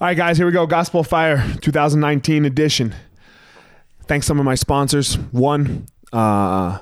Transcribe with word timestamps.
All 0.00 0.08
right, 0.08 0.16
guys, 0.16 0.38
here 0.38 0.46
we 0.46 0.50
go. 0.50 0.66
Gospel 0.66 1.04
Fire 1.04 1.36
2019 1.60 2.44
edition. 2.44 2.92
Thanks 4.06 4.26
some 4.26 4.40
of 4.40 4.44
my 4.44 4.56
sponsors. 4.56 5.14
One, 5.30 5.86
uh, 6.12 6.80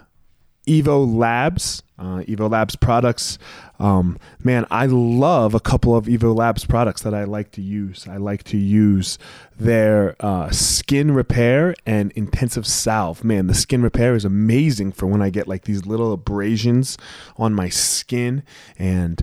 Evo 0.67 1.15
Labs, 1.15 1.83
uh, 1.99 2.23
Evo 2.27 2.51
Labs 2.51 2.75
products. 2.75 3.39
Um, 3.79 4.19
man, 4.43 4.65
I 4.71 4.87
love 4.87 5.53
a 5.53 5.61
couple 5.61 5.95
of 5.95 6.07
Evo 6.07 6.35
Labs 6.35 6.65
products 6.65 7.03
that 7.03 7.13
I 7.13 7.25
like 7.25 7.51
to 7.53 7.61
use. 7.61 8.09
I 8.09 8.17
like 8.17 8.45
to 8.45 8.57
use 8.57 9.19
their 9.59 10.17
uh, 10.21 10.51
skin 10.51 11.11
repair 11.11 11.75
and 11.85 12.13
intensive 12.13 12.67
salve. 12.67 13.25
Man, 13.25 13.47
the 13.47 13.55
skin 13.55 13.83
repair 13.83 14.15
is 14.15 14.25
amazing 14.25 14.93
for 14.93 15.07
when 15.07 15.21
I 15.21 15.29
get 15.29 15.47
like 15.47 15.65
these 15.65 15.85
little 15.85 16.15
abrasions 16.15 16.97
on 17.37 17.53
my 17.53 17.69
skin 17.69 18.43
and 18.79 19.23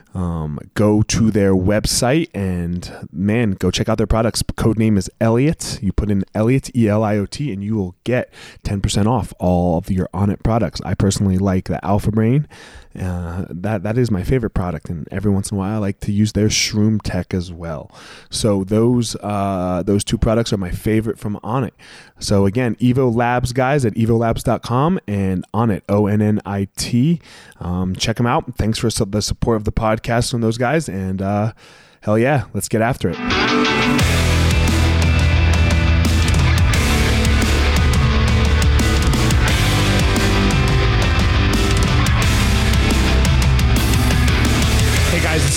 um, 0.13 0.59
go 0.73 1.01
to 1.03 1.31
their 1.31 1.53
website 1.53 2.29
and 2.33 3.07
man, 3.11 3.51
go 3.51 3.71
check 3.71 3.87
out 3.87 3.97
their 3.97 4.07
products. 4.07 4.43
Code 4.55 4.77
name 4.77 4.97
is 4.97 5.09
Eliot. 5.19 5.79
You 5.81 5.91
put 5.93 6.11
in 6.11 6.23
Eliot 6.35 6.75
E 6.75 6.87
L 6.87 7.03
I 7.03 7.17
O 7.17 7.25
T, 7.25 7.51
and 7.51 7.63
you 7.63 7.75
will 7.75 7.95
get 8.03 8.33
ten 8.63 8.81
percent 8.81 9.07
off 9.07 9.33
all 9.39 9.77
of 9.77 9.89
your 9.89 10.07
Onnit 10.13 10.43
products. 10.43 10.81
I 10.83 10.93
personally 10.95 11.37
like 11.37 11.65
the 11.65 11.83
Alpha 11.85 12.11
Brain. 12.11 12.47
Uh, 12.99 13.45
that 13.49 13.83
that 13.83 13.97
is 13.97 14.11
my 14.11 14.23
favorite 14.23 14.49
product, 14.49 14.89
and 14.89 15.07
every 15.11 15.31
once 15.31 15.49
in 15.51 15.55
a 15.55 15.59
while 15.59 15.75
I 15.75 15.77
like 15.77 15.99
to 16.01 16.11
use 16.11 16.33
their 16.33 16.49
Shroom 16.49 16.99
Tech 17.01 17.33
as 17.33 17.51
well. 17.51 17.89
So 18.29 18.63
those 18.63 19.15
uh, 19.21 19.83
those 19.85 20.03
two 20.03 20.17
products 20.17 20.51
are 20.51 20.57
my 20.57 20.71
favorite 20.71 21.17
from 21.17 21.39
Onnit. 21.43 21.71
So 22.19 22.45
again, 22.45 22.75
Evo 22.75 23.13
Labs 23.13 23.53
guys 23.53 23.85
at 23.85 23.93
evolabs.com 23.93 24.99
and 25.07 25.45
Onnit 25.53 25.83
O 25.87 26.07
N 26.07 26.21
N 26.21 26.41
I 26.45 26.67
T. 26.75 27.21
Um, 27.59 27.95
check 27.95 28.17
them 28.17 28.27
out. 28.27 28.55
Thanks 28.57 28.77
for 28.77 28.89
the 28.89 29.21
support 29.21 29.57
of 29.57 29.63
the 29.63 29.71
podcast 29.71 30.29
from 30.31 30.41
those 30.41 30.57
guys, 30.57 30.89
and 30.89 31.21
uh, 31.21 31.53
hell 32.01 32.17
yeah, 32.17 32.45
let's 32.53 32.67
get 32.67 32.81
after 32.81 33.09
it. 33.13 34.10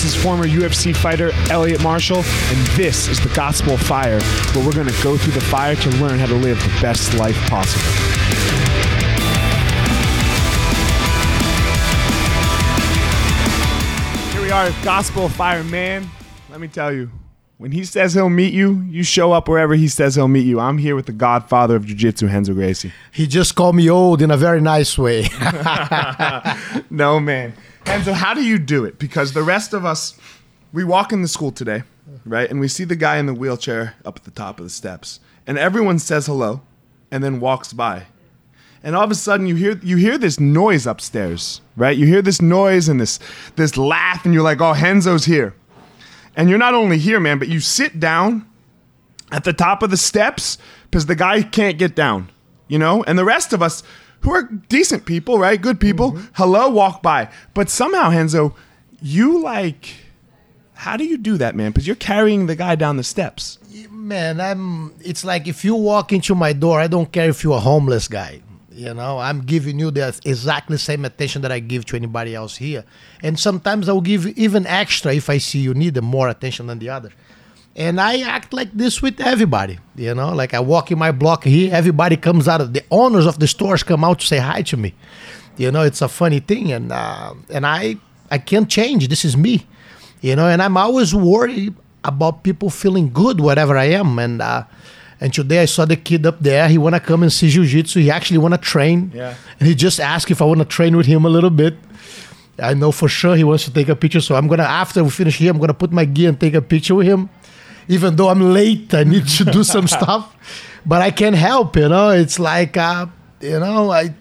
Is 0.05 0.13
former 0.13 0.45
UFC 0.45 0.95
fighter 0.95 1.31
Eliot 1.49 1.81
Marshall, 1.81 2.19
and 2.19 2.67
this 2.77 3.07
is 3.07 3.19
the 3.19 3.33
Gospel 3.33 3.73
of 3.73 3.81
Fire, 3.81 4.21
where 4.53 4.63
we're 4.63 4.71
going 4.71 4.85
to 4.85 5.03
go 5.03 5.17
through 5.17 5.33
the 5.33 5.41
fire 5.41 5.75
to 5.75 5.89
learn 5.97 6.19
how 6.19 6.27
to 6.27 6.35
live 6.35 6.61
the 6.61 6.79
best 6.79 7.15
life 7.15 7.35
possible. 7.49 7.81
Here 14.31 14.41
we 14.43 14.51
are, 14.51 14.69
Gospel 14.83 15.25
of 15.25 15.33
Fire, 15.33 15.63
man. 15.63 16.07
Let 16.51 16.59
me 16.59 16.67
tell 16.67 16.93
you, 16.93 17.09
when 17.57 17.71
he 17.71 17.83
says 17.83 18.13
he'll 18.13 18.29
meet 18.29 18.53
you, 18.53 18.85
you 18.87 19.01
show 19.01 19.31
up 19.31 19.47
wherever 19.47 19.73
he 19.73 19.87
says 19.87 20.13
he'll 20.13 20.27
meet 20.27 20.45
you. 20.45 20.59
I'm 20.59 20.77
here 20.77 20.95
with 20.95 21.07
the 21.07 21.13
godfather 21.13 21.75
of 21.75 21.87
Jiu 21.87 21.95
Jitsu, 21.95 22.27
Renzo 22.27 22.53
Gracie. 22.53 22.93
He 23.11 23.25
just 23.25 23.55
called 23.55 23.75
me 23.75 23.89
old 23.89 24.21
in 24.21 24.29
a 24.29 24.37
very 24.37 24.61
nice 24.61 24.99
way. 24.99 25.29
no, 26.91 27.19
man. 27.19 27.55
And 27.85 28.03
so, 28.03 28.13
how 28.13 28.33
do 28.33 28.43
you 28.43 28.57
do 28.57 28.85
it? 28.85 28.99
Because 28.99 29.33
the 29.33 29.43
rest 29.43 29.73
of 29.73 29.85
us, 29.85 30.17
we 30.73 30.83
walk 30.83 31.13
in 31.13 31.21
the 31.21 31.27
school 31.27 31.51
today, 31.51 31.83
right? 32.25 32.49
And 32.49 32.59
we 32.59 32.67
see 32.67 32.83
the 32.83 32.95
guy 32.95 33.17
in 33.17 33.25
the 33.25 33.33
wheelchair 33.33 33.95
up 34.03 34.17
at 34.17 34.23
the 34.23 34.31
top 34.31 34.59
of 34.59 34.65
the 34.65 34.69
steps, 34.69 35.19
and 35.47 35.57
everyone 35.57 35.99
says 35.99 36.25
hello, 36.25 36.61
and 37.11 37.23
then 37.23 37.39
walks 37.39 37.73
by. 37.73 38.07
And 38.83 38.95
all 38.95 39.03
of 39.03 39.11
a 39.11 39.15
sudden, 39.15 39.47
you 39.47 39.55
hear 39.55 39.79
you 39.81 39.97
hear 39.97 40.17
this 40.17 40.39
noise 40.39 40.85
upstairs, 40.85 41.61
right? 41.75 41.97
You 41.97 42.05
hear 42.05 42.21
this 42.21 42.41
noise 42.41 42.87
and 42.87 42.99
this 43.01 43.19
this 43.55 43.77
laugh, 43.77 44.25
and 44.25 44.33
you're 44.33 44.43
like, 44.43 44.61
"Oh, 44.61 44.73
Renzo's 44.73 45.25
here." 45.25 45.55
And 46.35 46.49
you're 46.49 46.59
not 46.59 46.73
only 46.73 46.97
here, 46.97 47.19
man, 47.19 47.39
but 47.39 47.47
you 47.47 47.59
sit 47.59 47.99
down 47.99 48.45
at 49.31 49.43
the 49.43 49.53
top 49.53 49.81
of 49.81 49.89
the 49.89 49.97
steps 49.97 50.57
because 50.83 51.05
the 51.05 51.15
guy 51.15 51.41
can't 51.41 51.77
get 51.77 51.95
down, 51.95 52.29
you 52.67 52.77
know. 52.77 53.03
And 53.03 53.17
the 53.17 53.25
rest 53.25 53.53
of 53.53 53.61
us, 53.61 53.83
who 54.25 54.31
are 54.31 54.43
decent 54.43 55.05
people, 55.05 55.37
right? 55.37 55.61
Good 55.61 55.79
people. 55.79 56.11
Mm-hmm. 56.11 56.25
Hello, 56.33 56.67
walk 56.67 57.01
by. 57.03 57.29
But 57.53 57.69
somehow, 57.69 58.09
Henzo, 58.09 58.55
you 59.01 59.41
like, 59.41 59.93
how 60.73 60.97
do 60.97 61.05
you 61.05 61.17
do 61.17 61.37
that, 61.37 61.55
man? 61.55 61.71
Because 61.71 61.85
you're 61.85 61.95
carrying 61.95 62.47
the 62.47 62.55
guy 62.55 62.75
down 62.75 62.97
the 62.97 63.03
steps. 63.03 63.59
Man, 63.89 64.41
I'm. 64.41 64.93
It's 64.99 65.23
like 65.23 65.47
if 65.47 65.63
you 65.63 65.75
walk 65.75 66.11
into 66.11 66.35
my 66.35 66.53
door, 66.53 66.79
I 66.79 66.87
don't 66.87 67.11
care 67.11 67.29
if 67.29 67.43
you're 67.43 67.57
a 67.57 67.59
homeless 67.59 68.07
guy. 68.07 68.41
You 68.71 68.93
know, 68.93 69.19
I'm 69.19 69.41
giving 69.41 69.79
you 69.79 69.89
the 69.89 70.19
exactly 70.25 70.77
same 70.77 71.05
attention 71.05 71.41
that 71.43 71.51
I 71.51 71.59
give 71.59 71.85
to 71.85 71.95
anybody 71.95 72.35
else 72.35 72.57
here. 72.57 72.83
And 73.23 73.39
sometimes 73.39 73.87
I'll 73.87 74.01
give 74.01 74.25
you 74.25 74.33
even 74.35 74.67
extra 74.67 75.13
if 75.13 75.29
I 75.29 75.37
see 75.37 75.59
you 75.59 75.73
need 75.73 76.01
more 76.01 76.27
attention 76.27 76.67
than 76.67 76.79
the 76.79 76.89
other. 76.89 77.11
And 77.75 77.99
I 77.99 78.21
act 78.21 78.53
like 78.53 78.71
this 78.71 79.01
with 79.01 79.19
everybody, 79.19 79.79
you 79.95 80.15
know. 80.15 80.33
Like 80.33 80.53
I 80.53 80.59
walk 80.61 80.91
in 80.91 80.97
my 80.97 81.11
block 81.11 81.43
here, 81.43 81.73
everybody 81.73 82.15
comes 82.15 82.47
out 82.47 82.61
of 82.61 82.73
the 82.73 82.83
owners 82.89 83.25
of 83.25 83.39
the 83.39 83.47
stores 83.47 83.83
come 83.83 84.03
out 84.03 84.19
to 84.19 84.27
say 84.27 84.37
hi 84.37 84.61
to 84.63 84.77
me. 84.77 84.93
You 85.57 85.71
know, 85.71 85.81
it's 85.81 86.01
a 86.01 86.07
funny 86.07 86.39
thing, 86.39 86.71
and 86.71 86.91
uh, 86.91 87.33
and 87.49 87.65
I 87.65 87.97
I 88.31 88.37
can't 88.37 88.69
change. 88.69 89.09
This 89.09 89.25
is 89.25 89.35
me, 89.35 89.67
you 90.21 90.35
know. 90.37 90.47
And 90.47 90.61
I'm 90.61 90.77
always 90.77 91.13
worried 91.13 91.73
about 92.05 92.43
people 92.43 92.69
feeling 92.69 93.11
good 93.11 93.41
whatever 93.41 93.77
I 93.77 93.85
am. 93.85 94.19
And 94.19 94.41
uh, 94.41 94.63
and 95.19 95.33
today 95.33 95.61
I 95.61 95.65
saw 95.65 95.83
the 95.83 95.97
kid 95.97 96.25
up 96.25 96.39
there. 96.39 96.69
He 96.69 96.77
wanna 96.77 97.01
come 97.01 97.23
and 97.23 97.31
see 97.31 97.49
jujitsu. 97.49 98.01
He 98.01 98.09
actually 98.09 98.37
wanna 98.37 98.57
train. 98.57 99.11
Yeah. 99.13 99.35
And 99.59 99.67
he 99.67 99.75
just 99.75 99.99
asked 99.99 100.31
if 100.31 100.41
I 100.41 100.45
wanna 100.45 100.65
train 100.65 100.95
with 100.95 101.07
him 101.07 101.25
a 101.25 101.29
little 101.29 101.49
bit. 101.49 101.75
I 102.57 102.73
know 102.73 102.93
for 102.93 103.09
sure 103.09 103.35
he 103.35 103.43
wants 103.43 103.65
to 103.65 103.73
take 103.73 103.89
a 103.89 103.97
picture. 103.97 104.21
So 104.21 104.35
I'm 104.35 104.47
gonna 104.47 104.63
after 104.63 105.03
we 105.03 105.09
finish 105.09 105.37
here, 105.37 105.51
I'm 105.51 105.59
gonna 105.59 105.73
put 105.73 105.91
my 105.91 106.05
gear 106.05 106.29
and 106.29 106.39
take 106.39 106.53
a 106.53 106.61
picture 106.61 106.95
with 106.95 107.07
him 107.07 107.29
even 107.87 108.15
though 108.15 108.29
I'm 108.29 108.53
late, 108.53 108.93
I 108.93 109.03
need 109.03 109.27
to 109.27 109.45
do 109.45 109.63
some 109.63 109.87
stuff, 109.97 110.35
but 110.85 111.01
I 111.01 111.11
can't 111.11 111.35
help. 111.35 111.75
You 111.75 111.89
know, 111.89 112.09
it's 112.09 112.39
like 112.39 112.77
uh, 112.77 113.07
you 113.41 113.59
know, 113.59 113.91
I 113.91 114.13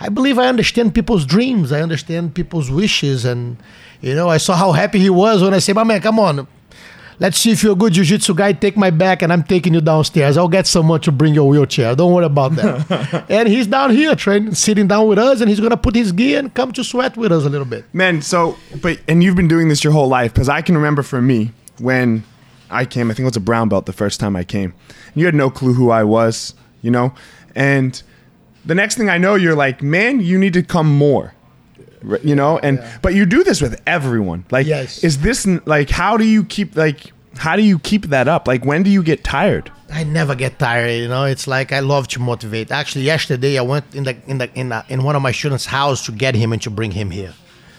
I 0.00 0.08
believe 0.08 0.38
I 0.38 0.46
understand 0.46 0.94
people's 0.94 1.24
dreams. 1.24 1.72
I 1.72 1.80
understand 1.80 2.34
people's 2.34 2.70
wishes, 2.70 3.24
and 3.24 3.56
you 4.00 4.14
know, 4.14 4.28
I 4.28 4.36
saw 4.36 4.54
how 4.54 4.72
happy 4.72 4.98
he 4.98 5.10
was 5.10 5.42
when 5.42 5.54
I 5.54 5.58
said, 5.58 5.74
"My 5.74 5.84
man, 5.84 6.00
come 6.00 6.18
on." 6.18 6.46
Let's 7.18 7.38
see 7.38 7.50
if 7.50 7.62
you're 7.62 7.72
a 7.72 7.76
good 7.76 7.94
jiu-jitsu 7.94 8.34
guy. 8.34 8.52
Take 8.52 8.76
my 8.76 8.90
back, 8.90 9.22
and 9.22 9.32
I'm 9.32 9.42
taking 9.42 9.72
you 9.72 9.80
downstairs. 9.80 10.36
I'll 10.36 10.48
get 10.48 10.66
someone 10.66 11.00
to 11.00 11.10
bring 11.10 11.32
your 11.32 11.48
wheelchair. 11.48 11.96
Don't 11.96 12.12
worry 12.12 12.26
about 12.26 12.56
that. 12.56 13.24
and 13.30 13.48
he's 13.48 13.66
down 13.66 13.90
here, 13.90 14.14
training, 14.14 14.54
sitting 14.54 14.86
down 14.86 15.08
with 15.08 15.18
us, 15.18 15.40
and 15.40 15.48
he's 15.48 15.60
gonna 15.60 15.78
put 15.78 15.94
his 15.94 16.12
gear 16.12 16.38
and 16.38 16.52
come 16.52 16.72
to 16.72 16.84
sweat 16.84 17.16
with 17.16 17.32
us 17.32 17.46
a 17.46 17.48
little 17.48 17.66
bit. 17.66 17.86
Man, 17.94 18.20
so 18.20 18.58
but 18.82 19.00
and 19.08 19.24
you've 19.24 19.36
been 19.36 19.48
doing 19.48 19.68
this 19.68 19.82
your 19.82 19.94
whole 19.94 20.08
life 20.08 20.34
because 20.34 20.50
I 20.50 20.60
can 20.60 20.74
remember 20.74 21.02
for 21.02 21.22
me 21.22 21.52
when 21.78 22.24
I 22.70 22.84
came. 22.84 23.10
I 23.10 23.14
think 23.14 23.24
it 23.24 23.30
was 23.30 23.36
a 23.36 23.40
brown 23.40 23.68
belt 23.68 23.86
the 23.86 23.92
first 23.92 24.20
time 24.20 24.36
I 24.36 24.44
came. 24.44 24.74
And 24.88 25.16
you 25.16 25.26
had 25.26 25.34
no 25.34 25.50
clue 25.50 25.74
who 25.74 25.90
I 25.90 26.04
was, 26.04 26.54
you 26.82 26.90
know? 26.90 27.14
And 27.54 28.02
the 28.64 28.74
next 28.74 28.96
thing 28.96 29.08
I 29.08 29.18
know, 29.18 29.34
you're 29.34 29.56
like, 29.56 29.82
man, 29.82 30.20
you 30.20 30.38
need 30.38 30.52
to 30.54 30.62
come 30.62 30.94
more. 30.94 31.32
You 32.22 32.36
know, 32.36 32.58
and 32.58 32.78
yeah. 32.78 32.98
but 33.02 33.14
you 33.14 33.26
do 33.26 33.42
this 33.42 33.60
with 33.60 33.80
everyone. 33.86 34.44
Like, 34.50 34.66
yes. 34.66 35.02
is 35.02 35.22
this 35.22 35.44
like 35.66 35.90
how 35.90 36.16
do 36.16 36.24
you 36.24 36.44
keep 36.44 36.76
like 36.76 37.12
how 37.36 37.56
do 37.56 37.62
you 37.62 37.78
keep 37.78 38.06
that 38.06 38.28
up? 38.28 38.46
Like, 38.46 38.64
when 38.64 38.82
do 38.82 38.90
you 38.90 39.02
get 39.02 39.24
tired? 39.24 39.72
I 39.92 40.04
never 40.04 40.34
get 40.34 40.58
tired. 40.58 40.90
You 40.90 41.08
know, 41.08 41.24
it's 41.24 41.46
like 41.46 41.72
I 41.72 41.80
love 41.80 42.08
to 42.08 42.20
motivate. 42.20 42.70
Actually, 42.70 43.04
yesterday 43.04 43.58
I 43.58 43.62
went 43.62 43.94
in 43.94 44.04
the 44.04 44.16
in 44.26 44.38
the 44.38 44.50
in 44.54 44.68
the, 44.68 44.84
in 44.88 45.02
one 45.04 45.16
of 45.16 45.22
my 45.22 45.32
students' 45.32 45.66
house 45.66 46.04
to 46.06 46.12
get 46.12 46.34
him 46.34 46.52
and 46.52 46.60
to 46.62 46.70
bring 46.70 46.90
him 46.90 47.10
here. 47.10 47.34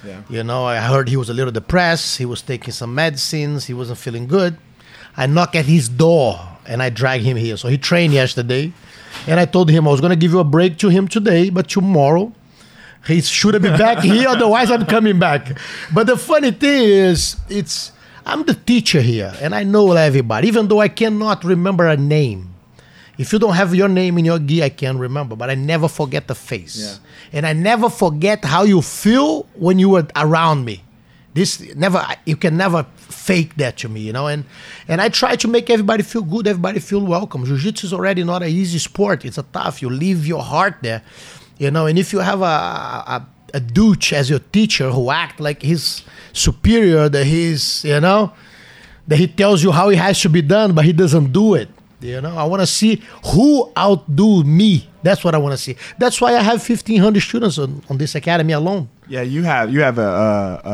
Yeah. 0.06 0.22
You 0.30 0.44
know, 0.44 0.66
I 0.66 0.78
heard 0.78 1.10
he 1.10 1.18
was 1.18 1.30
a 1.30 1.34
little 1.34 1.52
depressed. 1.52 2.18
He 2.18 2.26
was 2.26 2.42
taking 2.42 2.72
some 2.72 2.94
medicines. 2.96 3.66
He 3.66 3.74
wasn't 3.74 3.98
feeling 3.98 4.28
good. 4.28 4.58
I 5.18 5.26
knock 5.26 5.56
at 5.56 5.66
his 5.66 5.90
door 5.90 6.40
and 6.68 6.84
I 6.84 6.90
drag 6.90 7.22
him 7.22 7.38
here. 7.38 7.58
So 7.58 7.68
he 7.68 7.78
trained 7.78 8.14
yesterday, 8.14 8.72
and 9.26 9.40
I 9.40 9.46
told 9.46 9.70
him 9.70 9.88
I 9.88 9.92
was 9.92 10.02
going 10.02 10.12
to 10.12 10.16
give 10.18 10.32
you 10.32 10.40
a 10.40 10.44
break 10.44 10.78
to 10.80 10.90
him 10.90 11.08
today, 11.08 11.50
but 11.50 11.68
tomorrow, 11.70 12.32
He 13.08 13.22
should 13.22 13.62
be 13.62 13.70
back 13.70 14.00
here, 14.04 14.28
otherwise 14.36 14.70
I'm 14.70 14.86
coming 14.86 15.18
back. 15.18 15.58
But 15.94 16.08
the 16.08 16.18
funny 16.18 16.52
thing 16.52 16.84
is, 16.84 17.38
it's 17.50 17.94
I'm 18.26 18.44
the 18.44 18.54
teacher 18.54 19.00
here, 19.02 19.34
and 19.42 19.56
I 19.56 19.64
know 19.64 19.94
everybody, 19.94 20.50
even 20.50 20.68
though 20.68 20.82
I 20.82 20.90
cannot 20.90 21.44
remember 21.46 21.88
a 21.88 21.96
name. 21.96 22.54
If 23.18 23.32
you 23.32 23.40
don't 23.40 23.56
have 23.56 23.74
your 23.74 23.88
name 23.88 24.18
in 24.20 24.26
your 24.26 24.38
gi, 24.40 24.62
I 24.62 24.70
can 24.70 25.00
remember, 25.00 25.36
but 25.36 25.50
I 25.50 25.56
never 25.56 25.88
forget 25.88 26.28
the 26.28 26.36
face. 26.36 27.00
And 27.34 27.48
I 27.48 27.54
never 27.54 27.90
forget 27.90 28.44
how 28.46 28.64
you 28.64 28.82
feel 28.82 29.48
when 29.56 29.80
you 29.80 29.90
were 29.90 30.06
around 30.16 30.66
me. 30.66 30.84
This 31.34 31.62
never 31.76 32.06
you 32.26 32.36
can 32.36 32.58
never 32.58 32.86
fake 33.28 33.52
that 33.62 33.76
to 33.82 33.88
me, 33.90 34.02
you 34.08 34.14
know. 34.18 34.28
And 34.34 34.46
and 34.88 34.98
I 35.06 35.10
try 35.10 35.36
to 35.44 35.48
make 35.56 35.70
everybody 35.70 36.04
feel 36.04 36.26
good, 36.34 36.48
everybody 36.48 36.80
feel 36.80 37.06
welcome. 37.06 37.46
Jiu-jitsu 37.46 37.88
is 37.88 37.94
already 37.94 38.24
not 38.24 38.42
an 38.42 38.50
easy 38.50 38.80
sport. 38.80 39.26
It's 39.28 39.38
a 39.38 39.48
tough. 39.58 39.82
You 39.82 39.90
leave 39.90 40.26
your 40.26 40.44
heart 40.54 40.76
there, 40.82 41.02
you 41.58 41.70
know. 41.70 41.86
And 41.90 42.00
if 42.00 42.14
you 42.14 42.20
have 42.20 42.42
a 42.42 42.58
a, 43.16 43.28
a 43.54 43.60
douche 43.60 44.14
as 44.14 44.30
your 44.30 44.44
teacher 44.58 44.88
who 44.92 45.12
act 45.12 45.40
like 45.40 45.62
he's 45.62 46.04
superior, 46.34 47.10
that 47.10 47.26
he's 47.26 47.84
you 47.84 48.00
know, 48.00 48.32
that 49.08 49.18
he 49.18 49.28
tells 49.28 49.64
you 49.64 49.72
how 49.72 49.90
it 49.90 49.98
has 49.98 50.22
to 50.22 50.30
be 50.30 50.42
done, 50.42 50.74
but 50.74 50.86
he 50.86 50.94
doesn't 50.94 51.32
do 51.34 51.54
it. 51.62 51.70
You 52.00 52.22
know, 52.22 52.38
I 52.38 52.44
want 52.44 52.62
to 52.62 52.68
see 52.68 53.02
who 53.34 53.72
outdo 53.76 54.44
me. 54.44 54.88
That's 55.02 55.24
what 55.24 55.34
I 55.34 55.40
want 55.40 55.54
to 55.54 55.58
see. 55.58 55.76
That's 55.98 56.22
why 56.22 56.36
I 56.36 56.42
have 56.42 56.62
fifteen 56.62 57.02
hundred 57.02 57.22
students 57.22 57.58
on, 57.58 57.82
on 57.90 57.98
this 57.98 58.14
academy 58.14 58.54
alone. 58.54 58.90
Yeah, 59.08 59.24
you 59.24 59.44
have 59.44 59.74
you 59.74 59.82
have 59.82 59.98
a, 59.98 60.02
a, 60.64 60.70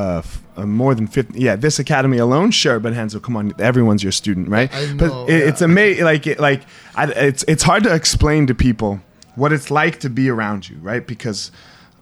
a, 0.58 0.62
a 0.64 0.68
more 0.68 0.94
than 0.94 1.08
fifty. 1.08 1.40
Yeah, 1.40 1.56
this 1.56 1.80
academy 1.80 2.18
alone, 2.18 2.52
sure. 2.52 2.78
But 2.78 2.94
Henzo, 2.94 3.22
come 3.22 3.38
on, 3.38 3.54
everyone's 3.58 4.04
your 4.04 4.12
student, 4.12 4.50
right? 4.50 4.74
I 4.74 4.94
know, 4.94 4.98
but 4.98 5.30
it, 5.30 5.48
it's 5.48 5.62
amazing. 5.62 6.04
Like 6.04 6.28
it, 6.28 6.40
like 6.42 6.64
I, 6.96 7.06
it's 7.12 7.44
it's 7.48 7.64
hard 7.64 7.84
to 7.84 7.94
explain 7.96 8.48
to 8.48 8.56
people 8.56 9.00
what 9.36 9.54
it's 9.54 9.72
like 9.72 10.02
to 10.02 10.10
be 10.10 10.30
around 10.30 10.68
you, 10.68 10.76
right? 10.82 11.08
Because 11.08 11.52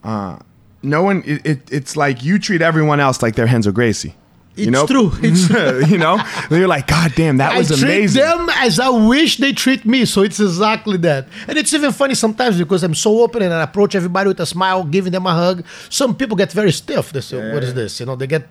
uh, 0.03 0.39
no 0.81 1.03
one. 1.03 1.21
It, 1.27 1.45
it, 1.45 1.71
it's 1.71 1.95
like 1.95 2.23
you 2.23 2.39
treat 2.39 2.63
everyone 2.63 2.99
else 2.99 3.21
like 3.21 3.35
they're 3.35 3.45
Henzo 3.45 3.71
Gracie. 3.71 4.15
It's 4.55 4.65
you 4.65 4.71
know? 4.71 4.85
true. 4.85 5.11
It's 5.21 5.49
you 5.89 5.97
know, 5.97 6.17
And 6.49 6.51
you're 6.59 6.67
like, 6.67 6.87
God 6.87 7.13
damn, 7.15 7.37
that 7.37 7.57
was 7.57 7.71
I 7.71 7.75
treat 7.75 7.83
amazing. 7.83 8.21
them 8.21 8.49
as 8.55 8.79
I 8.79 8.89
wish 8.89 9.37
they 9.37 9.53
treat 9.53 9.85
me. 9.85 10.05
So 10.05 10.21
it's 10.23 10.39
exactly 10.39 10.97
that. 10.97 11.27
And 11.47 11.57
it's 11.57 11.73
even 11.73 11.91
funny 11.93 12.15
sometimes 12.15 12.57
because 12.57 12.83
I'm 12.83 12.95
so 12.95 13.21
open 13.21 13.41
and 13.41 13.53
I 13.53 13.63
approach 13.63 13.95
everybody 13.95 14.27
with 14.27 14.39
a 14.41 14.45
smile, 14.45 14.83
giving 14.83 15.11
them 15.13 15.25
a 15.25 15.33
hug. 15.33 15.63
Some 15.89 16.15
people 16.15 16.35
get 16.35 16.51
very 16.51 16.71
stiff. 16.71 17.13
They 17.13 17.21
say, 17.21 17.53
"What 17.53 17.63
is 17.63 17.73
this?" 17.73 17.99
You 17.99 18.05
know, 18.07 18.15
they 18.17 18.27
get, 18.27 18.47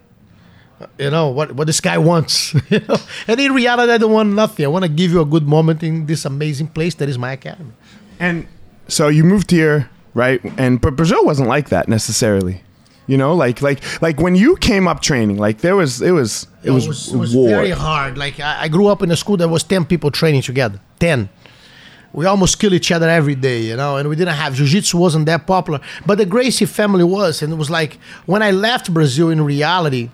you 0.99 1.11
know, 1.11 1.29
what 1.29 1.53
what 1.53 1.67
this 1.67 1.81
guy 1.81 1.99
wants. 1.99 2.55
you 2.71 2.81
know? 2.89 2.97
And 3.29 3.39
in 3.39 3.53
reality, 3.53 3.93
I 3.93 3.99
don't 3.99 4.13
want 4.13 4.33
nothing. 4.33 4.65
I 4.65 4.69
want 4.69 4.85
to 4.85 4.89
give 4.91 5.11
you 5.13 5.21
a 5.21 5.27
good 5.27 5.47
moment 5.47 5.83
in 5.83 6.07
this 6.07 6.25
amazing 6.25 6.69
place 6.69 6.95
that 6.97 7.09
is 7.11 7.19
my 7.19 7.33
academy. 7.33 7.73
And 8.19 8.47
so 8.89 9.09
you 9.09 9.23
moved 9.25 9.51
here, 9.51 9.91
right? 10.15 10.41
And 10.57 10.81
but 10.81 10.97
Brazil 10.97 11.25
wasn't 11.27 11.49
like 11.49 11.69
that 11.69 11.89
necessarily. 11.89 12.63
You 13.11 13.17
know, 13.17 13.35
like 13.35 13.61
like 13.61 13.81
like 14.01 14.21
when 14.21 14.37
you 14.37 14.57
came 14.57 14.87
up 14.87 15.01
training, 15.01 15.37
like 15.47 15.59
there 15.67 15.75
was 15.75 16.01
it 16.01 16.13
was 16.13 16.47
it 16.63 16.71
was, 16.71 16.85
it 16.85 16.89
was, 16.89 17.13
it 17.15 17.17
was 17.17 17.33
very 17.35 17.71
hard. 17.71 18.17
Like 18.17 18.39
I, 18.39 18.53
I 18.65 18.69
grew 18.69 18.87
up 18.87 19.03
in 19.03 19.11
a 19.11 19.17
school 19.17 19.37
that 19.39 19.49
was 19.49 19.65
ten 19.65 19.85
people 19.85 20.11
training 20.13 20.43
together. 20.43 20.79
Ten. 21.01 21.29
We 22.13 22.27
almost 22.27 22.61
kill 22.61 22.73
each 22.73 22.93
other 22.93 23.09
every 23.09 23.35
day, 23.35 23.63
you 23.63 23.77
know, 23.77 23.97
and 23.97 24.09
we 24.09 24.17
didn't 24.17 24.35
have 24.35 24.55
jiu-jitsu 24.55 24.99
wasn't 24.99 25.27
that 25.27 25.47
popular, 25.47 25.81
but 26.07 26.19
the 26.19 26.27
Gracie 26.27 26.67
family 26.67 27.05
was, 27.05 27.43
and 27.43 27.53
it 27.53 27.57
was 27.57 27.71
like 27.71 27.99
when 28.27 28.43
I 28.43 28.53
left 28.53 28.95
Brazil. 28.95 29.31
In 29.31 29.41
reality, 29.45 30.11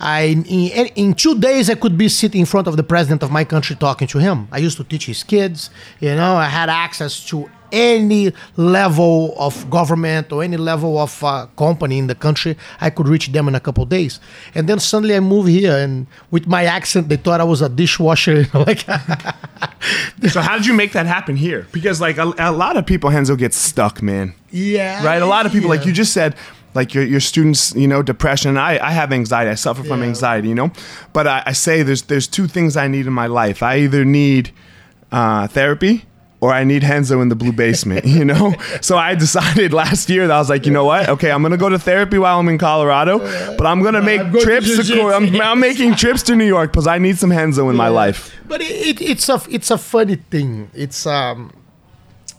I 0.00 0.20
in, 0.22 0.86
in 0.94 1.14
two 1.14 1.38
days 1.38 1.68
I 1.70 1.74
could 1.74 1.96
be 1.98 2.08
sitting 2.08 2.40
in 2.40 2.46
front 2.46 2.66
of 2.66 2.76
the 2.76 2.82
president 2.82 3.22
of 3.22 3.30
my 3.30 3.44
country 3.44 3.76
talking 3.76 4.08
to 4.08 4.18
him. 4.18 4.48
I 4.52 4.58
used 4.58 4.76
to 4.78 4.84
teach 4.84 5.06
his 5.06 5.22
kids, 5.22 5.70
you 6.00 6.14
know. 6.14 6.36
I 6.36 6.46
had 6.46 6.68
access 6.68 7.24
to 7.26 7.50
any 7.70 8.32
level 8.56 9.34
of 9.38 9.68
government 9.68 10.32
or 10.32 10.42
any 10.42 10.56
level 10.56 10.98
of 10.98 11.22
uh, 11.22 11.46
company 11.56 11.98
in 11.98 12.06
the 12.06 12.14
country. 12.14 12.56
I 12.80 12.90
could 12.90 13.08
reach 13.08 13.28
them 13.28 13.48
in 13.48 13.54
a 13.54 13.60
couple 13.60 13.84
days, 13.84 14.20
and 14.54 14.68
then 14.68 14.78
suddenly 14.78 15.14
I 15.16 15.20
moved 15.20 15.48
here, 15.48 15.76
and 15.76 16.06
with 16.30 16.46
my 16.46 16.64
accent, 16.64 17.08
they 17.08 17.16
thought 17.16 17.40
I 17.40 17.44
was 17.44 17.60
a 17.62 17.68
dishwasher. 17.68 18.42
You 18.42 18.46
know, 18.54 18.62
like 18.62 18.84
So 20.30 20.40
how 20.40 20.56
did 20.56 20.66
you 20.66 20.74
make 20.74 20.92
that 20.92 21.06
happen 21.06 21.36
here? 21.36 21.66
Because 21.72 22.00
like 22.00 22.18
a, 22.18 22.32
a 22.38 22.52
lot 22.52 22.76
of 22.76 22.86
people, 22.86 23.10
Henzo, 23.10 23.36
get 23.36 23.54
stuck, 23.54 24.02
man. 24.02 24.34
yeah, 24.50 25.04
Right? 25.04 25.22
A 25.22 25.26
lot 25.26 25.46
of 25.46 25.52
people, 25.52 25.68
like 25.68 25.84
you 25.86 25.92
just 25.92 26.12
said, 26.12 26.34
like 26.74 26.94
your, 26.94 27.04
your 27.04 27.20
students, 27.20 27.74
you 27.74 27.88
know, 27.88 28.02
depression. 28.02 28.56
I, 28.56 28.78
I 28.78 28.90
have 28.92 29.12
anxiety. 29.12 29.50
I 29.50 29.54
suffer 29.54 29.82
from 29.82 30.00
Yeah. 30.00 30.08
anxiety, 30.08 30.48
you 30.48 30.54
know. 30.54 30.70
But 31.12 31.26
I, 31.26 31.42
I 31.46 31.52
say 31.52 31.82
there's 31.82 32.02
there's 32.02 32.26
two 32.26 32.46
things 32.46 32.76
I 32.76 32.88
need 32.88 33.06
in 33.06 33.12
my 33.12 33.26
life. 33.26 33.62
I 33.62 33.78
either 33.78 34.04
need 34.04 34.50
uh, 35.10 35.46
therapy 35.48 36.04
or 36.40 36.52
I 36.52 36.62
need 36.62 36.82
Henzo 36.82 37.20
in 37.20 37.30
the 37.30 37.34
blue 37.34 37.50
basement, 37.50 38.04
you 38.18 38.24
know? 38.24 38.54
so 38.80 38.96
I 38.96 39.16
decided 39.16 39.72
last 39.72 40.08
year 40.08 40.28
that 40.28 40.34
I 40.34 40.38
was 40.38 40.48
like, 40.48 40.66
you 40.66 40.72
know 40.72 40.84
what? 40.84 41.08
Okay, 41.08 41.32
I'm 41.32 41.42
gonna 41.42 41.56
go 41.56 41.68
to 41.68 41.78
therapy 41.80 42.16
while 42.18 42.38
I'm 42.38 42.48
in 42.48 42.58
Colorado, 42.58 43.18
but 43.56 43.66
I'm 43.66 43.82
gonna 43.82 44.02
make 44.02 44.20
I'm 44.20 44.30
going 44.30 44.44
to 44.44 44.60
trips 44.60 44.88
to. 44.88 45.08
I'm, 45.10 45.40
I'm 45.40 45.58
making 45.58 45.96
trips 45.96 46.22
to 46.24 46.36
New 46.36 46.46
York 46.46 46.70
because 46.70 46.86
I 46.86 46.98
need 46.98 47.18
some 47.18 47.30
Henzo 47.30 47.68
in 47.70 47.76
my 47.76 47.88
life. 47.88 48.32
But 48.46 48.60
it, 48.60 48.70
it, 48.70 49.00
it's 49.02 49.28
a 49.28 49.40
it's 49.50 49.70
a 49.72 49.78
funny 49.78 50.16
thing. 50.30 50.70
It's 50.74 51.06
um, 51.06 51.50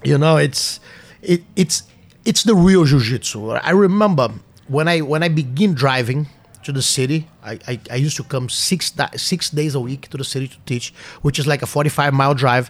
you 0.03 0.17
know, 0.17 0.37
it's 0.37 0.79
it 1.21 1.43
it's 1.57 1.83
it's 2.29 2.43
the 2.43 2.53
real 2.53 2.85
jujitsu. 2.85 3.59
I 3.63 3.71
remember 3.71 4.29
when 4.67 4.87
I 4.87 5.01
when 5.01 5.23
I 5.23 5.29
begin 5.29 5.73
driving 5.73 6.27
to 6.61 6.71
the 6.71 6.83
city, 6.83 7.27
I, 7.43 7.57
I, 7.67 7.79
I 7.89 7.95
used 7.95 8.17
to 8.17 8.23
come 8.23 8.49
six 8.49 8.93
six 9.15 9.49
days 9.49 9.73
a 9.73 9.79
week 9.79 10.09
to 10.09 10.17
the 10.17 10.23
city 10.23 10.47
to 10.47 10.57
teach, 10.67 10.93
which 11.23 11.39
is 11.39 11.47
like 11.47 11.63
a 11.63 11.65
forty 11.65 11.89
five 11.89 12.13
mile 12.13 12.35
drive. 12.35 12.69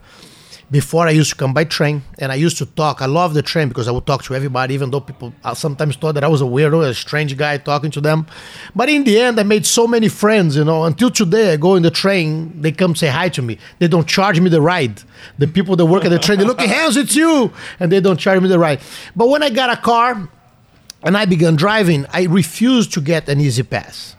Before 0.71 1.07
I 1.07 1.11
used 1.11 1.31
to 1.31 1.35
come 1.35 1.53
by 1.53 1.63
train, 1.63 2.03
and 2.19 2.31
I 2.31 2.35
used 2.35 2.57
to 2.59 2.65
talk. 2.65 3.01
I 3.01 3.05
love 3.05 3.33
the 3.33 3.41
train 3.41 3.69
because 3.69 3.87
I 3.87 3.91
would 3.91 4.05
talk 4.05 4.23
to 4.23 4.35
everybody, 4.35 4.73
even 4.73 4.91
though 4.91 4.99
people 4.99 5.33
uh, 5.43 5.53
sometimes 5.53 5.95
thought 5.95 6.13
that 6.15 6.23
I 6.23 6.27
was 6.27 6.41
a 6.41 6.45
weirdo, 6.45 6.87
a 6.87 6.93
strange 6.93 7.35
guy 7.35 7.57
talking 7.57 7.91
to 7.91 8.01
them. 8.01 8.27
But 8.75 8.89
in 8.89 9.03
the 9.03 9.19
end, 9.19 9.39
I 9.39 9.43
made 9.43 9.65
so 9.65 9.87
many 9.87 10.09
friends. 10.09 10.55
You 10.55 10.65
know, 10.65 10.83
until 10.85 11.09
today, 11.09 11.53
I 11.53 11.57
go 11.57 11.75
in 11.75 11.83
the 11.83 11.91
train, 11.91 12.61
they 12.61 12.71
come 12.71 12.95
say 12.95 13.07
hi 13.07 13.29
to 13.29 13.41
me. 13.41 13.57
They 13.79 13.87
don't 13.87 14.07
charge 14.07 14.39
me 14.39 14.49
the 14.49 14.61
ride. 14.61 15.01
The 15.37 15.47
people 15.47 15.75
that 15.75 15.85
work 15.85 16.05
at 16.05 16.09
the 16.09 16.19
train, 16.19 16.39
they 16.39 16.45
look, 16.45 16.59
at 16.59 16.69
hands, 16.69 16.97
it's 16.97 17.15
you, 17.15 17.51
and 17.79 17.91
they 17.91 17.99
don't 17.99 18.19
charge 18.19 18.41
me 18.41 18.47
the 18.47 18.59
ride. 18.59 18.79
But 19.15 19.29
when 19.29 19.41
I 19.41 19.49
got 19.49 19.69
a 19.69 19.81
car, 19.81 20.29
and 21.01 21.15
I 21.17 21.25
began 21.25 21.55
driving, 21.55 22.05
I 22.11 22.23
refused 22.25 22.93
to 22.93 23.01
get 23.01 23.29
an 23.29 23.39
E-ZPass 23.39 24.15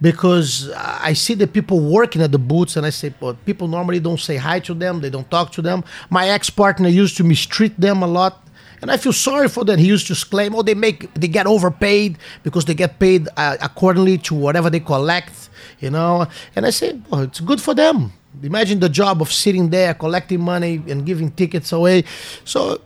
because 0.00 0.70
I 0.76 1.12
see 1.12 1.34
the 1.34 1.46
people 1.46 1.80
working 1.80 2.22
at 2.22 2.32
the 2.32 2.38
booths, 2.38 2.76
and 2.76 2.84
I 2.84 2.90
say, 2.90 3.14
well, 3.20 3.34
people 3.46 3.68
normally 3.68 4.00
don't 4.00 4.20
say 4.20 4.36
hi 4.36 4.60
to 4.60 4.74
them, 4.74 5.00
they 5.00 5.10
don't 5.10 5.30
talk 5.30 5.52
to 5.52 5.62
them. 5.62 5.84
My 6.10 6.28
ex 6.28 6.50
partner 6.50 6.88
used 6.88 7.16
to 7.18 7.24
mistreat 7.24 7.78
them 7.80 8.02
a 8.02 8.06
lot. 8.06 8.40
And 8.82 8.90
I 8.90 8.98
feel 8.98 9.14
sorry 9.14 9.48
for 9.48 9.64
them. 9.64 9.78
He 9.78 9.86
used 9.86 10.06
to 10.08 10.14
claim, 10.28 10.54
"Oh, 10.54 10.60
they 10.60 10.74
make, 10.74 11.12
they 11.14 11.28
get 11.28 11.46
overpaid 11.46 12.18
because 12.42 12.66
they 12.66 12.74
get 12.74 12.98
paid 12.98 13.28
uh, 13.34 13.56
accordingly 13.62 14.18
to 14.18 14.34
whatever 14.34 14.68
they 14.68 14.80
collect," 14.80 15.48
you 15.80 15.88
know. 15.88 16.26
And 16.54 16.66
I 16.66 16.70
say, 16.70 17.00
"Well, 17.08 17.22
it's 17.22 17.40
good 17.40 17.62
for 17.62 17.72
them. 17.72 18.12
Imagine 18.42 18.80
the 18.80 18.90
job 18.90 19.22
of 19.22 19.32
sitting 19.32 19.70
there 19.70 19.94
collecting 19.94 20.42
money 20.42 20.82
and 20.86 21.06
giving 21.06 21.30
tickets 21.30 21.72
away." 21.72 22.04
So 22.44 22.78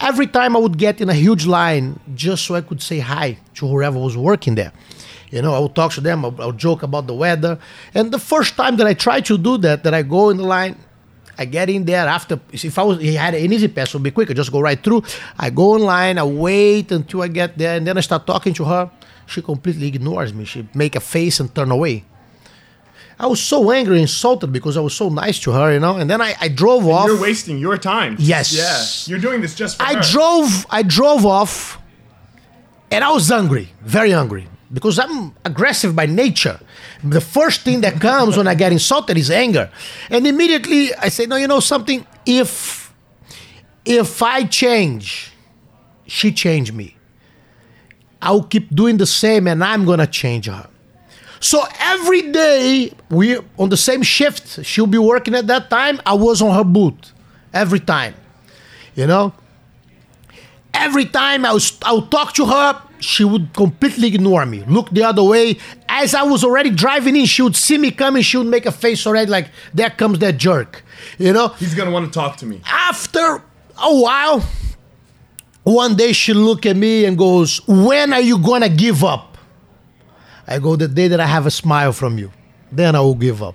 every 0.00 0.26
time 0.26 0.56
I 0.56 0.58
would 0.58 0.76
get 0.76 1.00
in 1.00 1.08
a 1.08 1.14
huge 1.14 1.46
line 1.46 2.00
just 2.16 2.44
so 2.44 2.56
I 2.56 2.60
could 2.60 2.82
say 2.82 2.98
hi 2.98 3.38
to 3.54 3.68
whoever 3.68 4.00
was 4.00 4.16
working 4.16 4.56
there. 4.56 4.72
You 5.32 5.40
know, 5.40 5.54
I 5.54 5.58
would 5.58 5.74
talk 5.74 5.92
to 5.92 6.00
them, 6.00 6.24
I 6.24 6.28
would, 6.28 6.40
I 6.40 6.46
would 6.46 6.58
joke 6.58 6.82
about 6.82 7.06
the 7.06 7.14
weather. 7.14 7.58
And 7.94 8.12
the 8.12 8.18
first 8.18 8.54
time 8.54 8.76
that 8.76 8.86
I 8.86 8.94
try 8.94 9.20
to 9.22 9.38
do 9.38 9.56
that, 9.58 9.82
that 9.82 9.94
I 9.94 10.02
go 10.02 10.28
in 10.30 10.36
the 10.36 10.44
line, 10.44 10.76
I 11.38 11.46
get 11.46 11.70
in 11.70 11.86
there 11.86 12.06
after. 12.06 12.38
If 12.52 12.78
I 12.78 12.82
was, 12.82 13.00
he 13.00 13.14
had 13.14 13.34
an 13.34 13.50
E-ZPass, 13.50 13.88
it 13.88 13.94
would 13.94 14.02
be 14.02 14.10
quicker, 14.10 14.34
just 14.34 14.52
go 14.52 14.60
right 14.60 14.80
through. 14.80 15.02
I 15.38 15.48
go 15.48 15.74
in 15.76 15.82
line, 15.82 16.18
I 16.18 16.24
wait 16.24 16.92
until 16.92 17.22
I 17.22 17.28
get 17.28 17.56
there, 17.56 17.78
and 17.78 17.86
then 17.86 17.96
I 17.96 18.02
start 18.02 18.26
talking 18.26 18.52
to 18.54 18.64
her. 18.64 18.90
She 19.26 19.40
completely 19.40 19.88
ignores 19.88 20.34
me. 20.34 20.44
She 20.44 20.68
make 20.74 20.94
a 20.96 21.00
face 21.00 21.40
and 21.40 21.52
turn 21.54 21.70
away. 21.70 22.04
I 23.18 23.26
was 23.26 23.40
so 23.40 23.70
angry, 23.70 24.00
insulted 24.02 24.52
because 24.52 24.76
I 24.76 24.80
was 24.80 24.94
so 24.94 25.08
nice 25.08 25.38
to 25.40 25.52
her, 25.52 25.72
you 25.72 25.80
know. 25.80 25.96
And 25.96 26.10
then 26.10 26.20
I, 26.20 26.34
I 26.40 26.48
drove 26.48 26.86
off. 26.86 27.06
You're 27.06 27.20
wasting 27.20 27.56
your 27.56 27.78
time. 27.78 28.16
Yes. 28.18 28.52
Yeah. 28.52 29.10
You're 29.10 29.22
doing 29.22 29.40
this 29.40 29.54
just 29.54 29.78
for 29.78 29.84
I 29.84 29.94
her. 29.94 30.02
drove 30.02 30.66
I 30.68 30.82
drove 30.82 31.24
off 31.24 31.78
and 32.90 33.04
I 33.04 33.10
was 33.12 33.30
angry, 33.30 33.68
very 33.80 34.10
hungry. 34.10 34.48
Because 34.72 34.98
I'm 34.98 35.34
aggressive 35.44 35.94
by 35.94 36.06
nature. 36.06 36.58
The 37.04 37.20
first 37.20 37.60
thing 37.60 37.82
that 37.82 38.00
comes 38.00 38.36
when 38.36 38.48
I 38.48 38.54
get 38.54 38.72
insulted 38.72 39.18
is 39.18 39.30
anger. 39.30 39.70
And 40.08 40.26
immediately 40.26 40.94
I 40.94 41.08
say, 41.08 41.26
no, 41.26 41.36
you 41.36 41.46
know 41.46 41.60
something? 41.60 42.06
If 42.24 42.92
if 43.84 44.22
I 44.22 44.44
change, 44.44 45.32
she 46.06 46.32
changed 46.32 46.72
me. 46.72 46.96
I'll 48.22 48.44
keep 48.44 48.74
doing 48.74 48.96
the 48.98 49.06
same 49.06 49.46
and 49.48 49.62
I'm 49.62 49.84
gonna 49.84 50.06
change 50.06 50.46
her. 50.46 50.68
So 51.40 51.64
every 51.80 52.30
day 52.30 52.92
we 53.10 53.36
on 53.58 53.68
the 53.68 53.76
same 53.76 54.02
shift, 54.02 54.64
she'll 54.64 54.86
be 54.86 54.98
working 54.98 55.34
at 55.34 55.48
that 55.48 55.68
time. 55.68 56.00
I 56.06 56.14
was 56.14 56.40
on 56.40 56.54
her 56.54 56.64
boot 56.64 57.12
every 57.52 57.80
time. 57.80 58.14
You 58.94 59.08
know? 59.08 59.34
Every 60.72 61.04
time 61.04 61.44
I 61.44 61.52
was 61.52 61.76
I 61.84 61.92
would 61.92 62.10
talk 62.10 62.32
to 62.34 62.46
her, 62.46 62.82
she 63.02 63.24
would 63.24 63.52
completely 63.52 64.08
ignore 64.08 64.46
me, 64.46 64.64
look 64.66 64.90
the 64.90 65.02
other 65.02 65.22
way. 65.22 65.58
As 65.88 66.14
I 66.14 66.22
was 66.22 66.44
already 66.44 66.70
driving 66.70 67.16
in, 67.16 67.26
she 67.26 67.42
would 67.42 67.56
see 67.56 67.78
me 67.78 67.90
coming, 67.90 68.22
she 68.22 68.36
would 68.36 68.46
make 68.46 68.66
a 68.66 68.72
face 68.72 69.06
already 69.06 69.30
like, 69.30 69.50
there 69.74 69.90
comes 69.90 70.18
that 70.20 70.38
jerk. 70.38 70.84
You 71.18 71.32
know? 71.32 71.48
He's 71.48 71.74
gonna 71.74 71.90
want 71.90 72.06
to 72.06 72.12
talk 72.12 72.36
to 72.38 72.46
me. 72.46 72.60
after 72.66 73.42
a 73.78 73.94
while, 73.94 74.44
one 75.64 75.96
day 75.96 76.12
she 76.12 76.32
look 76.34 76.66
at 76.66 76.76
me 76.76 77.04
and 77.04 77.16
goes, 77.16 77.60
"When 77.66 78.12
are 78.12 78.20
you 78.20 78.38
gonna 78.38 78.68
give 78.68 79.04
up?" 79.04 79.38
I 80.46 80.58
go, 80.58 80.76
"The 80.76 80.88
day 80.88 81.08
that 81.08 81.20
I 81.20 81.26
have 81.26 81.46
a 81.46 81.50
smile 81.50 81.92
from 81.92 82.18
you, 82.18 82.30
then 82.70 82.94
I 82.94 83.00
will 83.00 83.14
give 83.14 83.42
up." 83.42 83.54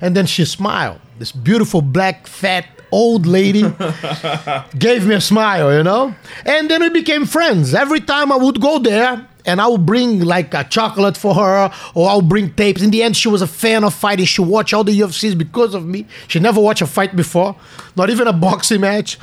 And 0.00 0.16
then 0.16 0.26
she 0.26 0.44
smiled. 0.44 1.00
This 1.18 1.32
beautiful 1.32 1.82
black 1.82 2.26
fat 2.26 2.64
old 2.92 3.26
lady 3.26 3.62
gave 4.78 5.06
me 5.06 5.14
a 5.14 5.20
smile, 5.20 5.72
you 5.76 5.82
know? 5.82 6.14
And 6.44 6.70
then 6.70 6.82
we 6.82 6.90
became 6.90 7.26
friends. 7.26 7.74
Every 7.74 8.00
time 8.00 8.32
I 8.32 8.36
would 8.36 8.60
go 8.60 8.78
there 8.78 9.26
and 9.46 9.60
I 9.60 9.66
would 9.66 9.86
bring 9.86 10.20
like 10.20 10.54
a 10.54 10.64
chocolate 10.64 11.16
for 11.16 11.34
her 11.34 11.70
or 11.94 12.08
I'll 12.08 12.22
bring 12.22 12.52
tapes. 12.54 12.82
In 12.82 12.90
the 12.90 13.02
end, 13.02 13.16
she 13.16 13.28
was 13.28 13.42
a 13.42 13.46
fan 13.46 13.84
of 13.84 13.94
fighting. 13.94 14.26
She 14.26 14.42
watched 14.42 14.74
all 14.74 14.84
the 14.84 14.98
UFCs 15.00 15.36
because 15.36 15.74
of 15.74 15.86
me. 15.86 16.06
She 16.28 16.40
never 16.40 16.60
watched 16.60 16.82
a 16.82 16.86
fight 16.86 17.16
before, 17.16 17.56
not 17.96 18.10
even 18.10 18.26
a 18.26 18.32
boxing 18.32 18.80
match. 18.80 19.18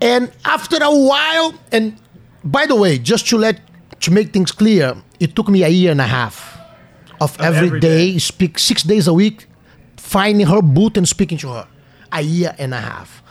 And 0.00 0.32
after 0.44 0.76
a 0.80 0.90
while, 0.90 1.54
and 1.70 1.96
by 2.44 2.66
the 2.66 2.74
way, 2.74 2.98
just 2.98 3.28
to 3.28 3.38
let 3.38 3.60
to 4.00 4.10
make 4.10 4.32
things 4.32 4.50
clear, 4.50 4.96
it 5.20 5.36
took 5.36 5.48
me 5.48 5.62
a 5.62 5.68
year 5.68 5.92
and 5.92 6.00
a 6.00 6.06
half 6.06 6.58
of, 7.20 7.40
every 7.40 7.68
every 7.68 7.80
day, 7.80 8.18
speak 8.18 8.58
six 8.58 8.82
days 8.82 9.06
a 9.06 9.14
week, 9.14 9.46
finding 9.96 10.46
her 10.46 10.60
boot 10.60 10.96
and 10.96 11.08
speaking 11.08 11.38
to 11.38 11.48
her. 11.52 11.68
A 12.12 12.20
year 12.20 12.54
and 12.58 12.74
a 12.74 12.80
half. 12.80 13.22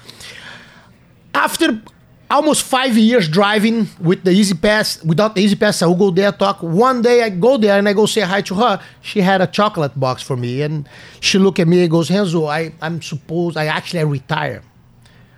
After 1.33 1.81
almost 2.29 2.63
five 2.63 2.97
years 2.97 3.27
driving 3.27 3.87
with 3.99 4.23
the 4.23 4.31
E-ZPass, 4.31 5.05
without 5.05 5.35
the 5.35 5.41
E-ZPass, 5.41 5.83
I 5.83 5.85
will 5.85 5.95
go 5.95 6.11
there 6.11 6.31
talk. 6.31 6.63
One 6.63 7.01
day 7.01 7.23
I 7.23 7.29
go 7.29 7.57
there 7.57 7.77
and 7.77 7.87
I 7.87 7.93
go 7.93 8.05
say 8.05 8.21
hi 8.21 8.41
to 8.41 8.55
her. 8.55 8.81
She 9.01 9.21
had 9.21 9.41
a 9.41 9.47
chocolate 9.47 9.99
box 9.99 10.21
for 10.23 10.37
me, 10.37 10.61
and 10.61 10.87
she 11.19 11.37
look 11.37 11.59
at 11.59 11.67
me 11.67 11.81
and 11.81 11.91
goes, 11.91 12.09
"Renzo, 12.09 12.47
I 12.47 12.71
I'm 12.81 13.01
supposed 13.01 13.57
I 13.57 13.65
actually 13.65 13.99
I 13.99 14.03
retire. 14.03 14.61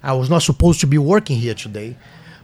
I 0.01 0.13
was 0.13 0.29
not 0.29 0.43
supposed 0.43 0.79
to 0.81 0.87
be 0.87 0.97
working 0.97 1.37
here 1.37 1.55
today." 1.55 1.97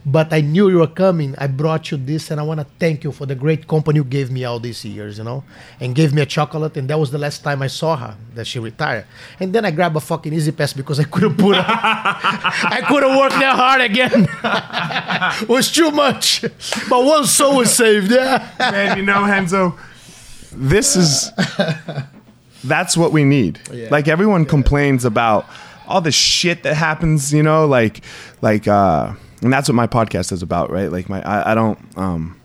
But 0.05 0.31
I 0.31 0.41
knew 0.41 0.69
you 0.69 0.77
were 0.79 0.87
coming. 0.87 1.35
I 1.37 1.47
brought 1.47 1.91
you 1.91 1.97
this, 1.97 2.31
and 2.31 2.39
I 2.39 2.43
want 2.43 2.59
to 2.61 2.65
thank 2.79 3.03
you 3.03 3.11
for 3.11 3.25
the 3.25 3.35
great 3.35 3.67
company 3.67 3.97
you 3.97 4.03
gave 4.03 4.31
me 4.31 4.45
all 4.45 4.59
these 4.59 4.83
years, 4.85 5.17
you 5.17 5.23
know, 5.25 5.43
and 5.79 5.93
gave 5.93 6.13
me 6.13 6.21
a 6.21 6.25
chocolate. 6.25 6.77
And 6.77 6.89
that 6.89 6.97
was 6.97 7.11
the 7.11 7.17
last 7.17 7.43
time 7.43 7.61
I 7.61 7.67
saw 7.67 7.97
her 7.97 8.15
that 8.33 8.47
she 8.47 8.59
retired. 8.59 9.05
And 9.39 9.51
then 9.53 9.65
I 9.65 9.71
grabbed 9.71 9.95
a 9.97 9.99
fucking 9.99 10.31
E-ZPass 10.33 10.75
because 10.75 10.99
I 10.99 11.03
couldn't 11.03 11.35
put, 11.37 11.55
her, 11.57 11.63
I 11.67 12.81
couldn't 12.87 13.17
work 13.17 13.31
that 13.31 13.55
hard 13.55 13.81
again. 13.81 14.27
it 15.41 15.49
was 15.49 15.71
too 15.71 15.91
much. 15.91 16.41
But 16.89 17.03
one 17.03 17.25
soul 17.25 17.57
was 17.57 17.73
saved. 17.75 18.11
Yeah. 18.11 18.47
Man, 18.57 18.97
you 18.97 19.03
know, 19.03 19.23
Henzo, 19.23 19.77
this 20.51 20.95
is 20.95 21.31
that's 22.63 22.97
what 22.97 23.11
we 23.11 23.23
need. 23.23 23.59
Like 23.91 24.07
everyone 24.07 24.45
complains 24.45 25.05
about 25.05 25.45
all 25.87 26.01
the 26.01 26.11
shit 26.11 26.63
that 26.63 26.75
happens, 26.75 27.33
you 27.33 27.43
know, 27.43 27.65
like 27.65 28.01
like 28.41 28.67
uh 28.67 29.13
and 29.41 29.51
that's 29.51 29.69
what 29.69 29.75
my 29.75 29.87
podcast 29.87 30.31
is 30.31 30.41
about, 30.41 30.71
right? 30.71 30.91
Like 30.91 31.09
my 31.09 31.21
I, 31.21 31.51
I 31.51 31.55
don't 31.55 31.79
um 31.97 32.39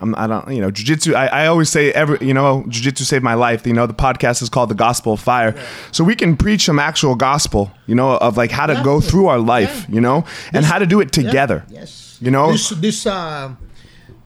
I'm, 0.00 0.14
I 0.14 0.26
don't, 0.26 0.50
you 0.50 0.60
know, 0.60 0.70
jujitsu. 0.70 1.14
I, 1.14 1.26
I 1.26 1.46
always 1.46 1.68
say 1.68 1.92
every, 1.92 2.26
you 2.26 2.32
know, 2.32 2.64
jujitsu 2.68 3.02
saved 3.02 3.22
my 3.22 3.34
life. 3.34 3.66
You 3.66 3.74
know, 3.74 3.86
the 3.86 3.94
podcast 3.94 4.40
is 4.42 4.48
called 4.48 4.70
the 4.70 4.74
Gospel 4.74 5.12
of 5.12 5.20
Fire, 5.20 5.54
so 5.92 6.04
we 6.04 6.16
can 6.16 6.36
preach 6.36 6.64
some 6.64 6.78
actual 6.78 7.14
gospel, 7.14 7.70
you 7.86 7.94
know, 7.94 8.16
of 8.16 8.36
like 8.36 8.50
how 8.50 8.66
to 8.66 8.80
go 8.82 9.00
through 9.00 9.26
our 9.26 9.38
life, 9.38 9.86
you 9.90 10.00
know, 10.00 10.24
and 10.52 10.64
how 10.64 10.78
to 10.78 10.86
do 10.86 11.00
it 11.00 11.12
together. 11.12 11.66
Yes. 11.68 12.18
You 12.20 12.30
know, 12.30 12.52
this 12.52 12.70
this 12.70 13.06
uh 13.06 13.54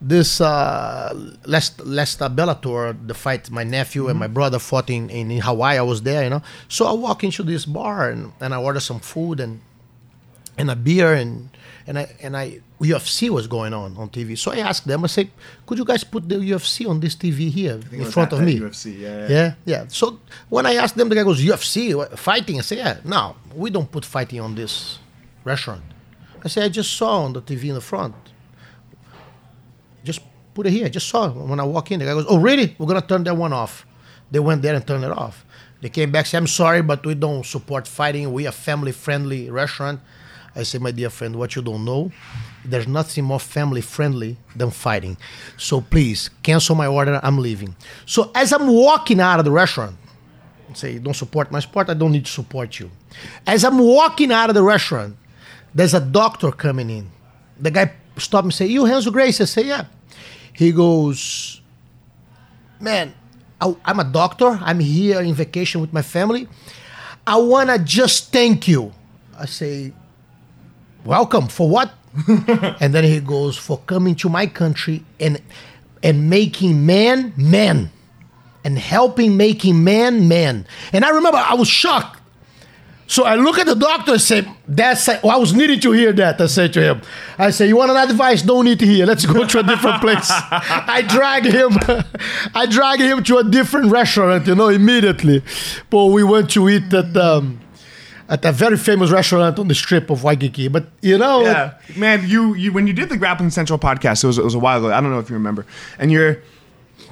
this 0.01 0.39
uh 0.39 1.31
last 1.45 1.83
last 1.85 2.21
uh, 2.21 2.29
Bellator 2.29 2.95
the 3.07 3.13
fight 3.13 3.49
my 3.49 3.63
nephew 3.63 4.07
and 4.07 4.19
my 4.19 4.27
brother 4.27 4.59
fought 4.59 4.89
in, 4.89 5.09
in 5.09 5.31
in 5.31 5.41
Hawaii 5.41 5.77
I 5.77 5.81
was 5.81 6.03
there 6.03 6.23
you 6.23 6.29
know 6.29 6.41
so 6.67 6.85
I 6.85 6.91
walk 6.93 7.23
into 7.23 7.43
this 7.43 7.65
bar 7.65 8.09
and, 8.09 8.33
and 8.39 8.53
I 8.53 8.57
order 8.57 8.79
some 8.79 8.99
food 8.99 9.39
and 9.39 9.61
and 10.57 10.69
a 10.69 10.75
beer 10.75 11.13
and 11.13 11.49
and 11.87 11.99
I 11.99 12.15
and 12.21 12.35
I 12.35 12.59
UFC 12.81 13.29
was 13.29 13.47
going 13.47 13.73
on 13.73 13.95
on 13.97 14.09
TV 14.09 14.37
so 14.37 14.51
I 14.51 14.57
asked 14.57 14.85
them 14.87 15.03
I 15.03 15.07
said 15.07 15.29
could 15.65 15.77
you 15.77 15.85
guys 15.85 16.03
put 16.03 16.27
the 16.27 16.35
UFC 16.35 16.87
on 16.89 16.99
this 16.99 17.15
TV 17.15 17.49
here 17.49 17.79
in 17.91 18.05
front 18.05 18.33
at- 18.33 18.39
of 18.39 18.45
me 18.45 18.59
UFC, 18.59 18.99
yeah, 18.99 19.07
yeah. 19.19 19.27
yeah 19.29 19.53
yeah 19.65 19.85
so 19.87 20.19
when 20.49 20.65
I 20.65 20.73
asked 20.75 20.95
them 20.95 21.09
the 21.09 21.15
guy 21.15 21.23
goes 21.23 21.41
UFC 21.41 21.77
fighting 22.17 22.57
I 22.59 22.61
say 22.61 22.77
yeah 22.77 22.97
no 23.03 23.35
we 23.53 23.69
don't 23.69 23.89
put 23.91 24.03
fighting 24.05 24.39
on 24.41 24.55
this 24.55 24.99
restaurant 25.43 25.83
I 26.43 26.47
said 26.47 26.63
I 26.63 26.69
just 26.69 26.91
saw 26.93 27.23
on 27.25 27.33
the 27.33 27.41
TV 27.41 27.65
in 27.69 27.75
the 27.75 27.81
front 27.81 28.15
just 30.03 30.21
put 30.53 30.67
it 30.67 30.71
here. 30.71 30.85
I 30.85 30.89
just 30.89 31.07
saw 31.09 31.25
it 31.27 31.35
when 31.35 31.59
I 31.59 31.63
walk 31.63 31.91
in. 31.91 31.99
The 31.99 32.05
guy 32.05 32.13
goes, 32.13 32.25
"Oh, 32.29 32.37
really? 32.37 32.75
We're 32.77 32.85
gonna 32.87 33.01
turn 33.01 33.23
that 33.23 33.35
one 33.35 33.53
off." 33.53 33.85
They 34.31 34.39
went 34.39 34.61
there 34.61 34.75
and 34.75 34.85
turned 34.85 35.03
it 35.03 35.11
off. 35.11 35.45
They 35.81 35.89
came 35.89 36.11
back, 36.11 36.25
said, 36.25 36.37
"I'm 36.37 36.47
sorry, 36.47 36.81
but 36.81 37.05
we 37.05 37.15
don't 37.15 37.45
support 37.45 37.87
fighting. 37.87 38.31
We 38.31 38.47
are 38.47 38.51
family-friendly 38.51 39.49
restaurant." 39.49 39.99
I 40.55 40.63
say, 40.63 40.77
"My 40.77 40.91
dear 40.91 41.09
friend, 41.09 41.35
what 41.35 41.55
you 41.55 41.61
don't 41.61 41.83
know, 41.83 42.11
there's 42.63 42.87
nothing 42.87 43.25
more 43.25 43.39
family-friendly 43.39 44.37
than 44.55 44.71
fighting. 44.71 45.17
So 45.57 45.81
please 45.81 46.29
cancel 46.43 46.75
my 46.75 46.87
order. 46.87 47.19
I'm 47.21 47.37
leaving." 47.37 47.75
So 48.05 48.31
as 48.33 48.53
I'm 48.53 48.67
walking 48.67 49.19
out 49.19 49.39
of 49.39 49.45
the 49.45 49.51
restaurant, 49.51 49.97
say, 50.73 50.97
don't 50.97 51.13
support 51.13 51.51
my 51.51 51.59
sport. 51.59 51.89
I 51.89 51.93
don't 51.93 52.11
need 52.11 52.25
to 52.25 52.31
support 52.31 52.79
you." 52.79 52.89
As 53.45 53.63
I'm 53.63 53.79
walking 53.79 54.31
out 54.31 54.49
of 54.49 54.55
the 54.55 54.63
restaurant, 54.63 55.15
there's 55.73 55.93
a 55.93 55.99
doctor 55.99 56.51
coming 56.51 56.89
in. 56.89 57.11
The 57.59 57.71
guy 57.71 57.91
stopped 58.17 58.45
me 58.45 58.47
and 58.47 58.53
say, 58.53 58.65
You 58.67 58.85
Renzo 58.87 59.11
Grace? 59.11 59.41
I 59.41 59.45
say, 59.45 59.65
Yeah. 59.65 59.85
He 60.53 60.71
goes, 60.71 61.61
Man, 62.79 63.13
I, 63.59 63.75
I'm 63.85 63.99
a 63.99 64.03
doctor. 64.03 64.57
I'm 64.61 64.79
here 64.79 65.21
in 65.21 65.33
vacation 65.33 65.81
with 65.81 65.93
my 65.93 66.01
family. 66.01 66.47
I 67.27 67.37
want 67.37 67.69
to 67.69 67.79
just 67.79 68.31
thank 68.31 68.67
you. 68.67 68.93
I 69.37 69.45
say, 69.45 69.93
Welcome. 71.05 71.47
For 71.47 71.69
what? 71.69 71.93
and 72.27 72.93
then 72.93 73.03
he 73.03 73.19
goes, 73.19 73.57
For 73.57 73.77
coming 73.77 74.15
to 74.15 74.29
my 74.29 74.47
country 74.47 75.05
and 75.19 75.41
and 76.01 76.29
making 76.29 76.85
man 76.85 77.33
man 77.37 77.91
and 78.63 78.77
helping 78.77 79.37
making 79.37 79.83
man 79.83 80.27
man. 80.27 80.67
And 80.91 81.05
I 81.05 81.09
remember 81.11 81.37
I 81.37 81.53
was 81.53 81.67
shocked. 81.67 82.21
So 83.07 83.23
I 83.23 83.35
look 83.35 83.59
at 83.59 83.67
the 83.67 83.75
doctor 83.75 84.13
and 84.13 84.21
say, 84.21 84.47
"That's 84.67 85.07
well, 85.07 85.29
I 85.29 85.35
was 85.37 85.53
needing 85.53 85.79
to 85.81 85.91
hear 85.91 86.11
that." 86.13 86.41
I 86.41 86.47
said 86.47 86.73
to 86.73 86.81
him, 86.81 87.01
"I 87.37 87.51
say 87.51 87.67
you 87.67 87.77
want 87.77 87.91
an 87.91 87.97
advice? 87.97 88.41
Don't 88.41 88.65
need 88.65 88.79
to 88.79 88.85
hear. 88.85 89.05
Let's 89.05 89.27
go 89.27 89.45
to 89.45 89.59
a 89.59 89.63
different 89.63 90.01
place." 90.01 90.27
I 90.31 91.03
drag 91.07 91.45
him, 91.45 91.77
I 92.55 92.65
drag 92.65 92.99
him 92.99 93.23
to 93.25 93.37
a 93.37 93.43
different 93.43 93.91
restaurant. 93.91 94.47
You 94.47 94.55
know, 94.55 94.69
immediately. 94.69 95.43
But 95.91 96.05
we 96.05 96.23
went 96.23 96.49
to 96.51 96.67
eat 96.67 96.91
at 96.93 97.15
um, 97.15 97.59
at 98.27 98.41
that 98.41 98.55
very 98.55 98.77
famous 98.77 99.11
restaurant 99.11 99.59
on 99.59 99.67
the 99.67 99.75
strip 99.75 100.09
of 100.09 100.23
Waikiki. 100.23 100.67
But 100.67 100.85
you 101.01 101.17
know, 101.17 101.41
Yeah, 101.43 101.73
man, 101.95 102.27
you 102.27 102.53
you 102.55 102.71
when 102.73 102.87
you 102.87 102.93
did 102.93 103.09
the 103.09 103.17
Grappling 103.17 103.49
Central 103.51 103.77
podcast, 103.79 104.23
it 104.23 104.27
was 104.27 104.37
it 104.37 104.43
was 104.43 104.55
a 104.55 104.59
while 104.59 104.77
ago. 104.79 104.93
I 104.93 104.99
don't 105.01 105.11
know 105.11 105.19
if 105.19 105.29
you 105.29 105.35
remember, 105.35 105.65
and 105.99 106.11
you're 106.11 106.39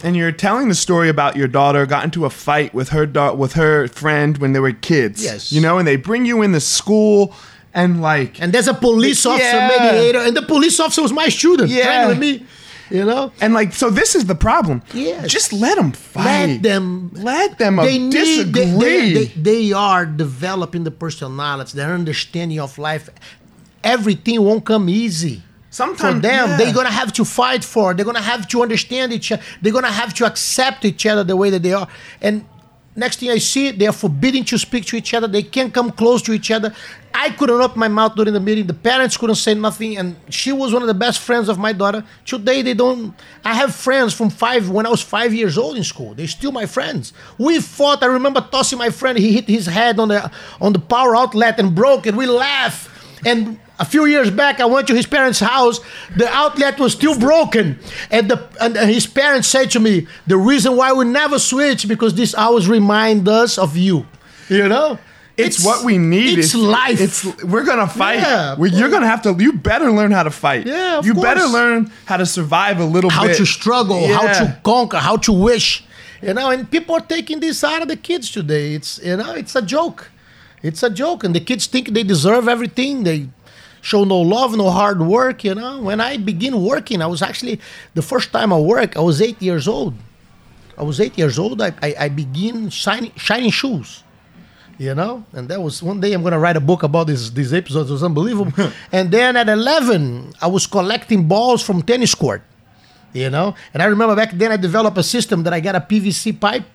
and 0.04 0.16
you're 0.18 0.32
telling 0.32 0.68
the 0.70 0.76
story 0.76 1.10
about 1.10 1.36
your 1.36 1.48
daughter 1.48 1.86
got 1.86 2.04
into 2.04 2.26
a 2.26 2.30
fight 2.30 2.74
with 2.74 2.90
her 2.90 3.06
da- 3.06 3.34
with 3.34 3.54
her 3.54 3.88
friend 3.88 4.38
when 4.40 4.54
they 4.54 4.60
were 4.60 4.72
kids. 4.74 5.24
Yes. 5.24 5.52
you 5.52 5.62
know, 5.62 5.78
and 5.78 5.88
they 5.88 5.96
bring 5.98 6.26
you 6.26 6.42
in 6.42 6.52
the 6.52 6.60
school 6.60 7.34
and 7.74 8.02
like 8.02 8.42
and 8.42 8.52
there's 8.54 8.68
a 8.68 8.74
police 8.74 9.26
officer 9.26 9.46
Yeah. 9.46 9.70
mediator, 9.92 10.20
and 10.20 10.36
the 10.36 10.42
police 10.42 10.80
officer 10.80 11.02
was 11.02 11.12
my 11.14 11.30
student, 11.30 11.70
Yeah. 11.70 11.84
training 11.86 12.08
with 12.10 12.20
me. 12.20 12.46
You 12.94 13.06
know, 13.06 13.32
and 13.42 13.56
like 13.56 13.74
so 13.74 13.90
this 13.90 14.14
is 14.14 14.24
the 14.28 14.36
problem. 14.36 14.84
Yeah. 14.94 15.26
just 15.26 15.52
let 15.52 15.76
them 15.78 15.92
fight. 15.94 16.24
let 16.26 16.62
them 16.62 17.10
let 17.14 17.58
them 17.58 17.76
they 17.78 17.98
disagree. 18.10 18.66
need 18.66 18.82
they, 18.82 19.14
they, 19.14 19.26
they, 19.26 19.42
they 19.68 19.74
are 19.74 20.06
developing 20.06 20.84
the 20.84 20.92
personality 21.06 21.72
their 21.76 21.92
understanding 22.02 22.60
of 22.60 22.78
life 22.78 23.10
everything 23.84 24.42
won't 24.42 24.64
come 24.66 24.90
easy 24.90 25.38
for 25.38 25.44
Sometimes- 25.82 26.22
them 26.22 26.50
yeah. 26.50 26.58
they're 26.58 26.74
gonna 26.74 26.92
have 26.92 27.12
to 27.14 27.26
fight 27.26 27.64
for 27.64 27.94
they're 27.96 28.06
gonna 28.06 28.22
have 28.22 28.48
to 28.50 28.62
understand 28.62 29.12
each 29.12 29.32
other 29.32 29.42
they're 29.62 29.74
gonna 29.74 29.92
have 30.04 30.14
to 30.20 30.26
accept 30.26 30.86
each 30.86 31.04
other 31.08 31.24
the 31.24 31.36
way 31.36 31.50
that 31.50 31.64
they 31.64 31.74
are 31.74 31.88
and 32.22 32.46
next 32.96 33.20
thing 33.20 33.30
i 33.30 33.38
see 33.38 33.72
they 33.72 33.88
are 33.88 33.94
forbidden 33.94 34.44
to 34.46 34.58
speak 34.58 34.86
to 34.86 34.96
each 34.96 35.14
other. 35.14 35.28
They 35.28 35.44
can't 35.44 35.74
come 35.74 35.92
close 35.92 36.22
to 36.24 36.34
each 36.34 36.52
other. 36.52 36.74
I 37.14 37.30
couldn't 37.30 37.62
open 37.62 37.80
my 37.80 37.88
mouth 37.88 38.16
during 38.16 38.34
the 38.34 38.40
meeting. 38.40 38.66
The 38.66 38.74
parents 38.74 39.18
couldn't 39.18 39.36
say 39.36 39.54
nothing 39.54 39.98
and 39.98 40.16
she 40.30 40.52
was 40.52 40.74
one 40.74 40.82
of 40.82 40.88
the 40.88 40.94
best 40.94 41.20
friends 41.20 41.48
of 41.50 41.58
my 41.58 41.74
daughter. 41.74 42.04
Today 42.26 42.62
they 42.62 42.74
don't 42.74 43.14
i 43.46 43.54
have 43.54 43.74
friends 43.76 44.14
from 44.14 44.30
five 44.30 44.70
when 44.70 44.86
i 44.86 44.90
was 44.90 45.02
five 45.02 45.34
years 45.34 45.58
old 45.58 45.78
in 45.78 45.84
school. 45.84 46.14
They're 46.14 46.28
still 46.28 46.52
my 46.52 46.66
friends. 46.66 47.14
We 47.38 47.60
fought. 47.60 48.04
I 48.04 48.08
remember 48.08 48.42
tossing 48.42 48.80
my 48.80 48.90
friend. 48.90 49.18
He 49.18 49.34
hit 49.34 49.48
his 49.48 49.66
head 49.66 50.00
on 50.00 50.08
the 50.10 50.32
on 50.62 50.74
the 50.74 50.80
power 50.80 51.16
outlet 51.16 51.60
and 51.60 51.76
broke 51.76 52.08
it. 52.08 52.16
We 52.16 52.26
laughed. 52.26 52.90
And 53.26 53.60
a 53.84 53.86
few 53.86 54.06
years 54.06 54.30
back, 54.32 54.56
I 54.60 54.66
went 54.76 54.86
to 54.88 54.96
his 54.96 55.06
parents' 55.18 55.40
house. 55.54 55.78
The 56.22 56.28
outlet 56.44 56.80
was 56.80 56.92
still 57.00 57.18
broken, 57.30 57.66
and 58.16 58.24
the 58.32 58.38
and 58.64 58.76
his 59.00 59.06
parents 59.22 59.48
said 59.56 59.68
to 59.76 59.80
me, 59.88 60.08
"The 60.32 60.38
reason 60.52 60.72
why 60.80 60.90
we 61.00 61.04
never 61.22 61.38
switch 61.52 61.82
because 61.94 62.14
this 62.22 62.32
always 62.44 62.68
remind 62.68 63.28
us 63.42 63.58
of 63.58 63.72
you." 63.86 63.98
You 64.50 64.68
know, 64.74 64.90
It's, 65.38 65.66
what 65.66 65.84
we 65.84 65.98
need. 65.98 66.38
It's, 66.40 66.54
life. 66.54 67.00
It's 67.06 67.20
we're 67.52 67.68
gonna 67.72 67.88
fight. 68.04 68.20
Yeah, 68.20 68.56
We- 68.62 68.70
you're 68.78 68.94
gonna 68.96 69.12
have 69.14 69.22
to. 69.24 69.30
You 69.48 69.52
better 69.72 69.90
learn 70.00 70.12
how 70.18 70.24
to 70.30 70.34
fight. 70.46 70.64
Yeah, 70.68 71.00
of 71.00 71.06
you 71.08 71.14
better 71.30 71.48
learn 71.58 71.80
how 72.10 72.18
to 72.24 72.26
survive 72.38 72.78
a 72.80 72.86
little 72.96 73.10
how 73.10 73.24
bit. 73.24 73.32
How 73.32 73.38
to 73.44 73.46
struggle, 73.58 74.00
how 74.18 74.26
to 74.40 74.46
conquer, 74.64 75.00
how 75.10 75.18
to 75.28 75.32
wish. 75.50 75.84
You 76.22 76.34
know, 76.38 76.48
and 76.54 76.60
people 76.76 76.94
are 76.96 77.06
taking 77.16 77.40
this 77.46 77.64
out 77.64 77.82
of 77.82 77.88
the 77.94 77.98
kids 78.10 78.26
today. 78.38 78.66
It's 78.78 78.92
you 79.08 79.16
know, 79.20 79.32
it's 79.42 79.56
a 79.56 79.62
joke. 79.76 80.00
It's 80.68 80.82
a 80.90 80.90
joke, 80.90 81.20
and 81.26 81.34
the 81.38 81.44
kids 81.50 81.64
think 81.74 81.86
they 81.96 82.04
deserve 82.16 82.48
everything. 82.56 83.04
They 83.04 83.20
show 83.84 84.04
no 84.06 84.18
love, 84.18 84.56
no 84.58 84.72
hard 84.72 85.02
work. 85.02 85.44
You 85.44 85.54
know, 85.54 85.82
when 85.82 86.02
I 86.02 86.18
begin 86.18 86.64
working, 86.64 87.02
I 87.02 87.08
was 87.08 87.22
actually 87.22 87.60
the 87.94 88.02
first 88.02 88.32
time 88.32 88.52
I 88.52 88.58
work. 88.58 88.98
I 88.98 89.02
was 89.02 89.22
eight 89.22 89.40
years 89.42 89.68
old. 89.68 89.94
I 90.78 90.84
was 90.84 91.00
eight 91.00 91.16
years 91.18 91.38
old. 91.38 91.62
I 91.62 91.74
I, 91.84 91.96
I 92.00 92.10
begin 92.10 92.70
shining 92.70 93.12
shining 93.16 93.52
shoes. 93.52 94.04
You 94.80 94.96
know, 94.96 95.24
and 95.34 95.48
that 95.50 95.62
was 95.62 95.84
one 95.84 96.02
day 96.02 96.14
I'm 96.14 96.24
gonna 96.24 96.40
write 96.40 96.58
a 96.58 96.64
book 96.64 96.82
about 96.82 97.06
this 97.06 97.30
these 97.30 97.54
episodes. 97.54 97.92
It 97.92 97.94
was 97.94 98.04
unbelievable. 98.04 98.52
and 98.92 99.12
then 99.12 99.38
at 99.38 99.48
11, 99.48 100.34
I 100.42 100.48
was 100.48 100.66
collecting 100.66 101.28
balls 101.28 101.62
from 101.62 101.84
tennis 101.84 102.16
court. 102.16 102.42
You 103.14 103.30
know, 103.30 103.54
and 103.72 103.84
I 103.84 103.86
remember 103.86 104.16
back 104.16 104.32
then 104.32 104.52
I 104.52 104.58
developed 104.58 104.98
a 104.98 105.04
system 105.04 105.44
that 105.44 105.54
I 105.54 105.60
got 105.60 105.76
a 105.76 105.80
PVC 105.80 106.40
pipe 106.40 106.66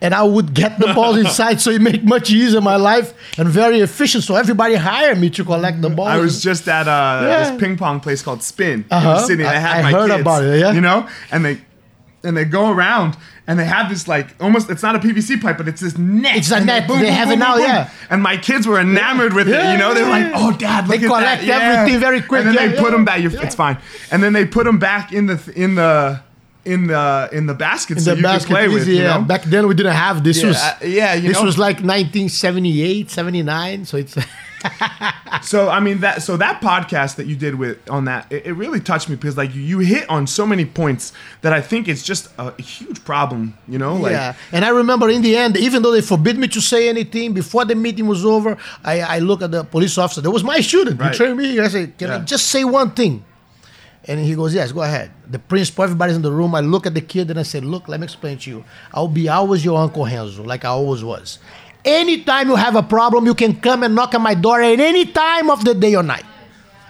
and 0.00 0.14
I 0.14 0.22
would 0.22 0.54
get 0.54 0.78
the 0.78 0.92
balls 0.94 1.16
inside, 1.24 1.60
so 1.60 1.70
it 1.70 1.80
made 1.82 2.04
much 2.04 2.30
easier 2.30 2.60
my 2.60 2.76
life 2.76 3.12
and 3.38 3.48
very 3.48 3.80
efficient. 3.80 4.24
So 4.24 4.36
everybody 4.36 4.74
hired 4.76 5.18
me 5.18 5.30
to 5.30 5.44
collect 5.44 5.80
the 5.82 5.90
balls. 5.90 6.08
I 6.08 6.18
was 6.18 6.42
just 6.42 6.68
at 6.68 6.86
uh, 6.88 7.20
Yeah. 7.26 7.50
this 7.50 7.60
ping 7.60 7.76
pong 7.76 8.00
place 8.00 8.22
called 8.22 8.42
Spin 8.42 8.84
Uh-huh. 8.90 9.26
in 9.30 9.40
and 9.40 9.48
I 9.48 9.54
I- 9.54 9.58
had 9.58 9.76
I 9.78 9.82
my 9.82 9.92
heard 9.92 10.10
kids, 10.10 10.20
about 10.20 10.44
it, 10.44 10.60
yeah. 10.60 10.72
You 10.72 10.80
know, 10.80 11.06
and 11.32 11.44
they 11.44 11.58
and 12.24 12.36
they 12.36 12.44
go 12.44 12.70
around 12.72 13.16
and 13.46 13.58
they 13.58 13.64
have 13.64 13.88
this 13.88 14.06
like 14.08 14.26
almost 14.40 14.68
it's 14.70 14.82
not 14.82 14.94
a 14.96 14.98
PVC 14.98 15.40
pipe, 15.40 15.56
but 15.56 15.68
it's 15.68 15.80
this 15.80 15.96
net. 15.96 16.36
It's 16.36 16.50
a 16.50 16.62
net. 16.62 16.86
They 16.88 17.10
have 17.12 17.30
it 17.30 17.38
now, 17.38 17.56
yeah. 17.56 17.88
And 18.10 18.22
my 18.22 18.36
kids 18.36 18.66
were 18.66 18.78
enamored 18.80 19.32
with 19.32 19.48
it. 19.48 19.54
You 19.72 19.78
know, 19.78 19.94
they're 19.94 20.08
like, 20.08 20.32
"Oh, 20.34 20.52
Dad, 20.52 20.88
look 20.88 20.98
They 21.00 21.06
at 21.06 21.08
collect 21.08 21.40
that." 21.42 21.46
Yeah. 21.46 21.58
everything 21.80 22.00
very 22.00 22.20
quick, 22.20 22.44
And 22.44 22.56
then 22.56 22.70
yeah, 22.70 22.74
they 22.76 22.80
put 22.82 22.90
them 22.90 23.04
back. 23.04 23.20
Yeah. 23.22 23.40
It's 23.42 23.54
fine. 23.54 23.78
And 24.10 24.22
then 24.22 24.32
they 24.32 24.44
put 24.44 24.64
them 24.64 24.78
back 24.78 25.12
in 25.12 25.26
the 25.26 25.38
in 25.56 25.76
the 25.76 26.20
in 26.68 26.86
the 26.86 27.28
in 27.32 27.46
the 27.46 27.54
basket 27.54 28.00
so 28.00 28.10
the 28.10 28.16
you 28.18 28.22
basket 28.22 28.50
play 28.50 28.66
easy, 28.66 28.74
with. 28.74 28.88
yeah. 28.88 28.94
You 28.94 29.20
know? 29.20 29.26
Back 29.26 29.42
then 29.44 29.66
we 29.66 29.74
didn't 29.74 29.94
have 29.94 30.22
this. 30.22 30.40
Yeah, 30.40 30.48
was 30.48 30.56
uh, 30.56 30.78
yeah, 30.82 31.14
you 31.14 31.28
this 31.28 31.38
know. 31.38 31.44
was 31.44 31.58
like 31.58 31.76
1978, 31.76 33.10
79. 33.10 33.84
So 33.84 33.96
it's 33.96 34.16
So 35.42 35.68
I 35.68 35.80
mean 35.80 36.00
that 36.00 36.22
so 36.22 36.36
that 36.36 36.60
podcast 36.60 37.16
that 37.16 37.26
you 37.26 37.36
did 37.36 37.54
with 37.54 37.88
on 37.88 38.06
that 38.06 38.30
it, 38.30 38.46
it 38.46 38.52
really 38.52 38.80
touched 38.80 39.08
me 39.08 39.16
because 39.16 39.36
like 39.36 39.54
you, 39.54 39.62
you 39.62 39.78
hit 39.78 40.08
on 40.10 40.26
so 40.26 40.46
many 40.46 40.64
points 40.64 41.12
that 41.42 41.52
I 41.52 41.60
think 41.60 41.88
it's 41.88 42.02
just 42.02 42.28
a, 42.38 42.52
huge 42.60 43.04
problem, 43.04 43.56
you 43.68 43.78
know? 43.78 43.94
Like 43.94 44.12
yeah. 44.12 44.34
And 44.52 44.64
I 44.64 44.70
remember 44.70 45.08
in 45.08 45.22
the 45.22 45.36
end, 45.36 45.56
even 45.56 45.82
though 45.82 45.92
they 45.92 46.00
forbid 46.00 46.38
me 46.38 46.48
to 46.48 46.60
say 46.60 46.88
anything 46.88 47.34
before 47.34 47.64
the 47.64 47.74
meeting 47.74 48.06
was 48.06 48.24
over, 48.24 48.56
I, 48.84 49.00
I 49.00 49.18
look 49.20 49.42
at 49.42 49.50
the 49.50 49.64
police 49.64 49.96
officer. 49.96 50.20
That 50.20 50.30
was 50.30 50.44
my 50.44 50.60
student. 50.60 51.00
Right. 51.00 51.12
He 51.12 51.16
trained 51.16 51.38
me. 51.38 51.60
I 51.60 51.68
said, 51.68 51.96
"Can 51.98 52.10
I 52.10 52.18
just 52.20 52.48
say 52.48 52.64
one 52.64 52.90
thing?" 52.90 53.24
And 54.06 54.20
he 54.20 54.34
goes, 54.34 54.54
"Yes, 54.54 54.72
go 54.72 54.82
ahead." 54.82 55.10
The 55.30 55.38
principal, 55.38 55.84
everybody's 55.84 56.16
in 56.16 56.22
the 56.22 56.32
room. 56.32 56.54
I 56.54 56.60
look 56.60 56.86
at 56.86 56.94
the 56.94 57.00
kid 57.00 57.30
and 57.30 57.38
I 57.38 57.42
say, 57.42 57.60
"Look, 57.60 57.88
let 57.88 58.00
me 58.00 58.04
explain 58.04 58.38
to 58.38 58.50
you. 58.50 58.64
I'll 58.94 59.08
be 59.08 59.28
always 59.28 59.64
your 59.64 59.78
uncle 59.78 60.04
Henzo, 60.04 60.46
like 60.46 60.64
I 60.64 60.68
always 60.68 61.02
was. 61.04 61.38
Anytime 61.84 62.48
you 62.48 62.56
have 62.56 62.76
a 62.76 62.82
problem, 62.82 63.26
you 63.26 63.34
can 63.34 63.56
come 63.60 63.82
and 63.82 63.94
knock 63.94 64.14
on 64.14 64.22
my 64.22 64.34
door 64.34 64.60
at 64.60 64.80
any 64.80 65.06
time 65.06 65.50
of 65.50 65.64
the 65.64 65.74
day 65.74 65.94
or 65.94 66.02
night, 66.02 66.24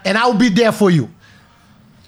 and 0.04 0.16
I'll 0.18 0.34
be 0.34 0.48
there 0.48 0.72
for 0.72 0.90
you." 0.90 1.08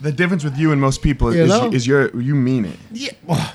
the 0.00 0.12
difference 0.12 0.42
with 0.44 0.56
you 0.56 0.72
and 0.72 0.80
most 0.80 1.02
people 1.02 1.28
is, 1.28 1.36
You 1.36 1.46
know? 1.46 1.70
is 1.70 1.86
your 1.86 2.08
you 2.18 2.34
mean 2.34 2.64
it. 2.64 2.78
Yeah. 2.92 3.10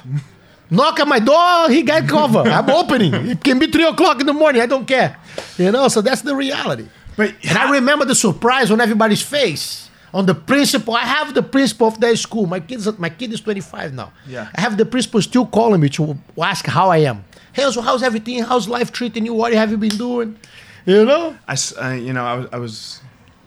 Knock 0.70 1.00
at 1.00 1.08
my 1.08 1.20
door, 1.20 1.70
he 1.70 1.84
got 1.84 2.08
cover. 2.08 2.40
I'm 2.40 2.70
opening. 2.70 3.14
It 3.14 3.44
can 3.44 3.60
be 3.60 3.68
three 3.68 3.86
o'clock 3.86 4.20
in 4.20 4.26
the 4.26 4.34
morning. 4.34 4.62
I 4.62 4.66
don't 4.66 4.88
care. 4.88 5.18
You 5.58 5.72
know, 5.72 5.88
so 5.90 6.02
that's 6.02 6.22
the 6.22 6.36
reality. 6.36 6.88
But 7.16 7.34
And 7.48 7.58
I 7.58 7.72
remember 7.72 8.04
the 8.06 8.16
surprise 8.16 8.72
on 8.72 8.82
everybody's 8.82 9.22
face. 9.22 9.85
On 10.16 10.26
the 10.26 10.34
principal, 10.34 10.96
I 10.96 11.02
have 11.02 11.34
the 11.34 11.44
principal 11.44 11.88
of 11.88 12.00
that 12.00 12.18
school. 12.18 12.46
My 12.46 12.62
kids, 12.62 12.88
my 12.98 13.10
kid 13.10 13.34
is 13.34 13.42
25 13.42 13.94
now. 13.94 14.14
Yeah. 14.26 14.48
I 14.56 14.62
have 14.62 14.78
the 14.78 14.86
principal 14.86 15.22
still 15.22 15.46
calling 15.46 15.82
me 15.82 15.90
to 15.90 16.18
ask 16.42 16.66
how 16.66 16.90
I 16.90 17.00
am. 17.00 17.26
Hey, 17.52 17.70
so 17.70 17.82
how's 17.82 18.02
everything? 18.02 18.42
How's 18.42 18.70
life 18.70 18.94
treating 18.94 19.26
you? 19.26 19.34
What 19.34 19.52
have 19.52 19.72
you 19.72 19.78
been 19.78 19.98
doing? 19.98 20.38
You 20.86 21.04
know? 21.04 21.36
I, 21.46 21.58
uh, 21.82 21.90
you 21.96 22.14
know 22.14 22.24
I 22.24 22.36
was 22.38 22.48
I 22.54 22.58
was 22.60 23.02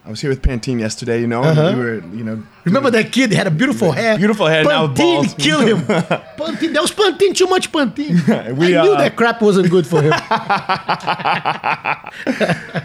I 0.05 0.11
was 0.11 0.21
here 0.21 0.29
with 0.29 0.43
Pantene 0.43 0.79
yesterday, 0.79 1.23
you 1.23 1.27
know, 1.27 1.43
and 1.43 1.79
we 1.79 1.83
were 1.83 2.01
you 2.15 2.25
know 2.25 2.43
Remember 2.65 2.91
that 2.91 3.13
kid 3.13 3.33
had 3.33 3.47
a 3.47 3.51
beautiful 3.51 3.93
hair? 3.93 4.19
Beautiful 4.19 4.47
hair, 4.47 4.63
Pantene 4.63 5.39
killed 5.39 5.69
him. 5.73 5.79
Pantene, 6.37 6.75
that 6.75 6.83
was 6.83 6.93
Pantene, 6.93 7.35
too 7.35 7.47
much 7.47 7.73
Pantene. 7.73 8.55
We, 8.59 8.77
I 8.77 8.83
knew 8.83 8.93
uh, 8.93 8.99
that 8.99 9.17
crap 9.17 9.41
wasn't 9.41 9.71
good 9.71 9.87
for 9.87 10.03
him. 10.03 10.13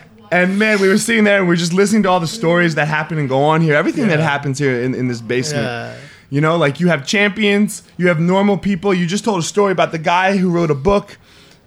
And 0.34 0.58
man, 0.58 0.82
we 0.82 0.88
were 0.88 0.98
sitting 0.98 1.24
there 1.26 1.38
and 1.40 1.48
we 1.48 1.54
are 1.54 1.58
just 1.58 1.74
listening 1.74 2.04
to 2.04 2.10
all 2.10 2.20
the 2.20 2.28
stories 2.28 2.74
that 2.76 2.88
happen 2.88 3.18
and 3.20 3.30
go 3.30 3.44
on 3.44 3.62
here. 3.62 3.76
Everything 3.76 4.08
that 4.08 4.20
happens 4.20 4.58
here 4.58 4.82
in, 4.82 4.96
in 4.96 5.08
this 5.08 5.22
basement. 5.22 5.64
Yeah. 5.66 5.96
You 6.30 6.42
know, 6.42 6.58
like 6.58 6.80
you 6.80 6.88
have 6.88 7.06
champions, 7.06 7.84
you 7.98 8.08
have 8.08 8.20
normal 8.20 8.58
people. 8.58 8.92
You 8.94 9.06
just 9.06 9.24
told 9.24 9.40
a 9.40 9.44
story 9.44 9.72
about 9.72 9.92
the 9.92 10.00
guy 10.00 10.36
who 10.38 10.50
wrote 10.50 10.72
a 10.72 10.76
book, 10.76 11.18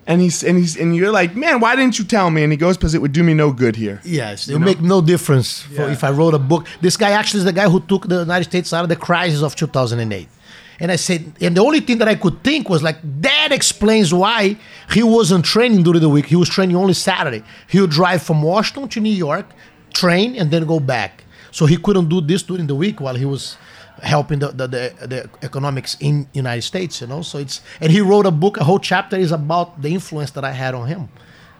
and 0.08 0.20
he's 0.20 0.42
and 0.42 0.58
he's 0.58 0.76
and 0.76 0.96
you're 0.96 1.12
like, 1.12 1.36
man, 1.36 1.60
why 1.60 1.76
didn't 1.76 1.98
you 2.00 2.04
tell 2.04 2.30
me? 2.30 2.42
And 2.42 2.52
he 2.52 2.56
goes, 2.56 2.76
because 2.76 2.92
it 2.92 3.00
would 3.00 3.12
do 3.12 3.22
me 3.22 3.32
no 3.34 3.52
good 3.52 3.76
here. 3.76 4.00
Yes, 4.04 4.48
it 4.48 4.54
will 4.54 4.60
make 4.60 4.80
no 4.80 5.00
difference 5.00 5.62
for 5.62 5.82
Yeah. 5.86 5.92
if 5.92 6.02
I 6.02 6.10
wrote 6.10 6.34
a 6.34 6.38
book. 6.40 6.66
This 6.80 6.96
guy 6.96 7.10
actually 7.10 7.38
is 7.38 7.44
the 7.44 7.52
guy 7.52 7.68
who 7.68 7.78
took 7.80 8.08
the 8.08 8.20
United 8.20 8.44
States 8.44 8.72
out 8.72 8.82
of 8.82 8.88
the 8.88 8.96
crisis 8.96 9.42
of 9.42 9.54
2008. 9.54 10.28
And 10.78 10.92
I 10.92 10.96
said, 10.96 11.32
and 11.40 11.56
the 11.56 11.62
only 11.62 11.80
thing 11.80 11.98
that 11.98 12.08
I 12.08 12.14
could 12.16 12.42
think 12.44 12.68
was 12.68 12.82
like, 12.82 12.98
that 13.22 13.48
explains 13.50 14.12
why 14.12 14.58
he 14.90 15.02
wasn't 15.02 15.44
training 15.44 15.82
during 15.82 16.00
the 16.00 16.08
week. 16.08 16.26
He 16.26 16.36
was 16.36 16.48
training 16.48 16.76
only 16.76 16.94
Saturday. 16.94 17.42
He 17.68 17.80
would 17.80 17.90
drive 17.90 18.22
from 18.22 18.42
Washington 18.42 18.88
to 18.90 19.00
New 19.00 19.12
York, 19.12 19.46
train, 19.94 20.36
and 20.36 20.50
then 20.50 20.66
go 20.66 20.78
back. 20.78 21.24
So 21.50 21.64
he 21.64 21.78
couldn't 21.78 22.08
do 22.08 22.20
this 22.20 22.42
during 22.42 22.66
the 22.66 22.74
week 22.74 23.00
while 23.00 23.14
he 23.14 23.24
was 23.24 23.56
helping 24.02 24.38
the, 24.40 24.48
the, 24.48 24.66
the, 24.68 25.06
the 25.06 25.30
economics 25.42 25.96
in 26.00 26.28
United 26.34 26.62
States, 26.62 27.00
you 27.00 27.06
know. 27.06 27.22
So 27.22 27.38
it's 27.38 27.62
and 27.80 27.90
he 27.90 28.02
wrote 28.02 28.26
a 28.26 28.30
book, 28.30 28.58
a 28.58 28.64
whole 28.64 28.78
chapter 28.78 29.16
is 29.16 29.32
about 29.32 29.80
the 29.80 29.88
influence 29.88 30.32
that 30.32 30.44
I 30.44 30.52
had 30.52 30.74
on 30.74 30.86
him. 30.86 31.08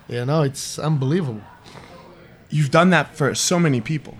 You 0.09 0.27
know, 0.27 0.43
it's 0.43 0.79
unbelievable. 0.79 1.41
You've 2.51 2.71
done 2.71 2.91
that 2.91 3.17
for 3.17 3.35
so 3.35 3.59
many 3.59 3.81
people. 3.81 4.17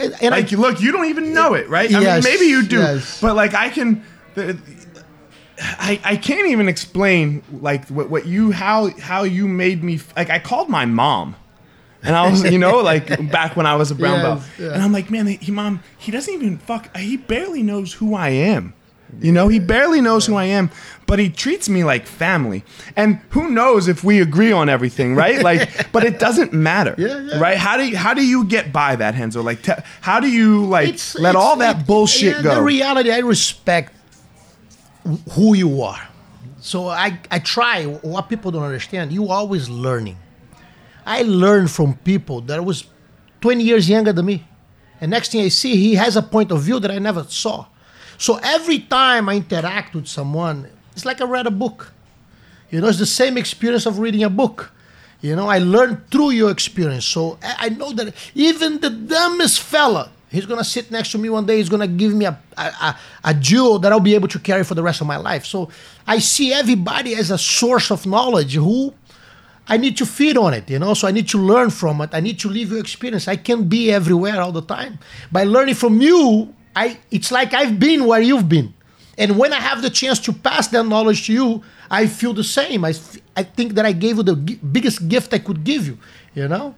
And, 0.00 0.14
and 0.22 0.30
Like, 0.30 0.52
I, 0.52 0.56
look, 0.56 0.80
you 0.80 0.92
don't 0.92 1.06
even 1.06 1.32
know 1.34 1.54
it, 1.54 1.68
right? 1.68 1.92
I 1.94 2.00
mean, 2.00 2.24
maybe 2.24 2.46
you 2.46 2.66
do, 2.66 2.78
yes. 2.78 3.20
but 3.20 3.36
like, 3.36 3.54
I 3.54 3.68
can. 3.68 4.04
The, 4.34 4.58
I, 5.62 6.00
I 6.04 6.16
can't 6.16 6.48
even 6.48 6.68
explain 6.68 7.42
like 7.60 7.86
what, 7.88 8.08
what 8.08 8.26
you 8.26 8.50
how 8.50 8.88
how 8.98 9.24
you 9.24 9.46
made 9.46 9.84
me 9.84 10.00
like 10.16 10.30
I 10.30 10.38
called 10.38 10.70
my 10.70 10.86
mom 10.86 11.36
and 12.02 12.16
I 12.16 12.30
was 12.30 12.42
you 12.50 12.58
know 12.58 12.78
like 12.82 13.30
back 13.30 13.56
when 13.56 13.66
I 13.66 13.76
was 13.76 13.90
a 13.90 13.94
brown 13.94 14.20
Yes, 14.20 14.22
belt 14.22 14.42
yeah. 14.58 14.72
and 14.74 14.82
I'm 14.82 14.92
like 14.92 15.10
man 15.10 15.26
he 15.26 15.52
mom 15.52 15.82
he 15.98 16.10
doesn't 16.10 16.32
even 16.32 16.56
fuck 16.56 16.96
he 16.96 17.18
barely 17.18 17.62
knows 17.62 17.92
who 17.92 18.14
I 18.14 18.30
am 18.30 18.72
you 19.20 19.32
know 19.32 19.48
he 19.48 19.58
barely 19.58 20.00
knows 20.00 20.26
who 20.26 20.34
I 20.36 20.44
am 20.44 20.70
but 21.06 21.18
he 21.18 21.28
treats 21.28 21.68
me 21.68 21.82
like 21.84 22.06
family 22.06 22.62
and 22.96 23.18
who 23.30 23.50
knows 23.50 23.88
if 23.88 24.04
we 24.04 24.20
agree 24.20 24.52
on 24.52 24.68
everything 24.68 25.14
right 25.16 25.42
like 25.50 25.90
but 25.92 26.04
it 26.04 26.18
doesn't 26.18 26.52
matter 26.52 26.94
Yeah, 26.98 27.18
yeah. 27.18 27.38
right 27.40 27.56
how 27.58 27.76
do 27.76 27.84
you, 27.88 27.96
how 27.96 28.14
do 28.14 28.24
you 28.24 28.44
get 28.44 28.72
by 28.72 28.96
that 28.96 29.14
Henzo 29.14 29.42
like 29.42 29.62
te- 29.62 29.82
how 30.00 30.20
do 30.20 30.28
you 30.30 30.64
like 30.66 30.88
it's, 30.90 31.14
let 31.18 31.30
it's- 31.30 31.44
all 31.44 31.56
that 31.56 31.80
it- 31.80 31.86
bullshit 31.86 32.36
yeah, 32.36 32.42
go 32.42 32.54
The 32.56 32.62
reality, 32.62 33.10
I 33.10 33.18
respect 33.18 33.92
who 35.32 35.54
you 35.54 35.82
are. 35.82 36.00
So 36.60 36.88
I, 36.88 37.18
I 37.30 37.38
try. 37.38 37.84
What 37.84 38.28
people 38.28 38.50
don't 38.50 38.62
understand, 38.64 39.12
you 39.12 39.28
always 39.30 39.68
learning. 39.68 40.16
I 41.06 41.22
learned 41.22 41.70
from 41.70 41.94
people 42.04 42.42
that 42.42 42.62
was 42.64 42.84
20 43.40 43.64
years 43.64 43.88
younger 43.88 44.12
than 44.12 44.26
me. 44.26 44.46
And 45.00 45.10
next 45.10 45.32
thing 45.32 45.40
I 45.42 45.48
see, 45.48 45.76
he 45.76 45.94
has 45.94 46.16
a 46.16 46.22
point 46.22 46.52
of 46.52 46.60
view 46.60 46.78
that 46.80 46.90
I 46.90 46.98
never 46.98 47.24
saw. 47.24 47.64
So 48.20 48.38
every 48.42 48.80
time 48.80 49.30
I 49.30 49.36
interact 49.36 49.94
with 49.94 50.06
someone, 50.06 50.68
it's 50.92 51.06
like 51.06 51.22
I 51.22 51.24
read 51.24 51.46
a 51.46 51.50
book. 51.50 51.90
You 52.70 52.82
know, 52.82 52.88
it's 52.88 52.98
the 52.98 53.06
same 53.06 53.38
experience 53.38 53.86
of 53.86 53.98
reading 53.98 54.22
a 54.22 54.28
book. 54.28 54.72
You 55.22 55.34
know, 55.34 55.48
I 55.48 55.56
learned 55.58 56.10
through 56.10 56.30
your 56.30 56.50
experience. 56.50 57.06
So 57.06 57.38
I 57.42 57.70
know 57.70 57.92
that 57.92 58.14
even 58.34 58.78
the 58.80 58.90
dumbest 58.90 59.62
fella, 59.62 60.10
he's 60.30 60.44
gonna 60.44 60.64
sit 60.64 60.90
next 60.90 61.12
to 61.12 61.18
me 61.18 61.30
one 61.30 61.46
day. 61.46 61.56
He's 61.56 61.70
gonna 61.70 61.88
give 61.88 62.12
me 62.12 62.26
a 62.26 62.38
a, 62.58 62.62
a, 62.62 62.98
a 63.24 63.34
jewel 63.34 63.78
that 63.78 63.90
I'll 63.90 64.00
be 64.00 64.14
able 64.14 64.28
to 64.28 64.38
carry 64.38 64.64
for 64.64 64.74
the 64.74 64.82
rest 64.82 65.00
of 65.00 65.06
my 65.06 65.16
life. 65.16 65.46
So 65.46 65.70
I 66.06 66.18
see 66.18 66.52
everybody 66.52 67.14
as 67.14 67.30
a 67.30 67.38
source 67.38 67.90
of 67.90 68.04
knowledge 68.04 68.52
who 68.54 68.92
I 69.66 69.78
need 69.78 69.96
to 69.96 70.04
feed 70.04 70.36
on 70.36 70.52
it, 70.52 70.68
you 70.68 70.78
know. 70.78 70.92
So 70.92 71.08
I 71.08 71.10
need 71.10 71.28
to 71.30 71.38
learn 71.38 71.70
from 71.70 72.02
it. 72.02 72.10
I 72.12 72.20
need 72.20 72.38
to 72.40 72.50
live 72.50 72.70
your 72.70 72.80
experience. 72.80 73.28
I 73.28 73.36
can't 73.36 73.66
be 73.66 73.90
everywhere 73.90 74.42
all 74.42 74.52
the 74.52 74.62
time. 74.76 74.98
By 75.32 75.44
learning 75.44 75.76
from 75.76 76.02
you, 76.02 76.54
I 76.74 76.98
it's 77.10 77.30
like 77.32 77.54
I've 77.54 77.78
been 77.78 78.06
where 78.06 78.20
you've 78.20 78.48
been, 78.48 78.74
and 79.18 79.38
when 79.38 79.52
I 79.52 79.60
have 79.60 79.82
the 79.82 79.90
chance 79.90 80.18
to 80.20 80.32
pass 80.32 80.68
that 80.68 80.84
knowledge 80.86 81.26
to 81.26 81.32
you, 81.32 81.62
I 81.90 82.06
feel 82.06 82.32
the 82.32 82.44
same. 82.44 82.84
I, 82.84 82.94
I 83.36 83.42
think 83.42 83.74
that 83.74 83.84
I 83.84 83.92
gave 83.92 84.16
you 84.16 84.22
the 84.22 84.36
gi- 84.36 84.56
biggest 84.56 85.08
gift 85.08 85.34
I 85.34 85.38
could 85.38 85.64
give 85.64 85.86
you, 85.86 85.98
you 86.34 86.48
know. 86.48 86.74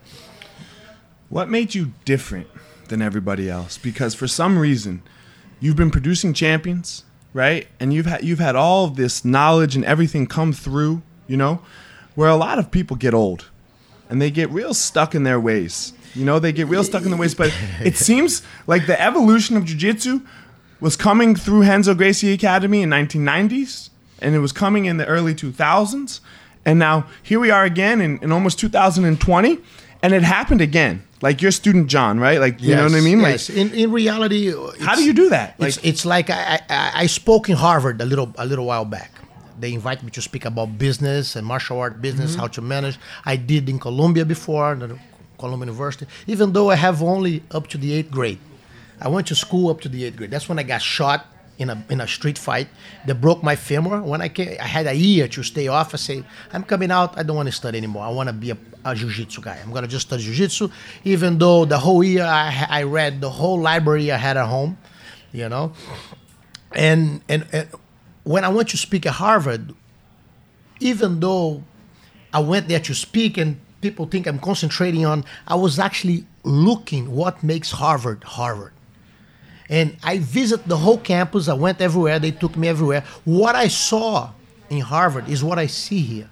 What 1.29 1.49
made 1.49 1.75
you 1.75 1.93
different 2.05 2.49
than 2.89 3.01
everybody 3.01 3.49
else? 3.49 3.79
Because 3.79 4.15
for 4.15 4.27
some 4.27 4.59
reason, 4.59 5.03
you've 5.61 5.77
been 5.77 5.91
producing 5.91 6.35
champions, 6.35 7.05
right? 7.33 7.69
And 7.79 7.93
you've 7.93 8.07
had 8.07 8.25
you've 8.25 8.39
had 8.39 8.57
all 8.57 8.89
this 8.89 9.25
knowledge 9.25 9.77
and 9.77 9.85
everything 9.85 10.27
come 10.27 10.53
through, 10.53 11.03
you 11.27 11.37
know, 11.37 11.63
where 12.15 12.29
a 12.29 12.37
lot 12.37 12.59
of 12.59 12.71
people 12.71 12.97
get 12.97 13.15
old 13.15 13.47
and 14.13 14.21
they 14.21 14.31
get 14.31 14.51
real 14.51 14.75
stuck 14.75 15.15
in 15.15 15.23
their 15.23 15.41
ways. 15.41 15.95
You 16.15 16.27
know, 16.27 16.39
they 16.39 16.53
get 16.53 16.67
real 16.67 16.85
stuck 16.85 17.05
in 17.05 17.09
their 17.09 17.19
ways. 17.19 17.35
But 17.35 17.51
it 17.83 17.97
seems 18.09 18.43
like 18.67 18.87
the 18.87 19.01
evolution 19.01 19.57
of 19.57 19.65
jiu-jitsu 19.65 20.21
was 20.81 20.97
coming 20.97 21.35
through 21.35 21.63
Henzo 21.63 21.97
Gracie 21.97 22.31
Academy 22.35 22.83
in 22.83 22.91
1990s, 22.91 23.89
and 24.21 24.35
it 24.35 24.41
was 24.41 24.53
coming 24.53 24.85
in 24.85 24.99
the 24.99 25.07
early 25.07 25.35
2000s. 25.35 26.21
And 26.67 26.79
now 26.79 27.07
here 27.23 27.41
we 27.41 27.51
are 27.51 27.65
again 27.65 28.03
in, 28.03 28.19
in 28.19 28.33
almost 28.33 28.59
2020, 28.59 29.59
and 30.03 30.13
it 30.13 30.23
happened 30.23 30.61
again. 30.61 31.05
Like 31.23 31.41
your 31.41 31.51
student 31.51 31.87
John, 31.87 32.21
right? 32.21 32.39
Like 32.39 32.61
you 32.61 32.77
know 32.77 32.83
what 32.85 32.93
I 32.93 33.01
mean? 33.01 33.21
Yes. 33.21 33.49
in, 33.49 33.73
in 33.73 33.93
reality, 33.93 34.53
How 34.81 34.95
do 34.95 35.05
you 35.05 35.15
do 35.15 35.31
that? 35.31 35.55
It's, 35.59 35.79
Like 35.79 35.87
it's 35.87 36.05
like 36.05 36.29
I, 36.29 36.61
I, 36.69 36.91
I 36.97 37.07
spoke 37.07 37.49
in 37.49 37.57
Harvard 37.57 38.01
a 38.03 38.05
little 38.05 38.35
a 38.37 38.45
little 38.45 38.67
while 38.67 38.85
back. 38.85 39.22
They 39.63 39.73
invite 39.81 40.01
me 40.07 40.11
to 40.19 40.23
speak 40.29 40.45
about 40.53 40.69
business 40.87 41.37
and 41.37 41.43
martial 41.47 41.79
art 41.85 41.95
business, 42.07 42.31
Mm-hmm. 42.33 42.41
how 42.41 42.49
to 42.57 42.61
manage. 42.75 42.97
I 43.25 43.35
did 43.53 43.69
in 43.73 43.79
Columbia 43.79 44.25
before, 44.35 44.75
the 44.75 44.99
Columbia 45.39 45.67
University. 45.67 46.07
Even 46.27 46.47
though 46.55 46.69
I 46.75 46.77
have 46.87 46.99
only 47.15 47.35
up 47.59 47.65
to 47.73 47.77
the 47.79 47.91
eighth 47.97 48.11
grade, 48.19 48.41
I 49.01 49.09
went 49.15 49.25
to 49.29 49.35
school 49.45 49.67
up 49.73 49.79
to 49.85 49.89
the 49.95 50.01
eighth 50.05 50.17
grade. 50.19 50.31
That's 50.35 50.49
when 50.51 50.59
I 50.59 50.65
got 50.75 50.83
shot 50.83 51.21
in 51.59 51.69
a 51.75 51.77
in 51.93 52.01
a 52.01 52.09
street 52.17 52.39
fight 52.39 52.69
that 53.07 53.17
broke 53.27 53.41
my 53.51 53.57
femur. 53.69 53.97
When 54.13 54.21
I 54.27 54.29
came, 54.37 54.57
I 54.67 54.69
had 54.77 54.87
a 54.95 54.97
year 55.09 55.29
to 55.37 55.41
stay 55.53 55.67
off. 55.77 55.89
I 55.95 55.99
say, 56.09 56.17
I'm 56.55 56.65
coming 56.73 56.91
out. 56.99 57.11
I 57.19 57.23
don't 57.27 57.37
want 57.41 57.49
to 57.53 57.57
study 57.63 57.79
anymore. 57.83 58.05
I 58.11 58.13
want 58.19 58.29
to 58.29 58.37
be 58.45 58.51
a, 58.51 58.59
a 58.85 58.93
jiu-jitsu 58.99 59.41
guy. 59.49 59.59
I'm 59.63 59.73
gonna 59.77 59.87
just 59.97 60.07
study 60.09 60.23
jiu-jitsu. 60.27 60.65
Even 61.13 61.31
though 61.43 61.61
the 61.75 61.79
whole 61.87 62.03
year 62.13 62.25
I, 62.25 62.67
I 62.79 62.83
read 62.99 63.21
the 63.21 63.31
whole 63.31 63.59
library 63.71 64.11
I 64.11 64.17
had 64.27 64.37
at 64.37 64.47
home, 64.57 64.73
you 65.41 65.49
know, 65.53 65.67
and 66.75 67.21
and, 67.29 67.47
and 67.53 67.69
when 68.25 68.45
I 68.45 68.49
went 68.49 68.69
to 68.71 68.77
speak 68.77 69.07
at 69.07 69.15
Harvard, 69.15 69.75
even 70.81 71.21
though 71.21 71.63
I 72.33 72.41
went 72.41 72.69
there 72.69 72.81
to 72.81 72.95
speak 72.95 73.37
and 73.37 73.61
people 73.81 74.07
think 74.07 74.27
I'm 74.27 74.39
concentrating 74.39 75.05
on, 75.05 75.25
I 75.47 75.55
was 75.57 75.79
actually 75.79 76.27
looking 76.45 77.15
what 77.15 77.43
makes 77.43 77.73
Harvard 77.73 78.25
Harvard. 78.25 78.73
And 79.69 79.97
I 80.03 80.19
visited 80.19 80.67
the 80.67 80.77
whole 80.77 80.99
campus. 80.99 81.49
I 81.49 81.55
went 81.55 81.81
everywhere. 81.81 82.19
They 82.19 82.31
took 82.31 82.57
me 82.57 82.69
everywhere. 82.69 83.05
What 83.25 83.57
I 83.57 83.69
saw 83.69 84.31
in 84.69 84.81
Harvard 84.81 85.29
is 85.29 85.43
what 85.43 85.59
I 85.59 85.67
see 85.67 86.01
here. 86.01 86.29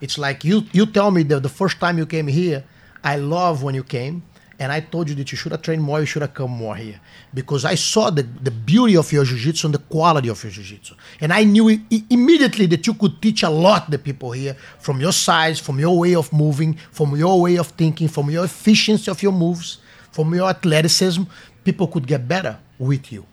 It's 0.00 0.18
like 0.18 0.44
you 0.44 0.64
you 0.72 0.86
tell 0.86 1.10
me 1.10 1.22
that 1.24 1.42
the 1.42 1.48
first 1.48 1.80
time 1.80 1.98
you 1.98 2.06
came 2.06 2.26
here, 2.26 2.64
I 3.02 3.16
love 3.16 3.62
when 3.62 3.74
you 3.74 3.84
came, 3.84 4.22
and 4.58 4.72
I 4.72 4.80
told 4.80 5.08
you 5.08 5.14
that 5.16 5.30
you 5.30 5.38
should 5.38 5.52
have 5.52 5.62
trained 5.62 5.82
more, 5.82 6.00
you 6.00 6.06
should 6.06 6.22
have 6.22 6.34
come 6.34 6.50
more 6.50 6.74
here. 6.74 7.00
Because 7.32 7.64
I 7.64 7.76
saw 7.76 8.10
the, 8.10 8.22
the 8.22 8.50
beauty 8.50 8.96
of 8.96 9.12
your 9.12 9.24
jiu-jitsu 9.24 9.68
and 9.68 9.74
the 9.74 9.78
quality 9.78 10.28
of 10.28 10.42
your 10.42 10.50
jiu-jitsu. 10.50 10.94
And 11.20 11.32
I 11.32 11.44
knew 11.44 11.80
immediately 12.10 12.66
that 12.66 12.84
you 12.86 12.94
could 12.94 13.22
teach 13.22 13.44
a 13.44 13.50
lot 13.50 13.88
the 13.88 13.98
people 13.98 14.32
here 14.32 14.56
from 14.80 15.00
your 15.00 15.12
size, 15.12 15.60
from 15.60 15.78
your 15.78 15.96
way 15.96 16.16
of 16.16 16.32
moving, 16.32 16.76
from 16.90 17.14
your 17.14 17.40
way 17.40 17.56
of 17.56 17.68
thinking, 17.68 18.08
from 18.08 18.30
your 18.30 18.44
efficiency 18.44 19.08
of 19.10 19.22
your 19.22 19.32
moves, 19.32 19.78
from 20.10 20.34
your 20.34 20.48
athleticism. 20.48 21.22
People 21.62 21.86
could 21.86 22.06
get 22.06 22.26
better 22.26 22.58
with 22.78 23.12
you. 23.12 23.24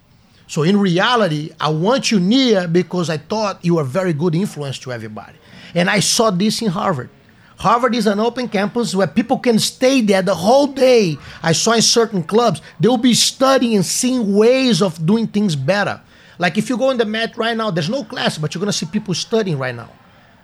So 0.48 0.62
in 0.62 0.78
reality, 0.78 1.52
I 1.60 1.70
want 1.70 2.12
you 2.12 2.20
near 2.20 2.68
because 2.68 3.10
I 3.10 3.18
thought 3.18 3.66
you 3.66 3.76
were 3.76 3.82
a 3.82 3.86
very 3.86 4.14
good 4.14 4.36
influence 4.36 4.78
to 4.80 4.94
everybody. 4.94 5.38
And 5.74 5.90
I 5.90 6.02
saw 6.02 6.30
this 6.30 6.62
in 6.62 6.70
Harvard. 6.70 7.10
Harvard 7.58 7.96
is 7.96 8.06
an 8.06 8.20
open 8.20 8.50
campus 8.50 8.94
where 8.94 9.08
people 9.08 9.40
can 9.40 9.60
stay 9.60 10.02
there 10.02 10.22
the 10.22 10.36
whole 10.36 10.68
day. 10.68 11.18
I 11.42 11.54
saw 11.54 11.72
in 11.72 11.82
certain 11.82 12.24
clubs, 12.24 12.62
they'll 12.80 12.98
be 12.98 13.14
studying 13.14 13.76
and 13.76 13.86
seeing 13.86 14.36
ways 14.36 14.82
of 14.82 15.06
doing 15.06 15.28
things 15.28 15.56
better. 15.56 16.02
Like 16.38 16.58
if 16.58 16.70
you 16.70 16.78
go 16.78 16.90
in 16.90 16.98
the 16.98 17.06
mat 17.06 17.38
right 17.38 17.56
now, 17.56 17.72
there's 17.72 17.90
no 17.90 18.04
class, 18.04 18.38
but 18.38 18.54
you're 18.54 18.60
gonna 18.60 18.74
see 18.74 18.86
people 18.86 19.14
studying 19.14 19.58
right 19.58 19.76
now. 19.76 19.90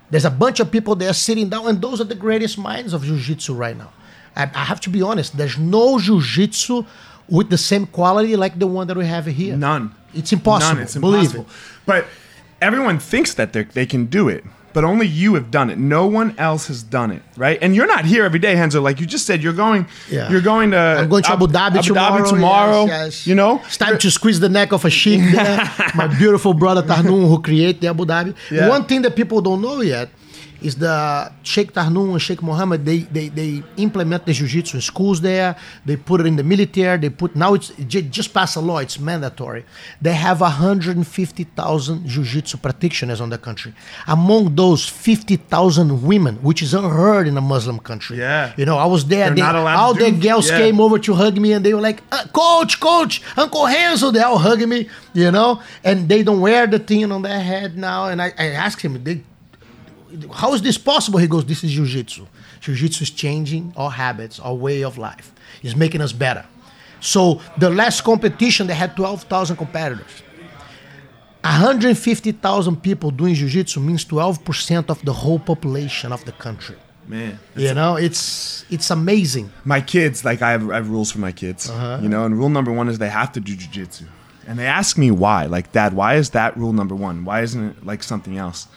There's 0.10 0.26
a 0.26 0.32
bunch 0.32 0.60
of 0.60 0.72
people 0.72 0.96
there 0.96 1.14
sitting 1.14 1.50
down, 1.50 1.68
and 1.68 1.82
those 1.82 2.02
are 2.02 2.06
the 2.06 2.16
greatest 2.16 2.58
minds 2.58 2.94
of 2.94 3.04
jiu-jitsu 3.04 3.54
right 3.54 3.78
now. 3.78 3.92
I, 4.36 4.44
I 4.44 4.66
have 4.66 4.80
to 4.82 4.90
be 4.90 5.02
honest, 5.02 5.38
there's 5.38 5.58
no 5.58 6.00
jiu-jitsu 6.00 6.84
with 7.30 7.50
the 7.50 7.58
same 7.58 7.86
quality 7.88 8.36
like 8.36 8.60
the 8.60 8.68
one 8.68 8.88
that 8.88 8.98
we 8.98 9.06
have 9.06 9.26
here. 9.26 9.56
None. 9.56 9.96
It's 10.14 10.34
impossible. 10.34 10.76
None. 10.76 10.84
It's 10.84 10.96
impossible. 10.96 11.46
But 11.86 12.08
everyone 12.62 13.00
thinks 13.00 13.34
that 13.36 13.54
they 13.54 13.64
they 13.64 13.86
can 13.86 14.06
do 14.06 14.28
it, 14.30 14.44
but 14.74 14.84
only 14.84 15.08
you 15.08 15.36
have 15.36 15.52
done 15.52 15.70
it. 15.70 15.78
No 15.78 16.08
one 16.08 16.36
else 16.38 16.68
has 16.68 16.84
done 16.84 17.12
it, 17.12 17.22
right? 17.38 17.58
And 17.62 17.76
you're 17.76 17.88
not 17.88 18.06
here 18.06 18.24
every 18.24 18.40
day, 18.40 18.56
Henzo. 18.56 18.82
Like 18.82 19.00
you 19.00 19.06
just 19.06 19.26
said, 19.26 19.44
you're 19.44 19.54
going. 19.54 19.88
Yeah. 20.10 20.30
You're 20.32 20.42
going 20.42 20.72
to. 20.72 20.78
I'm 20.78 21.10
going 21.10 21.24
to 21.24 21.32
Abu 21.32 21.48
Dhabi 21.48 21.84
tomorrow. 21.84 22.26
tomorrow, 22.26 22.86
yes, 22.86 23.06
yes. 23.06 23.28
You 23.28 23.36
know. 23.36 23.62
it's 23.66 23.78
time 23.78 23.98
to 23.98 24.12
squeeze 24.12 24.40
the 24.40 24.50
neck 24.50 24.72
of 24.72 24.86
a 24.86 24.90
sheep 24.90 25.22
there. 25.32 25.72
My 25.96 26.08
beautiful 26.08 26.54
brother 26.54 26.82
Tahnoun, 26.82 27.28
who 27.28 27.42
created 27.42 27.82
the 27.82 27.88
Abu 27.88 28.06
Dhabi. 28.06 28.36
Yeah. 28.50 28.70
One 28.70 28.86
thing 28.86 29.02
that 29.04 29.16
people 29.16 29.42
don't 29.42 29.62
know 29.62 29.82
yet 29.82 30.10
is 30.62 30.76
the 30.76 31.32
Sheikh 31.44 31.74
Tahnoun 31.74 32.12
and 32.12 32.22
Sheikh 32.22 32.42
Mohammed. 32.42 32.86
They 32.86 33.00
they 33.00 33.30
they 33.30 33.64
implement 33.78 34.26
the 34.26 34.34
jiu-jitsu 34.34 34.78
in 34.78 34.82
schools 34.82 35.22
there. 35.22 35.56
They 35.86 35.98
put 35.98 36.22
it 36.22 36.28
in 36.28 36.36
the 36.36 36.44
military. 36.44 36.98
They 36.98 37.10
put 37.10 37.36
now 37.36 37.54
it's 37.54 37.70
just 37.88 38.34
passed 38.34 38.56
a 38.56 38.62
law. 38.62 38.78
It's 38.80 39.00
mandatory. 39.00 39.66
They 40.02 40.14
have 40.14 40.42
150,000 40.42 42.08
jiu-jitsu 42.08 42.58
practitioners 42.58 43.22
on 43.22 43.30
the 43.30 43.38
country. 43.38 43.74
Among 44.08 44.56
those, 44.56 44.88
50,000 44.88 46.04
women, 46.04 46.36
which 46.38 46.62
is 46.62 46.74
unheard 46.74 47.28
in 47.28 47.38
a 47.38 47.42
Muslim 47.42 47.80
country. 47.80 48.18
Yeah. 48.18 48.54
You 48.58 48.66
know, 48.66 48.78
I 48.78 48.86
was 48.86 49.06
there. 49.06 49.30
They're 49.30 49.44
not 49.44 49.56
allowed 49.56 49.76
to 49.76 49.80
all 49.80 49.94
the 49.94 50.12
girls 50.12 50.50
yeah. 50.50 50.58
came 50.58 50.80
over 50.80 51.00
to 51.00 51.14
hug 51.14 51.38
me 51.38 51.54
and 51.54 51.66
they 51.66 51.74
were 51.74 51.82
like, 51.82 52.02
uh, 52.12 52.26
Coach, 52.34 52.80
Coach, 52.80 53.22
Uncle 53.38 53.66
Hansel, 53.66 54.12
they 54.12 54.22
all 54.22 54.38
hugging 54.38 54.70
me, 54.70 54.90
you 55.14 55.32
know, 55.32 55.62
and 55.84 56.08
they 56.10 56.24
don't 56.24 56.42
wear 56.42 56.68
the 56.68 56.80
thing 56.80 57.12
on 57.12 57.22
their 57.22 57.42
head 57.42 57.78
now. 57.78 58.06
And 58.06 58.22
I, 58.22 58.34
I 58.38 58.48
asked 58.48 58.82
him, 58.82 59.04
they, 59.04 59.24
how 60.34 60.54
is 60.54 60.62
this 60.62 60.78
possible? 60.78 61.20
He 61.20 61.28
goes, 61.28 61.46
This 61.46 61.64
is 61.64 61.72
Jiu 61.72 61.86
Jitsu. 61.86 62.26
Jiu 62.62 62.76
Jitsu 62.76 63.04
is 63.04 63.12
changing 63.12 63.74
our 63.76 63.92
habits, 63.92 64.40
our 64.40 64.54
way 64.54 64.84
of 64.84 64.98
life. 64.98 65.32
It's 65.64 65.76
making 65.76 66.02
us 66.02 66.12
better. 66.14 66.46
So 67.00 67.42
the 67.58 67.70
last 67.70 68.04
competition, 68.04 68.68
they 68.68 68.74
had 68.76 68.96
12,000 68.96 69.56
competitors. 69.58 70.24
150,000 71.44 72.82
people 72.84 73.10
doing 73.12 73.34
Jiu 73.34 73.48
Jitsu 73.50 73.80
means 73.80 74.06
12% 74.06 74.90
of 74.90 75.04
the 75.04 75.14
whole 75.14 75.40
population 75.40 76.12
of 76.12 76.24
the 76.26 76.32
country. 76.34 76.76
Man. 77.08 77.40
You 77.56 77.74
know, 77.74 77.96
it's 77.98 78.64
it's 78.70 78.92
amazing. 78.92 79.52
my 79.66 79.82
kids, 79.82 80.24
like 80.24 80.42
I 80.44 80.52
have, 80.52 80.70
I 80.70 80.76
have 80.76 80.90
rules 80.90 81.12
for 81.12 81.20
my 81.20 81.32
kids, 81.32 81.70
Uh-huh. 81.70 82.00
you 82.02 82.08
know, 82.10 82.26
and 82.26 82.38
rule 82.38 82.50
number 82.50 82.72
one 82.72 82.88
is 82.88 83.00
they 83.00 83.10
have 83.10 83.32
to 83.34 83.40
do 83.40 83.56
jujitsu. 83.56 84.04
And 84.48 84.58
they 84.60 84.68
ask 84.68 84.98
me 84.98 85.10
why, 85.12 85.46
like, 85.48 85.72
Dad, 85.72 85.94
why 85.94 86.16
is 86.16 86.30
that 86.32 86.56
rule 86.58 86.74
number 86.74 86.96
one? 86.96 87.26
Why 87.26 87.42
isn't 87.42 87.64
it 87.72 87.86
like 87.86 88.04
something 88.04 88.38
else? 88.38 88.68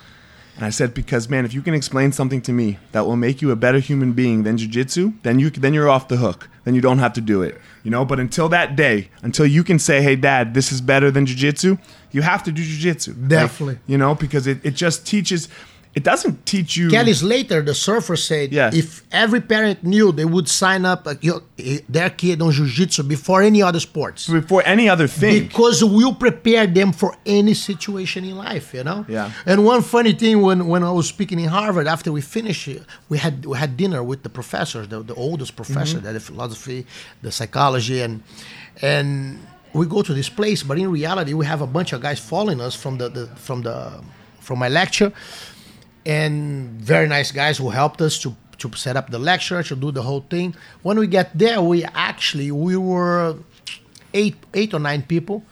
And 0.56 0.64
I 0.64 0.70
said, 0.70 0.94
because 0.94 1.28
man, 1.28 1.44
if 1.44 1.52
you 1.52 1.62
can 1.62 1.74
explain 1.74 2.12
something 2.12 2.40
to 2.42 2.52
me 2.52 2.78
that 2.92 3.06
will 3.06 3.16
make 3.16 3.42
you 3.42 3.50
a 3.50 3.56
better 3.56 3.78
human 3.78 4.12
being 4.12 4.44
than 4.44 4.56
jujitsu, 4.56 5.14
then 5.22 5.38
you 5.38 5.50
then 5.50 5.74
you're 5.74 5.88
off 5.88 6.08
the 6.08 6.16
hook. 6.16 6.48
Then 6.64 6.74
you 6.74 6.80
don't 6.80 6.98
have 6.98 7.12
to 7.14 7.20
do 7.20 7.42
it, 7.42 7.60
you 7.82 7.90
know. 7.90 8.04
But 8.04 8.20
until 8.20 8.48
that 8.48 8.74
day, 8.76 9.10
until 9.22 9.46
you 9.46 9.62
can 9.64 9.78
say, 9.78 10.00
hey, 10.00 10.16
Dad, 10.16 10.54
this 10.54 10.72
is 10.72 10.80
better 10.80 11.10
than 11.10 11.26
jujitsu, 11.26 11.78
you 12.10 12.22
have 12.22 12.42
to 12.44 12.52
do 12.52 12.62
jujitsu. 12.62 13.08
Like, 13.08 13.28
Definitely. 13.28 13.78
you 13.86 13.98
know, 13.98 14.14
because 14.14 14.46
it, 14.46 14.64
it 14.64 14.74
just 14.74 15.06
teaches. 15.06 15.48
It 15.94 16.02
doesn't 16.02 16.44
teach 16.44 16.76
you. 16.76 16.90
Kelly 16.90 17.12
Slater, 17.14 17.62
the 17.62 17.72
surfer, 17.74 18.16
said 18.16 18.52
Yeah. 18.52 18.70
if 18.74 19.04
every 19.12 19.40
parent 19.40 19.84
knew 19.84 20.10
they 20.10 20.24
would 20.24 20.48
sign 20.48 20.84
up 20.84 21.06
uh, 21.06 21.14
your, 21.20 21.42
eh, 21.58 21.78
their 21.88 22.10
kid 22.10 22.42
on 22.42 22.50
jiu-jitsu 22.50 23.04
before 23.04 23.42
any 23.42 23.62
other 23.62 23.78
sports. 23.78 24.26
before 24.28 24.62
any 24.66 24.88
other 24.88 25.06
thing. 25.06 25.44
Because 25.46 25.84
we'll 25.84 26.14
prepare 26.14 26.66
them 26.66 26.92
for 26.92 27.14
any 27.24 27.54
situation 27.54 28.24
in 28.24 28.36
life, 28.36 28.74
you 28.74 28.82
know. 28.82 29.04
Yeah. 29.08 29.30
And 29.46 29.64
one 29.64 29.82
funny 29.82 30.12
thing 30.14 30.42
when, 30.42 30.66
when 30.66 30.82
I 30.82 30.90
was 30.90 31.06
speaking 31.08 31.38
in 31.38 31.48
Harvard, 31.48 31.86
after 31.86 32.10
we 32.10 32.22
finished, 32.22 32.66
uh, 32.68 32.72
we 33.08 33.18
had 33.18 33.46
we 33.46 33.56
had 33.56 33.76
dinner 33.76 34.02
with 34.02 34.20
the 34.24 34.30
professors, 34.30 34.88
the, 34.88 35.00
the 35.02 35.14
oldest 35.14 35.54
professor, 35.54 35.98
Mm-hmm. 35.98 36.12
the 36.12 36.20
philosophy, 36.20 36.86
the 37.22 37.30
psychology, 37.30 38.00
and 38.02 38.22
and 38.82 39.38
we 39.72 39.86
go 39.86 40.02
to 40.02 40.12
this 40.14 40.28
place, 40.28 40.62
but 40.62 40.76
in 40.78 40.90
reality, 40.90 41.34
we 41.34 41.46
have 41.46 41.60
a 41.60 41.66
bunch 41.66 41.92
of 41.92 42.00
guys 42.00 42.18
following 42.18 42.60
us 42.60 42.74
from 42.74 42.98
the, 42.98 43.08
the 43.08 43.26
from 43.36 43.62
the 43.62 44.02
from 44.40 44.58
my 44.58 44.68
lecture, 44.68 45.12
and 46.06 46.70
very 46.80 47.08
nice 47.08 47.32
guys 47.32 47.58
who 47.58 47.70
helped 47.70 48.00
us 48.00 48.18
to 48.20 48.36
to 48.58 48.72
set 48.76 48.96
up 48.96 49.10
the 49.10 49.18
lecture, 49.18 49.62
to 49.62 49.76
do 49.76 49.90
the 49.90 50.02
whole 50.02 50.20
thing. 50.20 50.54
When 50.82 50.98
we 50.98 51.06
get 51.06 51.36
there, 51.36 51.60
we 51.60 51.84
actually 51.84 52.50
we 52.50 52.76
were 52.76 53.36
eight 54.12 54.36
eight 54.54 54.74
or 54.74 54.80
nine 54.80 55.02
people, 55.02 55.42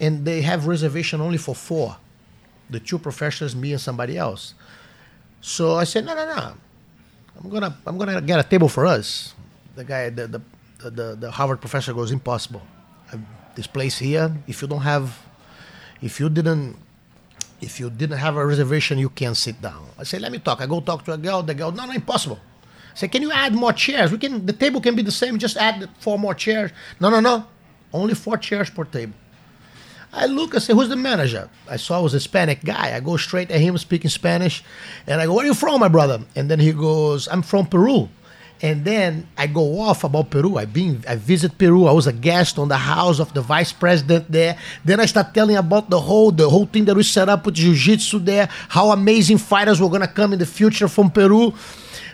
and 0.00 0.24
they 0.24 0.42
have 0.42 0.66
reservation 0.66 1.20
only 1.20 1.38
for 1.38 1.54
four, 1.54 1.96
the 2.70 2.80
two 2.80 2.98
professors, 2.98 3.54
me 3.56 3.72
and 3.72 3.80
somebody 3.80 4.16
else. 4.16 4.54
So 5.40 5.74
I 5.74 5.84
said, 5.84 6.04
no, 6.04 6.14
no, 6.14 6.24
no, 6.24 6.54
I'm 7.38 7.50
gonna 7.50 7.76
I'm 7.86 7.98
gonna 7.98 8.20
get 8.20 8.38
a 8.38 8.44
table 8.44 8.68
for 8.68 8.86
us. 8.86 9.34
The 9.74 9.84
guy, 9.84 10.10
the 10.10 10.26
the 10.28 10.40
the, 10.90 11.14
the, 11.14 11.30
Harvard 11.30 11.60
professor 11.60 11.94
goes, 11.94 12.10
impossible. 12.10 12.62
This 13.54 13.68
place 13.68 13.98
here, 13.98 14.34
if 14.48 14.62
you 14.62 14.68
don't 14.68 14.80
have, 14.80 15.16
if 16.00 16.18
you 16.18 16.28
didn't 16.28 16.76
if 17.62 17.78
you 17.80 17.88
didn't 17.88 18.18
have 18.18 18.36
a 18.36 18.44
reservation, 18.44 18.98
you 18.98 19.08
can't 19.08 19.36
sit 19.36 19.62
down. 19.62 19.86
I 19.98 20.02
say, 20.02 20.18
let 20.18 20.32
me 20.32 20.38
talk. 20.38 20.60
I 20.60 20.66
go 20.66 20.80
talk 20.80 21.04
to 21.04 21.12
a 21.12 21.18
girl. 21.18 21.42
The 21.42 21.54
girl, 21.54 21.70
no, 21.72 21.86
no, 21.86 21.92
impossible. 21.92 22.40
I 22.92 22.96
say, 22.96 23.08
can 23.08 23.22
you 23.22 23.30
add 23.32 23.54
more 23.54 23.72
chairs? 23.72 24.10
We 24.10 24.18
can. 24.18 24.44
The 24.44 24.52
table 24.52 24.80
can 24.80 24.94
be 24.96 25.02
the 25.02 25.12
same. 25.12 25.38
Just 25.38 25.56
add 25.56 25.88
four 26.00 26.18
more 26.18 26.34
chairs. 26.34 26.72
No, 27.00 27.08
no, 27.08 27.20
no. 27.20 27.46
Only 27.92 28.14
four 28.14 28.36
chairs 28.36 28.68
per 28.68 28.84
table. 28.84 29.14
I 30.12 30.26
look. 30.26 30.54
I 30.54 30.58
say, 30.58 30.74
who's 30.74 30.88
the 30.88 30.96
manager? 30.96 31.48
I 31.70 31.76
saw 31.76 32.00
it 32.00 32.02
was 32.02 32.14
a 32.14 32.16
Hispanic 32.16 32.64
guy. 32.64 32.94
I 32.94 33.00
go 33.00 33.16
straight 33.16 33.50
at 33.50 33.60
him 33.60 33.78
speaking 33.78 34.10
Spanish, 34.10 34.62
and 35.06 35.20
I 35.20 35.26
go, 35.26 35.34
where 35.34 35.44
are 35.44 35.46
you 35.46 35.54
from, 35.54 35.80
my 35.80 35.88
brother? 35.88 36.20
And 36.36 36.50
then 36.50 36.60
he 36.60 36.72
goes, 36.72 37.28
I'm 37.28 37.42
from 37.42 37.66
Peru. 37.66 38.08
And 38.62 38.84
then 38.84 39.26
I 39.36 39.48
go 39.48 39.80
off 39.80 40.04
about 40.04 40.30
Peru. 40.30 40.56
I 40.56 40.66
been 40.66 41.02
I 41.08 41.16
visit 41.16 41.58
Peru. 41.58 41.86
I 41.86 41.92
was 41.92 42.06
a 42.06 42.12
guest 42.12 42.58
on 42.60 42.68
the 42.68 42.76
house 42.76 43.18
of 43.18 43.34
the 43.34 43.42
vice 43.42 43.72
president 43.72 44.30
there. 44.30 44.56
Then 44.84 45.00
I 45.00 45.06
start 45.06 45.34
telling 45.34 45.56
about 45.56 45.90
the 45.90 46.00
whole 46.00 46.30
the 46.30 46.48
whole 46.48 46.66
thing 46.66 46.84
that 46.84 46.94
we 46.94 47.02
set 47.02 47.28
up 47.28 47.44
with 47.44 47.56
jiu-jitsu 47.56 48.20
there, 48.20 48.48
how 48.68 48.92
amazing 48.92 49.38
fighters 49.38 49.80
were 49.80 49.90
gonna 49.90 50.06
come 50.06 50.32
in 50.32 50.38
the 50.38 50.46
future 50.46 50.86
from 50.86 51.10
Peru. 51.10 51.52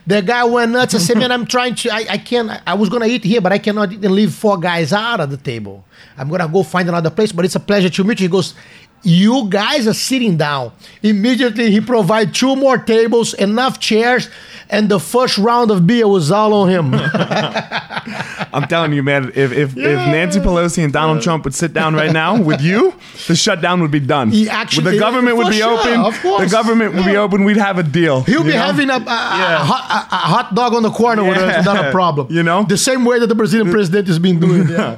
The 0.07 0.23
guy 0.23 0.43
went 0.45 0.73
nuts. 0.73 0.95
I 0.95 0.99
said, 0.99 1.19
man, 1.19 1.31
I'm 1.31 1.45
trying 1.45 1.75
to, 1.75 1.91
I, 1.91 2.07
I 2.09 2.17
can't, 2.17 2.51
I 2.67 2.73
was 2.73 2.89
going 2.89 3.03
to 3.03 3.09
eat 3.09 3.25
here, 3.25 3.43
but 3.43 3.53
I 3.53 3.59
cannot 3.59 3.93
even 3.93 4.15
leave 4.15 4.33
four 4.33 4.57
guys 4.57 4.91
out 4.91 5.21
of 5.21 5.29
the 5.29 5.37
table. 5.37 5.85
I'm 6.17 6.31
going 6.31 6.41
to 6.41 6.49
go 6.49 6.63
find 6.63 6.89
another 6.89 7.11
place, 7.11 7.31
but 7.31 7.45
it's 7.45 7.57
a 7.57 7.61
pleasure 7.61 7.91
to 7.91 8.05
meet 8.05 8.19
you. 8.21 8.25
He 8.25 8.31
goes, 8.31 8.55
you 9.03 9.49
guys 9.49 9.87
are 9.87 9.95
sitting 9.95 10.37
down. 10.37 10.73
Immediately, 11.03 11.71
he 11.71 11.81
provided 11.81 12.35
two 12.35 12.57
more 12.57 12.79
tables, 12.79 13.35
enough 13.35 13.79
chairs, 13.81 14.29
and 14.71 14.89
the 14.89 15.01
first 15.01 15.39
round 15.39 15.71
of 15.71 15.87
beer 15.87 16.07
was 16.07 16.31
all 16.31 16.53
on 16.53 16.69
him. 16.69 16.95
I'm 18.53 18.67
telling 18.69 18.93
you, 18.93 19.03
man. 19.03 19.29
If 19.35 19.53
if, 19.53 19.77
if 19.77 19.77
Nancy 19.77 20.41
Pelosi 20.41 20.83
and 20.85 20.93
Donald 20.93 21.23
Trump 21.23 21.45
would 21.45 21.55
sit 21.55 21.73
down 21.73 21.95
right 21.95 22.13
now 22.13 22.41
with 22.41 22.61
you, 22.61 22.95
the 23.29 23.37
shutdown 23.37 23.81
would 23.83 23.91
be 23.91 24.01
done. 24.01 24.31
He 24.31 24.49
actually- 24.49 24.93
the 24.93 24.99
government 24.99 25.37
would 25.37 25.49
be 25.49 25.59
sure, 25.59 25.79
open. 25.79 26.01
of 26.01 26.21
course. 26.21 26.45
The 26.45 26.51
government 26.51 26.95
would 26.95 27.05
be 27.05 27.17
open. 27.17 27.45
We'd 27.45 27.57
have 27.57 27.79
a 27.79 27.83
deal. 27.83 28.23
He'll 28.23 28.43
be 28.45 28.51
know? 28.51 28.59
having 28.59 28.91
a, 28.91 28.95
a, 28.95 28.97
a- 28.97 29.01
Yeah. 29.01 29.59
hot, 29.65 30.09
a, 30.11 30.17
hot 30.17 30.55
dog 30.55 30.75
on 30.75 30.83
the 30.83 30.91
corner 30.91 31.25
with 31.25 31.37
us, 31.39 31.65
not 31.65 31.85
a 31.87 31.91
problem. 31.91 32.29
You 32.39 32.43
know? 32.43 32.65
the 32.65 32.77
same 32.79 33.05
way 33.05 33.19
that 33.19 33.27
the 33.27 33.35
Brazilian 33.35 33.71
president 33.71 34.07
has 34.09 34.19
been 34.19 34.39
doing. 34.41 34.69
Yeah. 34.69 34.97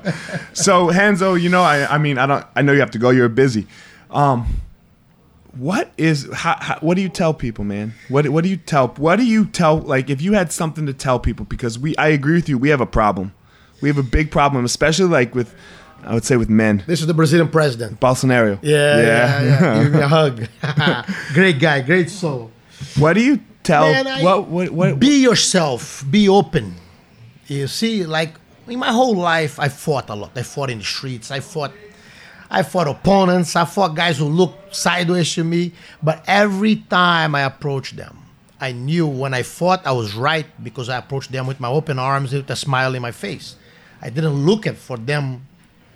So 0.52 0.88
Hanzo, 0.88 1.40
you 1.40 1.48
know, 1.48 1.62
I 1.62 1.94
I 1.94 1.98
mean, 1.98 2.18
I 2.18 2.26
don't. 2.26 2.44
I 2.56 2.62
know 2.62 2.72
you 2.72 2.80
have 2.80 2.90
to 2.92 2.98
go. 2.98 3.10
You're 3.10 3.28
busy. 3.28 3.66
Um, 4.10 4.46
what 5.56 5.90
is 5.98 6.28
how, 6.32 6.56
how, 6.60 6.78
what 6.80 6.94
do 6.94 7.02
you 7.02 7.08
tell 7.08 7.34
people, 7.34 7.64
man? 7.64 7.94
What 8.08 8.28
what 8.28 8.44
do 8.44 8.50
you 8.50 8.56
tell? 8.56 8.88
What 8.88 9.16
do 9.16 9.24
you 9.26 9.44
tell? 9.46 9.78
Like, 9.78 10.08
if 10.10 10.22
you 10.22 10.32
had 10.34 10.52
something 10.52 10.86
to 10.86 10.92
tell 10.94 11.18
people, 11.18 11.44
because 11.46 11.78
we, 11.78 11.96
I 11.96 12.08
agree 12.08 12.34
with 12.34 12.48
you. 12.48 12.56
We 12.58 12.68
have 12.68 12.80
a 12.80 12.86
problem. 12.86 13.32
We 13.82 13.88
have 13.88 13.98
a 13.98 14.02
big 14.02 14.30
problem, 14.30 14.64
especially 14.64 15.08
like 15.08 15.34
with, 15.34 15.54
I 16.04 16.14
would 16.14 16.24
say 16.24 16.36
with 16.36 16.50
men. 16.50 16.84
This 16.86 17.00
is 17.00 17.06
the 17.06 17.14
Brazilian 17.14 17.48
president. 17.48 17.98
Bolsonaro. 17.98 18.58
Yeah, 18.62 19.00
yeah, 19.00 19.42
yeah. 19.42 19.82
Give 19.82 19.92
me 19.92 20.00
a 20.00 20.08
hug. 20.18 20.46
great 21.34 21.58
guy, 21.58 21.80
great 21.80 22.10
soul. 22.10 22.50
What 22.98 23.14
do 23.14 23.22
you 23.22 23.40
tell? 23.62 23.90
Man, 23.90 24.06
I- 24.06 24.22
what 24.22 24.48
what 24.48 24.70
what? 24.70 25.00
Be 25.00 25.20
yourself. 25.22 26.04
Be 26.10 26.28
open. 26.28 26.74
You 27.48 27.66
see, 27.66 28.04
like 28.06 28.34
in 28.68 28.78
my 28.78 28.92
whole 28.92 29.16
life, 29.16 29.58
I 29.58 29.68
fought 29.68 30.08
a 30.10 30.14
lot. 30.14 30.30
I 30.36 30.42
fought 30.44 30.70
in 30.70 30.78
the 30.78 30.84
streets. 30.84 31.30
I 31.32 31.40
fought. 31.40 31.72
I 32.50 32.62
fought 32.62 32.88
opponents. 32.88 33.54
I 33.54 33.64
fought 33.64 33.94
guys 33.94 34.18
who 34.18 34.24
looked 34.24 34.74
sideways 34.74 35.32
to 35.34 35.44
me. 35.44 35.72
But 36.02 36.24
every 36.26 36.76
time 36.76 37.34
I 37.34 37.42
approached 37.42 37.96
them, 37.96 38.18
I 38.60 38.72
knew 38.72 39.06
when 39.06 39.32
I 39.32 39.42
fought 39.42 39.86
I 39.86 39.92
was 39.92 40.14
right 40.14 40.46
because 40.62 40.88
I 40.88 40.98
approached 40.98 41.32
them 41.32 41.46
with 41.46 41.60
my 41.60 41.68
open 41.68 41.98
arms, 41.98 42.32
with 42.32 42.50
a 42.50 42.56
smile 42.56 42.94
in 42.94 43.02
my 43.02 43.12
face. 43.12 43.56
I 44.02 44.10
didn't 44.10 44.44
look 44.44 44.66
at 44.66 44.76
for 44.76 44.96
them 44.96 45.46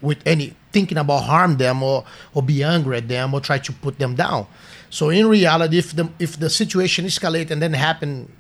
with 0.01 0.19
any 0.27 0.55
thinking 0.71 0.99
about 0.99 1.25
harm 1.25 1.57
them 1.57 1.83
or 1.83 2.05
or 2.35 2.43
be 2.43 2.63
angry 2.63 2.99
at 2.99 3.09
them 3.09 3.33
or 3.35 3.41
try 3.41 3.59
to 3.59 3.73
put 3.73 3.99
them 3.99 4.15
down. 4.15 4.47
So 4.91 5.11
in 5.11 5.27
reality, 5.27 5.79
if 5.79 5.95
the 5.95 6.11
if 6.19 6.39
the 6.39 6.51
situation 6.51 7.05
escalate 7.07 7.51
and 7.51 7.61
then 7.61 7.73
happen 7.73 8.31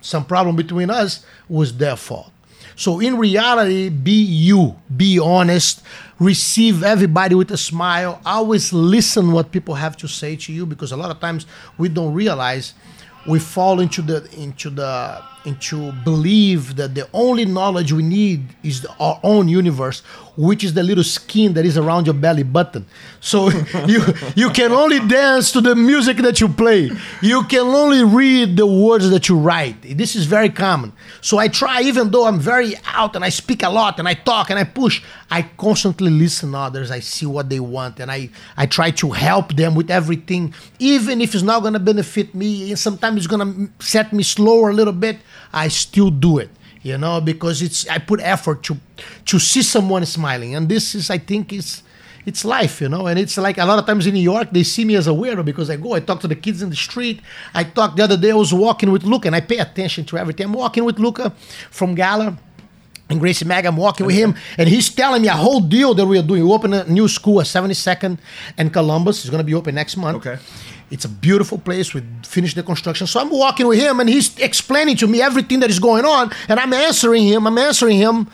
some 0.00 0.24
problem 0.24 0.56
between 0.56 0.90
us 0.90 1.24
was 1.48 1.76
their 1.76 1.96
fault. 1.96 2.32
So 2.76 3.00
in 3.00 3.16
reality, 3.16 3.88
be 3.88 4.12
you, 4.22 4.76
be 4.94 5.18
honest, 5.18 5.82
receive 6.18 6.82
everybody 6.82 7.34
with 7.34 7.50
a 7.50 7.56
smile, 7.56 8.20
always 8.24 8.72
listen 8.72 9.32
what 9.32 9.50
people 9.50 9.74
have 9.74 9.96
to 9.98 10.08
say 10.08 10.36
to 10.36 10.52
you 10.52 10.66
because 10.66 10.92
a 10.92 10.96
lot 10.96 11.10
of 11.10 11.20
times 11.20 11.46
we 11.78 11.88
don't 11.88 12.14
realize 12.14 12.74
we 13.26 13.38
fall 13.38 13.80
into 13.80 14.02
the 14.02 14.28
into 14.36 14.70
the 14.70 15.22
into 15.44 15.92
believe 16.04 16.76
that 16.76 16.94
the 16.94 17.08
only 17.12 17.44
knowledge 17.44 17.92
we 17.92 18.02
need 18.02 18.44
is 18.62 18.86
our 19.00 19.18
own 19.22 19.48
universe 19.48 20.02
which 20.36 20.64
is 20.64 20.72
the 20.74 20.82
little 20.82 21.04
skin 21.04 21.52
that 21.54 21.66
is 21.66 21.76
around 21.76 22.06
your 22.06 22.14
belly 22.14 22.42
button. 22.42 22.86
So 23.20 23.50
you 23.86 24.02
you 24.34 24.50
can 24.50 24.72
only 24.72 25.00
dance 25.06 25.52
to 25.52 25.60
the 25.60 25.74
music 25.74 26.18
that 26.18 26.40
you 26.40 26.48
play. 26.48 26.90
You 27.20 27.44
can 27.44 27.66
only 27.66 28.02
read 28.02 28.56
the 28.56 28.66
words 28.66 29.10
that 29.10 29.28
you 29.28 29.36
write. 29.36 29.96
This 29.96 30.16
is 30.16 30.26
very 30.26 30.48
common. 30.48 30.92
So 31.20 31.38
i 31.38 31.48
try 31.48 31.82
even 31.82 32.10
though 32.10 32.26
i'm 32.26 32.40
very 32.40 32.74
out 32.86 33.14
and 33.16 33.24
i 33.24 33.28
speak 33.28 33.62
a 33.62 33.68
lot 33.68 33.98
and 33.98 34.08
i 34.08 34.14
talk 34.14 34.50
and 34.50 34.58
i 34.58 34.64
push 34.64 35.02
i 35.30 35.42
constantly 35.42 36.10
listen 36.10 36.52
to 36.52 36.58
others. 36.58 36.90
I 36.90 37.00
see 37.00 37.26
what 37.26 37.48
they 37.48 37.60
want 37.60 38.00
and 38.00 38.10
i 38.10 38.30
i 38.56 38.66
try 38.66 38.90
to 38.92 39.10
help 39.10 39.54
them 39.54 39.74
with 39.74 39.90
everything. 39.90 40.54
Even 40.78 41.20
if 41.20 41.34
it's 41.34 41.44
not 41.44 41.60
to 41.62 41.78
benefit 41.78 42.34
me 42.34 42.70
and 42.70 42.78
sometimes 42.78 43.26
it's 43.26 43.34
to 43.34 43.70
set 43.80 44.12
me 44.12 44.22
slower 44.22 44.70
a 44.70 44.72
little 44.74 44.92
bit 44.92 45.18
i 45.52 45.68
still 45.68 46.10
do 46.10 46.38
it 46.38 46.50
you 46.82 46.98
know 46.98 47.20
because 47.20 47.62
it's 47.62 47.86
i 47.88 47.98
put 47.98 48.20
effort 48.20 48.62
to 48.62 48.76
to 49.24 49.38
see 49.38 49.62
someone 49.62 50.04
smiling 50.04 50.54
and 50.54 50.68
this 50.68 50.94
is 50.94 51.10
i 51.10 51.18
think 51.18 51.52
is 51.52 51.82
it's 52.24 52.44
life 52.44 52.80
you 52.80 52.88
know 52.88 53.06
and 53.06 53.18
it's 53.18 53.36
like 53.36 53.58
a 53.58 53.64
lot 53.64 53.78
of 53.78 53.86
times 53.86 54.06
in 54.06 54.14
new 54.14 54.20
york 54.20 54.48
they 54.52 54.62
see 54.62 54.84
me 54.84 54.94
as 54.94 55.06
a 55.06 55.10
weirdo 55.10 55.44
because 55.44 55.70
i 55.70 55.76
go 55.76 55.94
i 55.94 56.00
talk 56.00 56.20
to 56.20 56.28
the 56.28 56.36
kids 56.36 56.62
in 56.62 56.70
the 56.70 56.76
street 56.76 57.20
i 57.54 57.64
talk 57.64 57.96
the 57.96 58.02
other 58.02 58.16
day 58.16 58.30
i 58.30 58.34
was 58.34 58.52
walking 58.52 58.90
with 58.92 59.02
luca 59.04 59.26
and 59.26 59.36
i 59.36 59.40
pay 59.40 59.58
attention 59.58 60.04
to 60.04 60.16
everything 60.16 60.46
i'm 60.46 60.52
walking 60.52 60.84
with 60.84 60.98
luca 60.98 61.30
from 61.70 61.94
gala 61.94 62.36
and 63.10 63.20
Gracie 63.20 63.44
Mag, 63.44 63.66
I'm 63.66 63.76
walking 63.76 64.06
with 64.06 64.14
him, 64.14 64.34
and 64.56 64.68
he's 64.68 64.88
telling 64.88 65.20
me 65.22 65.28
a 65.28 65.32
whole 65.32 65.60
deal 65.60 65.92
that 65.92 66.06
we 66.06 66.18
are 66.18 66.22
doing. 66.22 66.44
We 66.44 66.50
open 66.50 66.72
a 66.72 66.84
new 66.84 67.08
school 67.08 67.40
at 67.40 67.46
72nd 67.46 68.18
and 68.56 68.72
Columbus. 68.72 69.20
It's 69.20 69.28
going 69.28 69.40
to 69.40 69.44
be 69.44 69.54
open 69.54 69.74
next 69.74 69.96
month. 69.96 70.16
Okay. 70.24 70.38
It's 70.92 71.06
a 71.06 71.08
beautiful 71.08 71.56
place. 71.56 71.94
We 71.94 72.02
finished 72.22 72.54
the 72.54 72.62
construction. 72.62 73.06
So 73.06 73.18
I'm 73.18 73.30
walking 73.30 73.66
with 73.66 73.80
him, 73.80 73.98
and 73.98 74.08
he's 74.08 74.38
explaining 74.38 74.96
to 74.98 75.06
me 75.06 75.22
everything 75.22 75.60
that 75.60 75.70
is 75.70 75.78
going 75.78 76.04
on, 76.04 76.30
and 76.48 76.60
I'm 76.60 76.72
answering 76.72 77.24
him. 77.24 77.46
I'm 77.46 77.56
answering 77.56 77.96
him. 77.96 78.28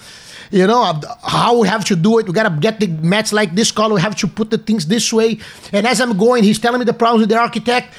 You 0.50 0.66
know 0.66 0.82
how 1.22 1.58
we 1.60 1.68
have 1.68 1.84
to 1.84 1.94
do 1.94 2.18
it. 2.18 2.26
We 2.26 2.32
gotta 2.32 2.56
get 2.58 2.80
the 2.80 2.88
mats 2.88 3.32
like 3.32 3.54
this 3.54 3.70
color. 3.70 3.94
We 3.94 4.00
have 4.00 4.16
to 4.16 4.26
put 4.26 4.50
the 4.50 4.58
things 4.58 4.86
this 4.86 5.12
way. 5.12 5.38
And 5.72 5.86
as 5.86 6.00
I'm 6.00 6.16
going, 6.18 6.42
he's 6.42 6.58
telling 6.58 6.80
me 6.80 6.84
the 6.84 6.94
problems 6.94 7.20
with 7.22 7.28
the 7.28 7.36
architect. 7.36 7.94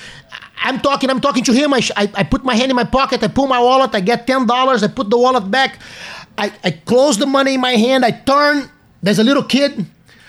I'm 0.61 0.81
talking. 0.81 1.09
I'm 1.09 1.21
talking 1.21 1.43
to 1.45 1.53
him. 1.53 1.73
I, 1.73 1.81
I, 1.95 2.11
I 2.15 2.23
put 2.23 2.43
my 2.43 2.55
hand 2.55 2.69
in 2.69 2.75
my 2.75 2.83
pocket. 2.83 3.23
I 3.23 3.29
pull 3.29 3.47
my 3.47 3.59
wallet. 3.59 3.95
I 3.95 4.01
get 4.01 4.27
ten 4.27 4.45
dollars. 4.45 4.83
I 4.83 4.89
put 4.89 5.09
the 5.09 5.17
wallet 5.17 5.49
back. 5.49 5.79
I, 6.37 6.51
I 6.63 6.71
close 6.71 7.17
the 7.17 7.25
money 7.25 7.53
in 7.53 7.61
my 7.61 7.73
hand. 7.73 8.03
I 8.03 8.11
turn. 8.11 8.69
There's 9.01 9.19
a 9.19 9.23
little 9.23 9.43
kid, 9.43 9.85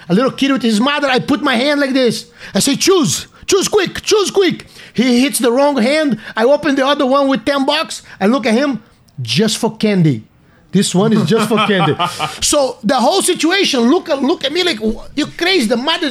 a 0.09 0.15
little 0.15 0.31
kid 0.31 0.53
with 0.53 0.63
his 0.63 0.79
mother. 0.79 1.09
I 1.09 1.19
put 1.19 1.43
my 1.43 1.57
hand 1.57 1.81
like 1.81 1.95
this. 1.95 2.31
I 2.55 2.61
say, 2.61 2.77
choose, 2.77 3.27
choose 3.51 3.69
quick, 3.69 4.01
choose 4.03 4.31
quick. 4.31 4.67
He 4.95 5.21
hits 5.23 5.39
the 5.39 5.51
wrong 5.51 5.77
hand. 5.77 6.21
I 6.37 6.45
open 6.45 6.77
the 6.77 6.87
other 6.87 7.05
one 7.07 7.29
with 7.29 7.45
10 7.45 7.67
bucks. 7.67 8.03
I 8.21 8.27
look 8.27 8.47
at 8.47 8.55
him, 8.55 8.83
just 9.21 9.59
for 9.59 9.77
candy. 9.77 10.25
This 10.73 10.95
one 10.95 11.13
is 11.13 11.29
just 11.29 11.49
for 11.49 11.59
candy. 11.67 11.97
So 12.43 12.79
the 12.85 12.95
whole 12.95 13.23
situation, 13.23 13.81
look 13.91 14.09
at 14.09 14.23
look 14.23 14.45
at 14.45 14.53
me 14.53 14.63
like 14.63 14.79
you 15.17 15.27
crazy. 15.27 15.67
The 15.67 15.77
mother 15.77 16.11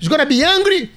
is 0.00 0.08
gonna 0.08 0.24
be 0.26 0.42
angry. 0.42 0.90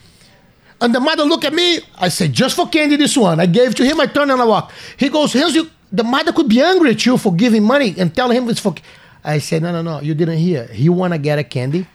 And 0.80 0.96
the 0.96 1.00
mother 1.00 1.24
look 1.24 1.44
at 1.46 1.54
me. 1.54 1.80
I 2.00 2.08
say, 2.10 2.28
just 2.28 2.56
for 2.56 2.68
candy, 2.70 2.96
this 2.96 3.16
one. 3.16 3.40
I 3.40 3.46
gave 3.46 3.76
to 3.76 3.84
him. 3.86 4.00
I 4.00 4.08
turn 4.08 4.32
and 4.32 4.42
I 4.42 4.46
walk. 4.46 4.72
He 4.98 5.10
goes, 5.10 5.34
here's 5.34 5.54
you. 5.54 5.70
The 5.92 6.04
mother 6.04 6.32
could 6.32 6.48
be 6.50 6.62
angry 6.62 6.92
at 6.92 7.06
you 7.06 7.18
for 7.18 7.36
giving 7.36 7.64
money 7.64 7.94
and 8.00 8.16
tell 8.16 8.32
him 8.32 8.50
it's 8.50 8.60
for. 8.62 8.74
I 9.24 9.38
said, 9.40 9.62
no, 9.62 9.72
no, 9.72 9.82
no. 9.84 10.00
You 10.02 10.16
didn't 10.16 10.40
hear. 10.40 10.66
He 10.68 10.88
wanna 10.90 11.20
get 11.20 11.38
a 11.38 11.44
candy. 11.44 11.86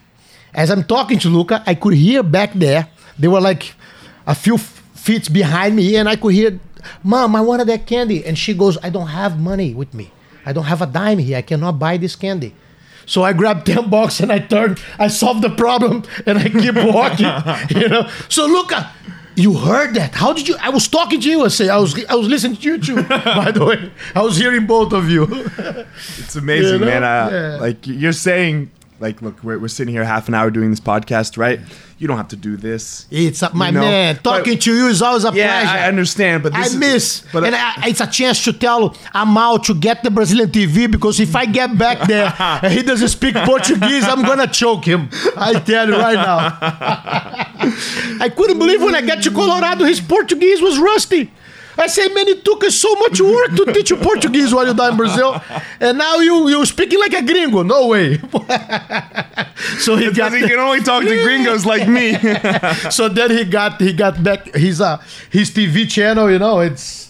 As 0.54 0.70
I'm 0.70 0.84
talking 0.84 1.18
to 1.20 1.28
Luca, 1.28 1.64
I 1.66 1.74
could 1.74 1.94
hear 1.94 2.22
back 2.22 2.52
there. 2.52 2.88
They 3.18 3.28
were 3.28 3.40
like 3.40 3.74
a 4.26 4.34
few 4.34 4.58
feet 4.58 5.32
behind 5.32 5.76
me, 5.76 5.96
and 5.96 6.08
I 6.08 6.16
could 6.16 6.34
hear, 6.34 6.58
"Mom, 7.02 7.34
I 7.36 7.40
wanted 7.40 7.66
that 7.68 7.86
candy." 7.86 8.24
And 8.26 8.36
she 8.36 8.52
goes, 8.54 8.76
"I 8.82 8.90
don't 8.90 9.08
have 9.08 9.38
money 9.38 9.74
with 9.74 9.92
me. 9.94 10.10
I 10.44 10.52
don't 10.52 10.64
have 10.64 10.82
a 10.82 10.86
dime 10.86 11.18
here. 11.18 11.38
I 11.38 11.42
cannot 11.42 11.78
buy 11.78 11.96
this 11.96 12.16
candy." 12.16 12.52
So 13.08 13.22
I 13.22 13.32
grabbed 13.32 13.66
10 13.66 13.88
bucks 13.96 14.18
and 14.20 14.32
I 14.32 14.40
turned, 14.40 14.80
I 14.98 15.06
solved 15.08 15.42
the 15.42 15.50
problem 15.50 16.02
and 16.26 16.38
I 16.38 16.48
keep 16.48 16.74
walking. 16.74 17.30
you 17.80 17.88
know. 17.88 18.08
So 18.28 18.46
Luca, 18.46 18.90
you 19.36 19.54
heard 19.54 19.94
that. 19.94 20.12
How 20.14 20.32
did 20.32 20.48
you 20.48 20.56
I 20.60 20.70
was 20.70 20.88
talking 20.88 21.20
to 21.20 21.28
you. 21.30 21.44
I 21.44 21.48
say 21.48 21.68
I 21.68 21.76
was 21.78 21.94
I 22.08 22.16
was 22.16 22.26
listening 22.26 22.56
to 22.56 22.62
you 22.68 22.78
too, 22.78 23.02
by 23.42 23.52
the 23.52 23.64
way. 23.64 23.92
I 24.12 24.22
was 24.22 24.36
hearing 24.38 24.66
both 24.66 24.92
of 24.92 25.08
you. 25.08 25.22
It's 26.18 26.34
amazing, 26.34 26.72
You 26.72 26.78
know? 26.80 26.86
man. 26.86 27.04
Uh, 27.04 27.28
Yeah. 27.30 27.56
Like 27.66 27.86
you're 27.86 28.12
saying, 28.28 28.70
like, 29.00 29.20
look, 29.22 29.42
we're, 29.44 29.58
we're 29.58 29.68
sitting 29.68 29.92
here 29.94 30.04
half 30.04 30.28
an 30.28 30.34
hour 30.34 30.50
doing 30.50 30.70
this 30.70 30.80
podcast, 30.80 31.36
right? 31.36 31.60
You 31.98 32.06
don't 32.08 32.16
have 32.18 32.28
to 32.28 32.36
do 32.36 32.56
this. 32.56 33.06
It's 33.10 33.42
a, 33.42 33.54
my 33.54 33.68
You 33.68 33.72
know, 33.72 33.80
man. 33.80 34.16
Talking 34.16 34.54
but- 34.54 34.62
to 34.62 34.74
you 34.74 34.88
is 34.88 35.00
always 35.02 35.24
a 35.24 35.32
Yeah, 35.34 35.62
pleasure. 35.62 35.78
I 35.78 35.88
understand, 35.88 36.42
but 36.42 36.52
this 36.52 36.62
I 36.62 36.66
is- 36.66 36.76
miss, 36.76 37.22
but- 37.32 37.44
and 37.44 37.54
I, 37.54 37.74
it's 37.88 38.00
a 38.00 38.06
chance 38.06 38.44
to 38.44 38.52
tell 38.52 38.96
Amal 39.14 39.58
to 39.60 39.74
get 39.74 40.02
the 40.02 40.10
Brazilian 40.10 40.50
TV 40.50 40.90
because 40.90 41.20
if 41.20 41.34
I 41.36 41.46
get 41.46 41.76
back 41.78 42.06
there 42.08 42.32
and 42.38 42.72
he 42.72 42.82
doesn't 42.82 43.08
speak 43.08 43.34
Portuguese, 43.44 44.04
I'm 44.04 44.22
gonna 44.22 44.46
choke 44.46 44.84
him. 44.84 45.08
I 45.36 45.54
tell 45.60 45.88
you 45.88 45.96
right 45.96 46.14
now. 46.14 46.58
I 48.20 48.30
couldn't 48.34 48.58
believe 48.58 48.82
when 48.82 48.94
I 48.94 49.00
got 49.02 49.22
to 49.22 49.30
Colorado, 49.30 49.84
his 49.84 50.00
Portuguese 50.00 50.60
was 50.60 50.78
rusty. 50.78 51.30
I 51.78 51.86
say, 51.88 52.08
man, 52.08 52.28
it 52.28 52.44
took 52.44 52.64
us 52.64 52.74
so 52.74 52.94
much 52.96 53.20
work 53.20 53.54
to 53.56 53.72
teach 53.72 53.90
you 53.90 53.96
Portuguese 53.96 54.54
while 54.54 54.64
you're 54.64 54.74
down 54.74 54.92
in 54.92 54.96
Brazil, 54.96 55.40
and 55.80 55.98
now 55.98 56.16
you 56.16 56.48
you 56.48 56.64
speaking 56.66 56.98
like 56.98 57.12
a 57.12 57.22
gringo. 57.22 57.62
No 57.62 57.88
way. 57.88 58.18
so 59.78 59.96
he 59.96 60.10
got 60.12 60.32
he 60.32 60.40
can 60.48 60.58
only 60.58 60.80
talk 60.80 61.02
to 61.04 61.22
gringos 61.24 61.66
like 61.66 61.88
me. 61.88 62.14
so 62.90 63.08
then 63.08 63.30
he 63.30 63.44
got 63.44 63.80
he 63.80 63.92
got 63.92 64.22
back 64.22 64.54
his 64.54 64.80
uh 64.80 64.98
his 65.30 65.50
TV 65.50 65.88
channel, 65.88 66.30
you 66.30 66.38
know, 66.38 66.60
it's 66.60 67.05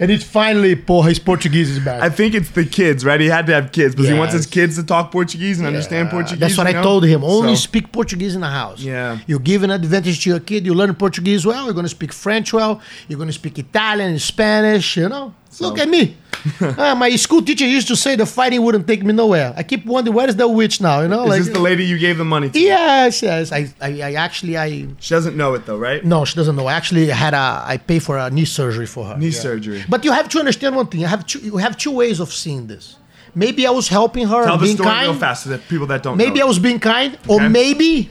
and 0.00 0.10
it's 0.10 0.24
finally 0.24 0.74
his 0.74 1.18
Portuguese 1.18 1.70
is 1.70 1.78
back. 1.80 2.02
I 2.02 2.08
think 2.08 2.34
it's 2.34 2.50
the 2.50 2.64
kids, 2.64 3.04
right? 3.04 3.20
He 3.20 3.26
had 3.26 3.46
to 3.46 3.54
have 3.54 3.72
kids, 3.72 3.94
but 3.94 4.04
he 4.06 4.14
wants 4.14 4.34
his 4.34 4.46
kids 4.46 4.76
to 4.76 4.82
talk 4.84 5.10
Portuguese 5.12 5.58
and 5.58 5.66
understand 5.66 6.10
Portuguese. 6.10 6.40
That's 6.40 6.58
what 6.58 6.70
you 6.72 6.78
I 6.78 6.82
told 6.82 7.04
him. 7.04 7.24
Only 7.24 7.54
So- 7.56 7.62
speak 7.62 7.92
Portuguese 7.92 8.34
in 8.34 8.40
the 8.40 8.48
house. 8.48 8.80
Yeah. 8.80 9.18
You 9.26 9.38
give 9.38 9.62
an 9.62 9.70
advantage 9.70 10.22
to 10.24 10.30
your 10.30 10.40
kid. 10.40 10.64
You 10.66 10.74
learn 10.74 10.94
Portuguese 10.94 11.44
well. 11.46 11.64
You're 11.64 11.74
gonna 11.74 11.88
speak 11.88 12.12
French 12.12 12.52
well. 12.52 12.80
You're 13.08 13.18
gonna 13.18 13.32
speak 13.32 13.58
Italian, 13.58 14.18
Spanish. 14.18 14.96
You 14.96 15.08
know. 15.08 15.34
Look 15.60 15.78
at 15.78 15.88
me. 15.88 16.16
Ah, 16.78 16.94
my 16.94 17.10
school 17.16 17.42
teacher 17.42 17.66
used 17.66 17.88
to 17.88 17.96
say 17.96 18.16
the 18.16 18.26
fighting 18.26 18.62
wouldn't 18.62 18.86
take 18.86 19.02
me 19.04 19.12
nowhere. 19.12 19.52
I 19.56 19.62
keep 19.62 19.84
wondering 19.86 20.14
where 20.16 20.28
is 20.28 20.36
the 20.36 20.46
witch 20.48 20.80
now? 20.80 21.00
You 21.02 21.08
know, 21.08 21.22
Is 21.24 21.28
like 21.30 21.42
this 21.44 21.48
the 21.52 21.58
lady 21.60 21.84
you 21.84 21.98
gave 21.98 22.18
the 22.18 22.24
money 22.24 22.50
to? 22.50 22.58
yes, 22.58 23.22
yes. 23.22 23.52
I, 23.52 23.68
I, 23.80 24.00
I 24.02 24.12
actually, 24.14 24.56
I 24.56 24.86
She 25.00 25.14
doesn't 25.14 25.36
know 25.36 25.54
it 25.54 25.66
though, 25.66 25.78
right? 25.78 26.04
no, 26.04 26.24
she 26.24 26.34
doesn't 26.36 26.56
know. 26.56 26.66
I 26.66 26.74
actually 26.74 27.06
had 27.08 27.34
a, 27.34 27.62
I 27.66 27.76
pay 27.78 27.98
for 27.98 28.18
a 28.18 28.30
knee 28.30 28.44
surgery 28.44 28.86
for 28.86 29.04
her. 29.06 29.16
Knee 29.16 29.28
Yeah. 29.28 29.40
surgery. 29.40 29.84
But 29.88 30.04
you 30.04 30.12
have 30.12 30.28
to 30.30 30.38
understand 30.38 30.76
one 30.76 30.86
thing. 30.86 31.00
You 31.00 31.06
have 31.06 31.26
two, 31.26 31.38
you 31.40 31.56
have 31.58 31.76
two 31.76 31.92
ways 31.92 32.20
of 32.20 32.32
seeing 32.32 32.66
this. 32.66 32.96
Maybe 33.34 33.66
I 33.66 33.70
was 33.70 33.88
helping 33.88 34.26
her, 34.26 34.44
Tell 34.44 34.56
the 34.58 34.64
being 34.64 34.76
story 34.76 34.88
kind. 34.90 35.08
real 35.10 35.18
fast 35.18 35.44
so 35.44 35.50
that 35.50 35.60
people 35.68 35.86
that 35.88 36.02
don't 36.02 36.16
Maybe. 36.16 36.40
I 36.42 36.44
was 36.44 36.58
being 36.58 36.80
kind, 36.80 37.16
or 37.28 37.48
maybe 37.48 38.10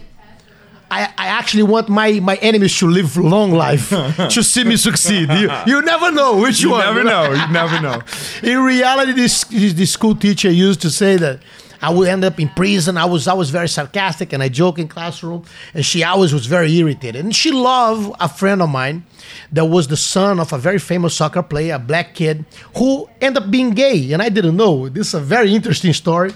I, 0.90 1.04
I 1.18 1.28
actually 1.28 1.64
want 1.64 1.90
my, 1.90 2.20
my 2.22 2.36
enemies 2.38 2.78
to 2.80 2.88
live 2.88 3.18
long 3.18 3.52
life 3.52 3.90
to 4.36 4.42
see 4.44 4.64
me 4.64 4.78
succeed. 4.78 5.30
You, 5.32 5.52
you 5.66 5.82
never 5.82 6.12
know 6.12 6.38
which 6.38 6.62
You 6.62 6.72
one. 6.72 6.80
never 6.80 7.04
know. 7.04 7.32
You 7.34 7.48
never 7.52 7.82
know. 7.82 8.02
In 8.44 8.60
reality, 8.64 9.12
this, 9.12 9.44
this 9.46 9.74
this 9.74 9.92
school 9.92 10.16
teacher 10.16 10.50
used 10.50 10.82
to 10.82 10.90
say 10.90 11.18
that 11.18 11.40
I 11.82 11.92
would 11.94 12.08
end 12.08 12.24
up 12.24 12.40
in 12.40 12.50
prison. 12.50 12.98
I 12.98 13.06
was 13.06 13.28
always 13.28 13.52
very 13.52 13.70
sarcastic 13.70 14.34
and 14.34 14.42
I 14.42 14.50
joke 14.50 14.80
in 14.80 14.88
classroom, 14.88 15.46
and 15.76 15.86
she 15.86 16.04
always 16.04 16.34
was 16.34 16.48
very 16.48 16.76
irritated. 16.76 17.24
And 17.24 17.36
she 17.36 17.52
loved 17.52 18.16
a 18.20 18.28
friend 18.28 18.64
of 18.64 18.70
mine 18.70 19.06
that 19.52 19.66
was 19.66 19.88
the 19.88 19.98
son 19.98 20.40
of 20.40 20.52
a 20.54 20.58
very 20.58 20.80
famous 20.80 21.14
soccer 21.16 21.44
player, 21.44 21.76
a 21.76 21.80
black 21.80 22.16
kid, 22.16 22.46
who 22.78 23.08
ended 23.22 23.44
up 23.44 23.52
being 23.52 23.72
gay, 23.72 24.12
and 24.12 24.24
I 24.24 24.30
didn't 24.30 24.56
know. 24.58 24.90
This 24.90 25.10
is 25.10 25.14
a 25.14 25.20
very 25.20 25.54
interesting 25.54 25.94
story. 25.94 26.34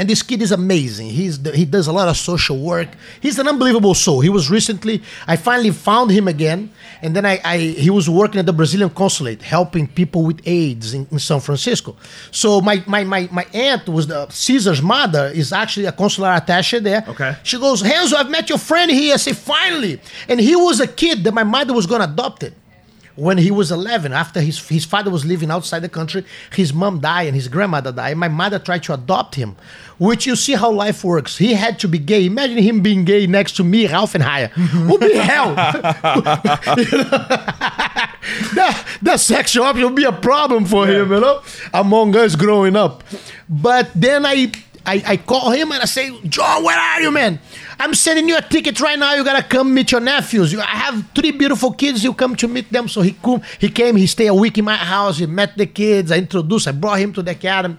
And 0.00 0.08
this 0.08 0.22
kid 0.22 0.40
is 0.40 0.50
amazing. 0.50 1.08
He's 1.08 1.36
he 1.54 1.66
does 1.66 1.86
a 1.86 1.92
lot 1.92 2.08
of 2.08 2.16
social 2.16 2.58
work. 2.58 2.88
He's 3.20 3.38
an 3.38 3.46
unbelievable 3.46 3.92
soul. 3.92 4.20
He 4.22 4.30
was 4.30 4.48
recently 4.48 5.02
I 5.26 5.36
finally 5.36 5.72
found 5.72 6.10
him 6.10 6.26
again, 6.26 6.72
and 7.02 7.14
then 7.14 7.26
I, 7.26 7.38
I 7.44 7.58
he 7.58 7.90
was 7.90 8.08
working 8.08 8.40
at 8.40 8.46
the 8.46 8.54
Brazilian 8.54 8.88
consulate, 8.88 9.42
helping 9.42 9.86
people 9.86 10.22
with 10.24 10.40
AIDS 10.46 10.94
in, 10.94 11.06
in 11.10 11.18
San 11.18 11.40
Francisco. 11.40 11.96
So 12.30 12.62
my, 12.62 12.82
my 12.86 13.04
my 13.04 13.28
my 13.30 13.44
aunt 13.52 13.90
was 13.90 14.06
the 14.06 14.26
Cesar's 14.30 14.80
mother 14.80 15.26
is 15.26 15.52
actually 15.52 15.84
a 15.84 15.92
consular 15.92 16.30
attaché 16.30 16.82
there. 16.82 17.04
Okay. 17.06 17.36
She 17.42 17.58
goes, 17.58 17.82
Renzo, 17.82 18.16
I've 18.16 18.30
met 18.30 18.48
your 18.48 18.58
friend 18.58 18.90
here. 18.90 19.12
I 19.12 19.18
say, 19.18 19.34
finally. 19.34 20.00
And 20.30 20.40
he 20.40 20.56
was 20.56 20.80
a 20.80 20.86
kid 20.86 21.24
that 21.24 21.34
my 21.34 21.44
mother 21.44 21.74
was 21.74 21.84
gonna 21.84 22.04
adopt 22.04 22.42
it 22.42 22.54
when 23.20 23.38
he 23.38 23.50
was 23.50 23.70
11 23.70 24.12
after 24.12 24.40
his, 24.40 24.66
his 24.68 24.84
father 24.84 25.10
was 25.10 25.24
living 25.24 25.50
outside 25.50 25.80
the 25.80 25.88
country 25.88 26.24
his 26.54 26.72
mom 26.72 27.00
died 27.00 27.26
and 27.26 27.34
his 27.34 27.48
grandmother 27.48 27.92
died. 27.92 28.16
My 28.16 28.28
mother 28.28 28.58
tried 28.58 28.82
to 28.84 28.94
adopt 28.94 29.34
him 29.34 29.56
which 29.98 30.26
you 30.26 30.34
see 30.34 30.54
how 30.54 30.70
life 30.70 31.04
works. 31.04 31.36
He 31.36 31.52
had 31.52 31.78
to 31.80 31.88
be 31.88 31.98
gay. 31.98 32.24
Imagine 32.24 32.58
him 32.58 32.80
being 32.80 33.04
gay 33.04 33.26
next 33.26 33.52
to 33.56 33.64
me 33.64 33.86
ralph 33.86 34.14
and 34.14 34.24
haya. 34.24 34.50
Would 34.88 35.00
be 35.00 35.14
hell? 35.30 35.54
That, 38.54 38.86
that 39.02 39.20
sexual 39.20 39.64
option 39.64 39.84
would 39.84 39.94
be 39.94 40.04
a 40.04 40.12
problem 40.12 40.64
for 40.64 40.86
him 40.86 41.10
you 41.10 41.20
know? 41.20 41.42
Among 41.72 42.14
us 42.16 42.36
growing 42.36 42.76
up. 42.76 43.02
But 43.48 43.90
then 43.94 44.26
I, 44.26 44.52
I 44.84 45.02
i 45.06 45.16
call 45.16 45.50
him 45.50 45.72
and 45.72 45.82
i 45.82 45.84
say 45.84 46.10
john 46.26 46.64
where 46.64 46.78
are 46.78 47.00
you 47.00 47.10
man? 47.10 47.38
I'm 47.78 47.94
sending 47.94 48.28
you 48.28 48.36
a 48.36 48.42
ticket 48.42 48.78
right 48.78 48.98
now. 48.98 49.14
You 49.14 49.24
gotta 49.24 49.42
come 49.42 49.72
meet 49.72 49.90
your 49.90 50.02
nephews. 50.02 50.52
You, 50.52 50.60
i 50.60 50.64
have 50.64 51.02
three 51.14 51.30
beautiful 51.30 51.72
kids. 51.72 52.04
You 52.04 52.12
come 52.12 52.36
to 52.36 52.46
meet 52.46 52.70
them. 52.70 52.88
So 52.88 53.00
he 53.00 53.12
come 53.12 53.40
he 53.58 53.70
came 53.70 53.96
he 53.96 54.06
stayed 54.06 54.26
a 54.26 54.34
week 54.34 54.58
in 54.58 54.66
my 54.66 54.76
house. 54.76 55.16
He 55.16 55.24
met 55.24 55.56
the 55.56 55.64
kids. 55.64 56.12
I 56.12 56.18
introduced 56.18 56.68
i 56.68 56.72
brought 56.72 56.98
him 56.98 57.12
to 57.14 57.22
the 57.22 57.30
academy 57.30 57.78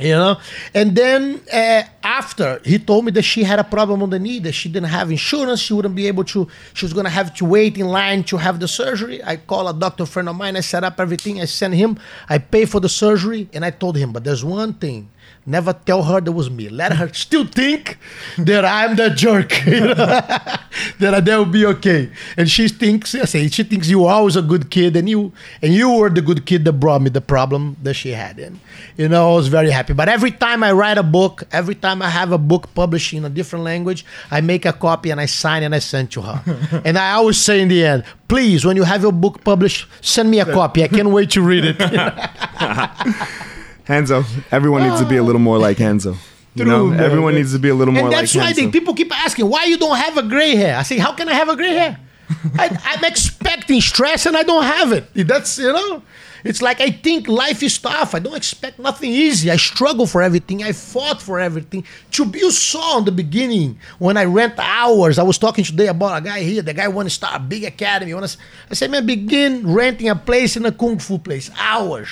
you 0.00 0.12
know? 0.12 0.38
And 0.74 0.96
then 0.96 1.40
uh, 1.52 1.82
after 2.02 2.60
he 2.64 2.78
told 2.78 3.04
me 3.04 3.10
that 3.12 3.22
she 3.22 3.44
had 3.44 3.58
a 3.58 3.64
problem 3.64 4.02
on 4.02 4.10
the 4.10 4.18
knee 4.18 4.38
that 4.40 4.52
she 4.52 4.68
didn't 4.68 4.88
have 4.88 5.10
insurance. 5.10 5.60
She 5.60 5.72
wouldn't 5.74 5.94
be 5.94 6.06
able 6.08 6.24
to 6.24 6.48
she 6.74 6.86
was 6.86 6.92
to 6.92 7.08
have 7.08 7.34
to 7.36 7.44
wait 7.44 7.78
in 7.78 7.86
line 7.86 8.24
to 8.24 8.36
have 8.36 8.60
the 8.60 8.68
surgery. 8.68 9.22
I 9.22 9.36
call 9.36 9.68
a 9.68 9.74
doctor 9.74 10.06
friend 10.06 10.28
of 10.28 10.36
mine. 10.36 10.56
I 10.56 10.60
set 10.60 10.84
up 10.84 10.98
everything. 11.00 11.40
I 11.40 11.44
sent 11.44 11.74
him. 11.74 11.98
I 12.28 12.38
pay 12.38 12.64
for 12.64 12.80
the 12.80 12.88
surgery 12.88 13.48
and 13.52 13.64
i 13.64 13.70
told 13.70 13.96
him. 13.96 14.12
But 14.12 14.24
there's 14.24 14.44
one 14.44 14.74
thing 14.74 15.10
never 15.46 15.72
tell 15.72 16.02
her 16.02 16.20
that 16.20 16.32
was 16.32 16.50
me. 16.50 16.68
Let 16.68 16.92
her 16.92 17.12
still 17.12 17.46
think 17.46 17.98
that 18.38 18.64
i'm 18.64 18.96
the 18.96 19.10
jerk 19.10 19.64
you 19.66 19.80
know? 19.80 19.94
that 20.98 21.24
that 21.24 21.36
will 21.36 21.44
be 21.44 21.66
okay. 21.66 22.10
And 22.36 22.50
she 22.50 22.68
thinks 22.68 23.14
i 23.14 23.24
say 23.24 23.48
she 23.48 23.62
thinks 23.62 23.88
you 23.88 24.00
were 24.00 24.10
always 24.10 24.36
a 24.36 24.42
good 24.42 24.70
kid 24.70 24.96
and 24.96 25.08
you 25.08 25.32
and 25.62 25.74
you 25.74 25.90
were 25.90 26.10
the 26.10 26.22
good 26.22 26.46
kid 26.46 26.64
that 26.64 26.74
brought 26.74 27.02
me 27.02 27.10
the 27.10 27.20
problem 27.20 27.76
that 27.82 27.94
she 27.94 28.10
had 28.10 28.38
and 28.38 28.60
you 28.96 29.08
know 29.08 29.32
i 29.32 29.34
was 29.34 29.48
very 29.48 29.70
happy. 29.70 29.92
But 29.92 30.08
every 30.08 30.30
time 30.30 30.62
i 30.62 30.72
write 30.72 30.98
a 30.98 31.02
book 31.02 31.44
every 31.52 31.74
time 31.74 32.02
i 32.02 32.08
have 32.08 32.32
a 32.32 32.38
book 32.38 32.72
published 32.74 33.12
in 33.12 33.24
a 33.24 33.30
different 33.30 33.64
language 33.64 34.04
i 34.30 34.40
make 34.40 34.64
a 34.64 34.72
copy 34.72 35.10
and 35.10 35.20
i 35.20 35.26
sign 35.26 35.62
and 35.62 35.74
i 35.74 35.78
send 35.78 36.10
to 36.12 36.22
her. 36.22 36.42
And 36.84 36.96
i 36.98 37.12
always 37.12 37.38
say 37.38 37.60
in 37.60 37.68
the 37.68 37.84
end 37.84 38.04
please 38.28 38.64
when 38.64 38.76
you 38.76 38.84
have 38.84 39.02
your 39.02 39.12
book 39.12 39.42
published 39.44 39.86
send 40.00 40.30
me 40.30 40.40
a 40.40 40.44
copy. 40.44 40.84
I 40.84 40.88
can't 40.88 41.10
wait 41.10 41.30
to 41.30 41.42
read 41.42 41.64
it 41.64 41.78
Hanzo. 43.90 44.24
Everyone 44.50 44.82
needs 44.82 45.00
to 45.00 45.06
be 45.06 45.16
a 45.16 45.22
little 45.22 45.40
more 45.40 45.58
like 45.58 45.78
Hanzo. 45.78 46.16
You 46.52 46.64
know, 46.64 46.88
True, 46.88 46.96
man. 46.96 47.00
everyone 47.00 47.34
needs 47.36 47.52
to 47.52 47.60
be 47.60 47.68
a 47.68 47.74
little 47.76 47.94
more 47.94 48.02
and 48.02 48.12
that's 48.12 48.34
like 48.34 48.44
why 48.44 48.52
they, 48.52 48.62
Hanzo. 48.62 48.72
people 48.72 48.92
keep 48.92 49.16
asking 49.16 49.48
why 49.48 49.66
you 49.66 49.78
don't 49.78 49.96
have 49.96 50.16
a 50.18 50.24
gray 50.24 50.56
hair. 50.56 50.76
I 50.76 50.82
say, 50.82 50.98
how 50.98 51.12
can 51.12 51.28
I 51.28 51.34
have 51.34 51.48
a 51.48 51.54
gray 51.54 51.74
hair? 51.74 51.96
I, 52.58 52.76
I'm 52.86 53.04
expecting 53.04 53.80
stress 53.80 54.26
and 54.26 54.36
I 54.36 54.42
don't 54.42 54.64
have 54.64 54.92
it. 54.92 55.04
That's 55.28 55.58
you 55.58 55.72
know, 55.72 56.02
it's 56.44 56.60
like 56.60 56.80
I 56.80 56.90
think 56.90 57.28
life 57.28 57.62
is 57.62 57.78
tough. 57.78 58.16
I 58.16 58.18
don't 58.18 58.36
expect 58.36 58.80
nothing 58.80 59.12
easy. 59.12 59.48
I 59.48 59.56
struggle 59.56 60.06
for 60.06 60.22
everything. 60.22 60.62
I 60.64 60.72
fought 60.72 61.20
for 61.22 61.38
everything. 61.38 61.84
To 62.12 62.24
be 62.24 62.40
you 62.40 62.50
saw 62.50 62.98
in 62.98 63.04
the 63.04 63.12
beginning 63.12 63.78
when 63.98 64.16
I 64.16 64.24
rent 64.24 64.54
hours. 64.58 65.18
I 65.18 65.22
was 65.22 65.38
talking 65.38 65.64
today 65.64 65.86
about 65.86 66.20
a 66.20 66.24
guy 66.24 66.40
here. 66.40 66.62
The 66.62 66.74
guy 66.74 66.88
want 66.88 67.06
to 67.06 67.14
start 67.14 67.36
a 67.36 67.40
big 67.40 67.64
academy. 67.64 68.12
Wanna, 68.14 68.28
I 68.70 68.74
said, 68.74 68.90
man, 68.90 69.06
begin 69.06 69.72
renting 69.72 70.08
a 70.08 70.16
place 70.16 70.56
in 70.56 70.66
a 70.66 70.72
kung 70.72 70.98
fu 70.98 71.18
place. 71.18 71.50
Hours. 71.58 72.08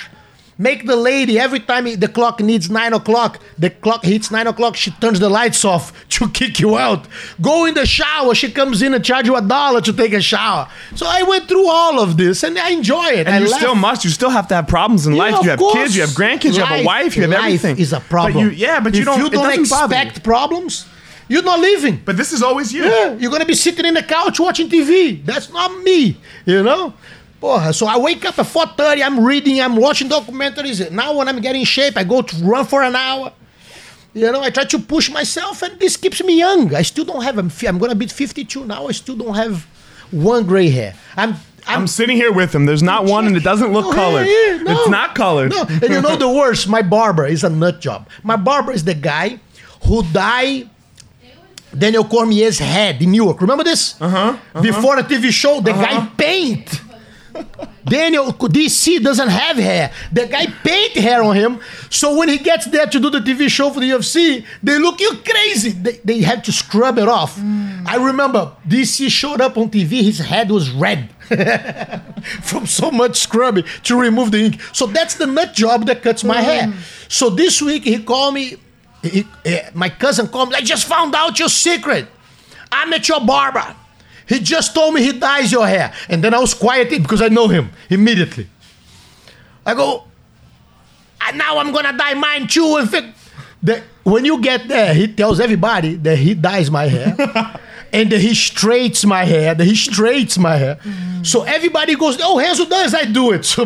Make 0.61 0.85
the 0.85 0.97
lady 0.97 1.39
every 1.39 1.61
time 1.61 1.85
the 1.85 2.09
clock 2.09 2.41
needs 2.41 2.69
nine 2.69 2.91
o'clock, 2.91 3.39
the 3.57 3.69
clock 3.69 4.03
hits 4.03 4.29
nine 4.29 4.45
o'clock, 4.45 4.75
she 4.75 4.91
turns 4.91 5.17
the 5.17 5.29
lights 5.29 5.63
off 5.63 5.93
to 6.09 6.29
kick 6.29 6.59
you 6.59 6.77
out. 6.77 7.07
Go 7.41 7.63
in 7.65 7.73
the 7.75 7.85
shower, 7.85 8.35
she 8.35 8.51
comes 8.51 8.81
in 8.81 8.93
and 8.93 9.03
charge 9.03 9.25
you 9.25 9.37
a 9.37 9.41
dollar 9.41 9.79
to 9.79 9.93
take 9.93 10.11
a 10.11 10.19
shower. 10.21 10.67
So 10.95 11.05
I 11.07 11.23
went 11.23 11.47
through 11.47 11.65
all 11.69 12.01
of 12.01 12.17
this 12.17 12.43
and 12.43 12.59
I 12.59 12.71
enjoy 12.71 13.05
it. 13.05 13.25
and 13.25 13.35
I 13.35 13.39
you 13.39 13.49
laugh. 13.49 13.59
still 13.61 13.75
must. 13.75 14.03
You 14.03 14.09
still 14.11 14.29
have 14.31 14.49
to 14.49 14.55
have 14.55 14.67
problems 14.67 15.07
in 15.07 15.13
Yeah, 15.13 15.23
life. 15.23 15.43
You 15.43 15.49
have 15.51 15.59
course. 15.59 15.75
kids. 15.75 15.95
You 15.95 16.01
have 16.01 16.09
grandkids. 16.11 16.57
you 16.57 16.63
have 16.65 16.81
a 16.81 16.83
wife. 16.83 17.15
You 17.15 17.21
have 17.21 17.31
life 17.31 17.43
everything. 17.45 17.77
is 17.79 17.93
a 17.93 18.01
problem. 18.01 18.33
But 18.33 18.39
you, 18.41 18.49
yeah, 18.49 18.81
but 18.81 18.93
you 18.93 18.99
if 18.99 19.05
don't. 19.05 19.19
you 19.21 19.29
don't 19.29 19.57
expect 19.57 20.23
problems, 20.25 20.85
you're 21.29 21.43
not 21.43 21.59
living. 21.61 22.01
But 22.03 22.17
this 22.17 22.33
is 22.33 22.43
always 22.43 22.73
you. 22.73 22.83
Yeah, 22.83 23.13
you're 23.13 23.31
gonna 23.31 23.45
be 23.45 23.53
sitting 23.55 23.85
in 23.85 23.93
the 23.93 24.03
couch 24.03 24.41
watching 24.41 24.67
TV. 24.67 25.23
That's 25.23 25.49
not 25.53 25.71
me, 25.83 26.17
you 26.45 26.63
know. 26.63 26.93
Porra, 27.41 27.73
so 27.73 27.87
I 27.87 27.97
wake 27.97 28.25
up 28.25 28.37
at 28.37 28.45
4:30. 28.45 29.01
I'm 29.03 29.23
reading. 29.23 29.61
I'm 29.61 29.75
watching 29.75 30.09
documentaries. 30.09 30.91
Now 30.91 31.13
when 31.17 31.27
I'm 31.29 31.39
getting 31.39 31.61
in 31.61 31.65
shape, 31.65 31.95
I 31.97 32.03
go 32.03 32.21
to 32.21 32.35
run 32.43 32.65
for 32.65 32.81
an 32.83 32.95
hour. 32.95 33.31
You 34.13 34.31
know, 34.31 34.41
I 34.41 34.49
try 34.49 34.65
to 34.65 34.79
push 34.79 35.09
myself, 35.09 35.61
and 35.61 35.79
this 35.79 35.95
keeps 35.95 36.21
me 36.23 36.37
young. 36.37 36.73
I 36.75 36.81
still 36.81 37.05
don't 37.05 37.23
have. 37.23 37.37
I'm, 37.37 37.51
I'm 37.67 37.77
gonna 37.77 37.95
be 37.95 38.07
52 38.07 38.65
now. 38.65 38.87
I 38.87 38.91
still 38.91 39.15
don't 39.15 39.35
have 39.35 39.65
one 40.11 40.45
gray 40.45 40.69
hair. 40.69 40.95
I'm. 41.15 41.35
I'm, 41.67 41.81
I'm 41.81 41.87
sitting 41.87 42.15
here 42.17 42.31
with 42.31 42.55
him. 42.55 42.65
There's 42.65 42.81
not 42.81 43.05
one, 43.05 43.27
and 43.27 43.37
it 43.37 43.43
doesn't 43.43 43.71
look 43.71 43.85
No, 43.85 43.91
colored. 43.93 44.25
yeah, 44.25 44.55
yeah, 44.55 44.57
no. 44.63 44.71
It's 44.81 44.89
not 44.89 45.13
colored. 45.13 45.51
No, 45.51 45.61
and 45.63 45.83
you 45.83 46.01
know 46.01 46.15
the 46.15 46.29
worst. 46.41 46.67
My 46.67 46.81
barber 46.81 47.27
is 47.27 47.43
a 47.43 47.49
nut 47.49 47.79
job. 47.79 48.09
My 48.23 48.35
barber 48.37 48.71
is 48.71 48.83
the 48.85 48.95
guy 48.95 49.39
who 49.85 50.01
dyed 50.11 50.69
Daniel 51.77 52.03
Cormier's 52.05 52.57
head 52.57 53.01
in 53.01 53.11
New 53.11 53.23
York. 53.23 53.39
Remember 53.41 53.63
this? 53.63 54.01
Uh-huh. 54.01 54.37
Before 54.61 54.95
the 54.95 55.03
TV 55.03 55.29
show, 55.31 55.59
the 55.61 55.71
guy 55.73 56.05
paint. 56.17 56.81
Daniel 57.85 58.31
DC 58.33 59.01
doesn't 59.03 59.29
have 59.29 59.57
hair. 59.57 59.91
The 60.11 60.27
guy 60.27 60.45
paint 60.63 60.93
hair 60.93 61.23
on 61.23 61.35
him. 61.35 61.59
So 61.89 62.17
when 62.17 62.29
he 62.29 62.37
gets 62.37 62.65
there 62.67 62.85
to 62.85 62.99
do 62.99 63.09
the 63.09 63.19
TV 63.19 63.49
show 63.49 63.69
for 63.71 63.79
the 63.79 63.89
UFC, 63.89 64.45
they 64.61 64.77
look 64.77 64.99
you 64.99 65.11
crazy. 65.25 65.71
They, 65.71 65.97
they 66.03 66.21
have 66.21 66.43
to 66.43 66.51
scrub 66.51 66.97
it 66.99 67.07
off. 67.07 67.39
I 67.39 67.97
remember 67.99 68.51
DC 68.67 69.09
showed 69.09 69.41
up 69.41 69.57
on 69.57 69.69
TV. 69.69 70.03
His 70.03 70.19
head 70.19 70.51
was 70.51 70.69
red 70.69 71.09
from 72.41 72.65
so 72.65 72.91
much 72.91 73.17
scrubbing 73.17 73.63
to 73.83 73.99
remove 73.99 74.31
the 74.31 74.45
ink. 74.45 74.61
So 74.73 74.85
that's 74.85 75.15
the 75.15 75.25
nut 75.25 75.53
job 75.53 75.85
that 75.87 76.03
cuts 76.03 76.23
my 76.23 76.41
hair. 76.41 76.73
So 77.07 77.29
this 77.29 77.61
week 77.61 77.83
he 77.83 78.03
called 78.03 78.35
me. 78.35 78.57
He, 79.01 79.25
my 79.73 79.89
cousin 79.89 80.27
called 80.27 80.49
me. 80.49 80.55
I 80.55 80.61
just 80.61 80.85
found 80.87 81.15
out 81.15 81.39
your 81.39 81.49
secret. 81.49 82.07
I'm 82.71 82.93
at 82.93 83.07
your 83.07 83.21
barber. 83.25 83.75
He 84.29 84.39
just 84.39 84.75
told 84.75 84.93
me 84.93 85.01
he 85.01 85.11
dyes 85.13 85.51
your 85.51 85.67
hair. 85.67 85.91
And 86.07 86.23
then 86.23 86.35
I 86.35 86.39
was 86.39 86.53
quiet 86.53 86.89
because 86.91 87.21
I 87.21 87.29
know 87.29 87.47
him 87.47 87.71
immediately. 87.89 88.47
I 89.65 89.73
go, 89.73 90.03
and 91.19 91.37
now 91.37 91.57
I'm 91.57 91.73
gonna 91.73 91.97
dye 91.97 92.13
mine 92.13 92.47
too. 92.47 92.77
In 92.77 92.85
fact, 92.85 93.07
the, 93.61 93.83
when 94.03 94.23
you 94.25 94.39
get 94.39 94.67
there, 94.67 94.93
he 94.93 95.07
tells 95.07 95.39
everybody 95.39 95.95
that 95.95 96.17
he 96.19 96.35
dyes 96.35 96.69
my 96.69 96.85
hair. 96.85 97.15
and 97.91 98.11
that 98.11 98.21
he 98.21 98.35
straights 98.35 99.03
my 99.03 99.23
hair, 99.25 99.55
that 99.55 99.65
he 99.65 99.75
straights 99.75 100.37
my 100.37 100.57
hair. 100.57 100.75
Mm. 100.75 101.25
So 101.25 101.41
everybody 101.41 101.95
goes, 101.95 102.19
oh, 102.21 102.37
Renzo 102.37 102.65
does, 102.65 102.93
I 102.93 103.05
do 103.05 103.31
it. 103.31 103.45
So 103.45 103.65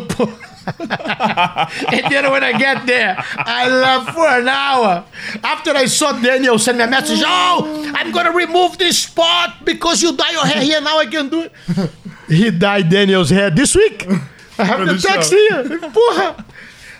and 0.79 2.11
then 2.11 2.31
when 2.31 2.43
I 2.43 2.57
get 2.57 2.85
there, 2.85 3.15
I 3.19 3.67
laugh 3.67 4.13
for 4.13 4.27
an 4.27 4.47
hour. 4.47 5.05
After 5.43 5.71
I 5.71 5.85
saw 5.85 6.13
Daniel 6.13 6.57
send 6.57 6.77
me 6.77 6.83
a 6.83 6.87
message, 6.87 7.21
oh, 7.25 7.91
I'm 7.95 8.11
gonna 8.11 8.31
remove 8.31 8.77
this 8.77 9.03
spot 9.03 9.65
because 9.65 10.01
you 10.01 10.15
dye 10.15 10.31
your 10.31 10.45
hair 10.45 10.61
here. 10.61 10.81
Now 10.81 10.99
I 10.99 11.05
can 11.05 11.29
do 11.29 11.41
it. 11.41 11.51
He 12.27 12.49
dyed 12.51 12.89
Daniel's 12.89 13.29
hair 13.29 13.49
this 13.49 13.75
week. 13.75 14.07
I 14.57 14.63
have 14.63 14.87
the, 14.87 14.97
text 14.97 15.31
here. 15.31 15.63
Porra. 15.91 16.45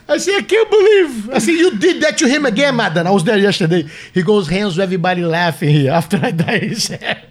I 0.07 0.17
say, 0.17 0.35
I 0.35 0.41
can't 0.41 0.69
believe. 0.69 1.29
I 1.29 1.39
say, 1.39 1.53
you 1.53 1.77
did 1.77 2.01
that 2.03 2.17
to 2.17 2.27
him 2.27 2.45
again, 2.45 2.75
Madan. 2.75 3.07
I 3.07 3.11
was 3.11 3.23
there 3.23 3.37
yesterday. 3.37 3.87
He 4.13 4.21
goes 4.21 4.49
hands 4.49 4.75
with 4.75 4.83
everybody 4.83 5.23
laughing 5.23 5.69
here 5.69 5.91
after 5.91 6.19
I 6.21 6.31
die. 6.31 6.59
He 6.59 6.75
said, 6.75 7.23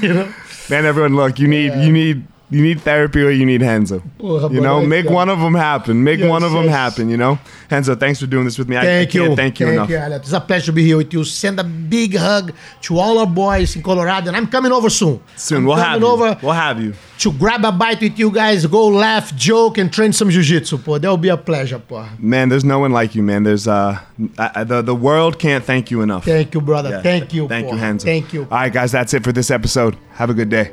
you 0.00 0.14
know. 0.14 0.34
Man, 0.70 0.86
everyone, 0.86 1.16
look, 1.16 1.38
you 1.38 1.48
need 1.48 1.74
you 1.74 1.92
need 1.92 2.26
you 2.50 2.62
need 2.62 2.80
therapy 2.80 3.22
or 3.22 3.30
you 3.30 3.44
need 3.44 3.60
Henzo. 3.60 4.02
Porra, 4.18 4.50
You 4.52 4.60
know, 4.60 4.80
make 4.84 5.08
one 5.10 5.28
of 5.28 5.38
them 5.38 5.54
happen. 5.54 6.02
Make 6.02 6.20
Yes, 6.20 6.30
one 6.30 6.42
of 6.42 6.52
them 6.52 6.66
happen. 6.68 7.08
You 7.10 7.16
know, 7.16 7.38
Henzo, 7.70 7.98
thanks 7.98 8.20
for 8.20 8.26
doing 8.26 8.44
this 8.46 8.58
with 8.58 8.68
me. 8.68 8.76
I, 8.76 8.80
I 8.80 8.84
Thank 8.84 9.10
can't 9.10 9.30
you. 9.30 9.36
thank 9.36 9.60
you 9.60 9.68
enough. 9.68 9.90
Alex. 9.90 10.26
It's 10.26 10.32
a 10.32 10.40
pleasure 10.40 10.66
to 10.66 10.72
be 10.72 10.84
here 10.84 10.96
with 10.96 11.12
you. 11.12 11.24
Send 11.24 11.60
a 11.60 11.64
big 11.64 12.16
hug 12.16 12.52
to 12.82 12.98
all 12.98 13.18
our 13.18 13.26
boys 13.26 13.76
in 13.76 13.82
Colorado, 13.82 14.28
and 14.28 14.36
I'm 14.36 14.46
coming 14.46 14.72
over 14.72 14.88
soon. 14.90 15.20
Soon 15.36 15.58
I'm 15.58 15.64
we'll 15.66 15.76
have 15.76 16.00
you. 16.00 16.06
over 16.06 16.38
We'll 16.42 16.52
have 16.52 16.80
you. 16.82 16.94
to 17.18 17.32
grab 17.32 17.64
a 17.64 17.72
bite 17.72 18.00
with 18.00 18.18
you 18.18 18.30
guys, 18.30 18.64
go 18.66 18.86
laugh, 18.88 19.34
joke, 19.36 19.76
and 19.78 19.92
train 19.92 20.12
some 20.12 20.30
jiu-jitsu, 20.30 20.78
pô. 20.78 21.00
That 21.00 21.08
will 21.08 21.16
be 21.16 21.28
a 21.28 21.36
pleasure, 21.36 21.78
pô. 21.80 22.06
Man, 22.18 22.48
there's 22.48 22.64
no 22.64 22.78
one 22.78 22.92
like 22.92 23.14
you, 23.14 23.22
man. 23.22 23.42
There's 23.42 23.66
uh, 23.68 23.98
I, 24.38 24.50
I- 24.56 24.64
the 24.64 24.82
the 24.82 24.94
world 24.94 25.38
can't 25.38 25.64
thank 25.64 25.90
you 25.90 26.00
enough. 26.02 26.24
Thank 26.24 26.54
you, 26.54 26.60
brother. 26.60 26.90
Yeah. 26.90 27.02
Thank 27.02 27.34
you, 27.34 27.46
Thank 27.48 27.70
you, 27.70 27.76
Henzo. 27.78 28.02
Thank 28.04 28.32
you. 28.32 28.42
All 28.50 28.58
right, 28.58 28.72
guys, 28.72 28.90
that's 28.92 29.12
it 29.14 29.22
for 29.24 29.32
this 29.32 29.50
episode. 29.50 29.96
Have 30.14 30.30
a 30.30 30.34
good 30.34 30.48
day. 30.48 30.72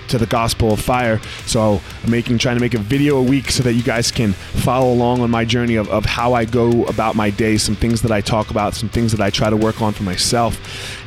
to 0.11 0.17
the 0.17 0.25
Gospel 0.25 0.73
of 0.73 0.79
Fire. 0.79 1.19
So 1.45 1.81
I'm 2.03 2.11
making, 2.11 2.37
trying 2.37 2.57
to 2.57 2.61
make 2.61 2.73
a 2.73 2.79
video 2.79 3.17
a 3.17 3.23
week 3.23 3.49
so 3.49 3.63
that 3.63 3.73
you 3.73 3.81
guys 3.83 4.11
can 4.11 4.33
follow 4.33 4.93
along 4.93 5.21
on 5.21 5.31
my 5.31 5.45
journey 5.45 5.75
of, 5.75 5.89
of 5.89 6.05
how 6.05 6.33
I 6.33 6.45
go 6.45 6.83
about 6.85 7.15
my 7.15 7.29
day, 7.29 7.57
some 7.57 7.75
things 7.75 8.01
that 8.03 8.11
I 8.11 8.21
talk 8.21 8.51
about, 8.51 8.75
some 8.75 8.89
things 8.89 9.11
that 9.13 9.21
I 9.21 9.29
try 9.29 9.49
to 9.49 9.57
work 9.57 9.81
on 9.81 9.93
for 9.93 10.03
myself. 10.03 10.59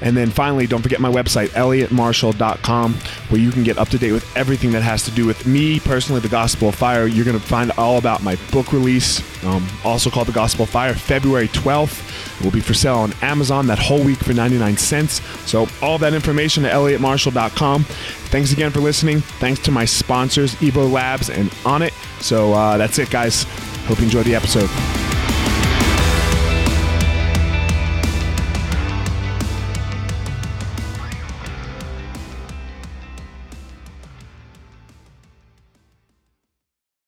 And 0.02 0.16
then 0.16 0.30
finally, 0.30 0.66
don't 0.66 0.82
forget 0.82 1.00
my 1.00 1.10
website, 1.10 1.48
eliotmarshall.com, 1.48 2.94
where 3.28 3.40
you 3.40 3.50
can 3.50 3.62
get 3.62 3.78
up 3.78 3.88
to 3.90 3.98
date 3.98 4.12
with 4.12 4.36
everything 4.36 4.72
that 4.72 4.82
has 4.82 5.04
to 5.04 5.10
do 5.10 5.26
with 5.26 5.46
me 5.46 5.80
personally, 5.80 6.20
the 6.20 6.28
Gospel 6.28 6.70
of 6.70 6.74
Fire. 6.74 7.06
You're 7.06 7.24
going 7.24 7.38
to 7.38 7.44
find 7.44 7.70
all 7.72 7.98
about 7.98 8.22
my 8.22 8.36
book 8.50 8.72
release, 8.72 9.22
um, 9.44 9.66
also 9.84 10.08
called 10.08 10.28
The 10.28 10.32
Gospel 10.32 10.64
of 10.64 10.70
Fire, 10.70 10.94
February 10.94 11.48
12th. 11.48 12.40
It 12.40 12.44
will 12.44 12.50
be 12.50 12.60
for 12.60 12.74
sale 12.74 12.98
on 12.98 13.12
Amazon 13.22 13.66
that 13.66 13.78
whole 13.78 14.02
week 14.02 14.18
for 14.18 14.32
99 14.32 14.76
cents. 14.76 15.20
So, 15.46 15.68
all 15.82 15.98
that 15.98 16.14
information 16.14 16.64
at 16.64 16.72
eliotmarshall.com. 16.72 17.86
Thanks 18.30 18.52
again 18.52 18.70
for 18.70 18.80
listening. 18.80 19.20
Thanks 19.20 19.60
to 19.60 19.70
my 19.70 19.84
sponsors, 19.84 20.54
Evo 20.56 20.90
Labs 20.90 21.30
and 21.30 21.50
Onnit. 21.64 21.92
So, 22.22 22.52
uh, 22.52 22.76
that's 22.76 22.98
it, 22.98 23.10
guys. 23.10 23.44
Hope 23.86 23.98
you 23.98 24.04
enjoyed 24.04 24.26
the 24.26 24.34
episode. 24.34 25.03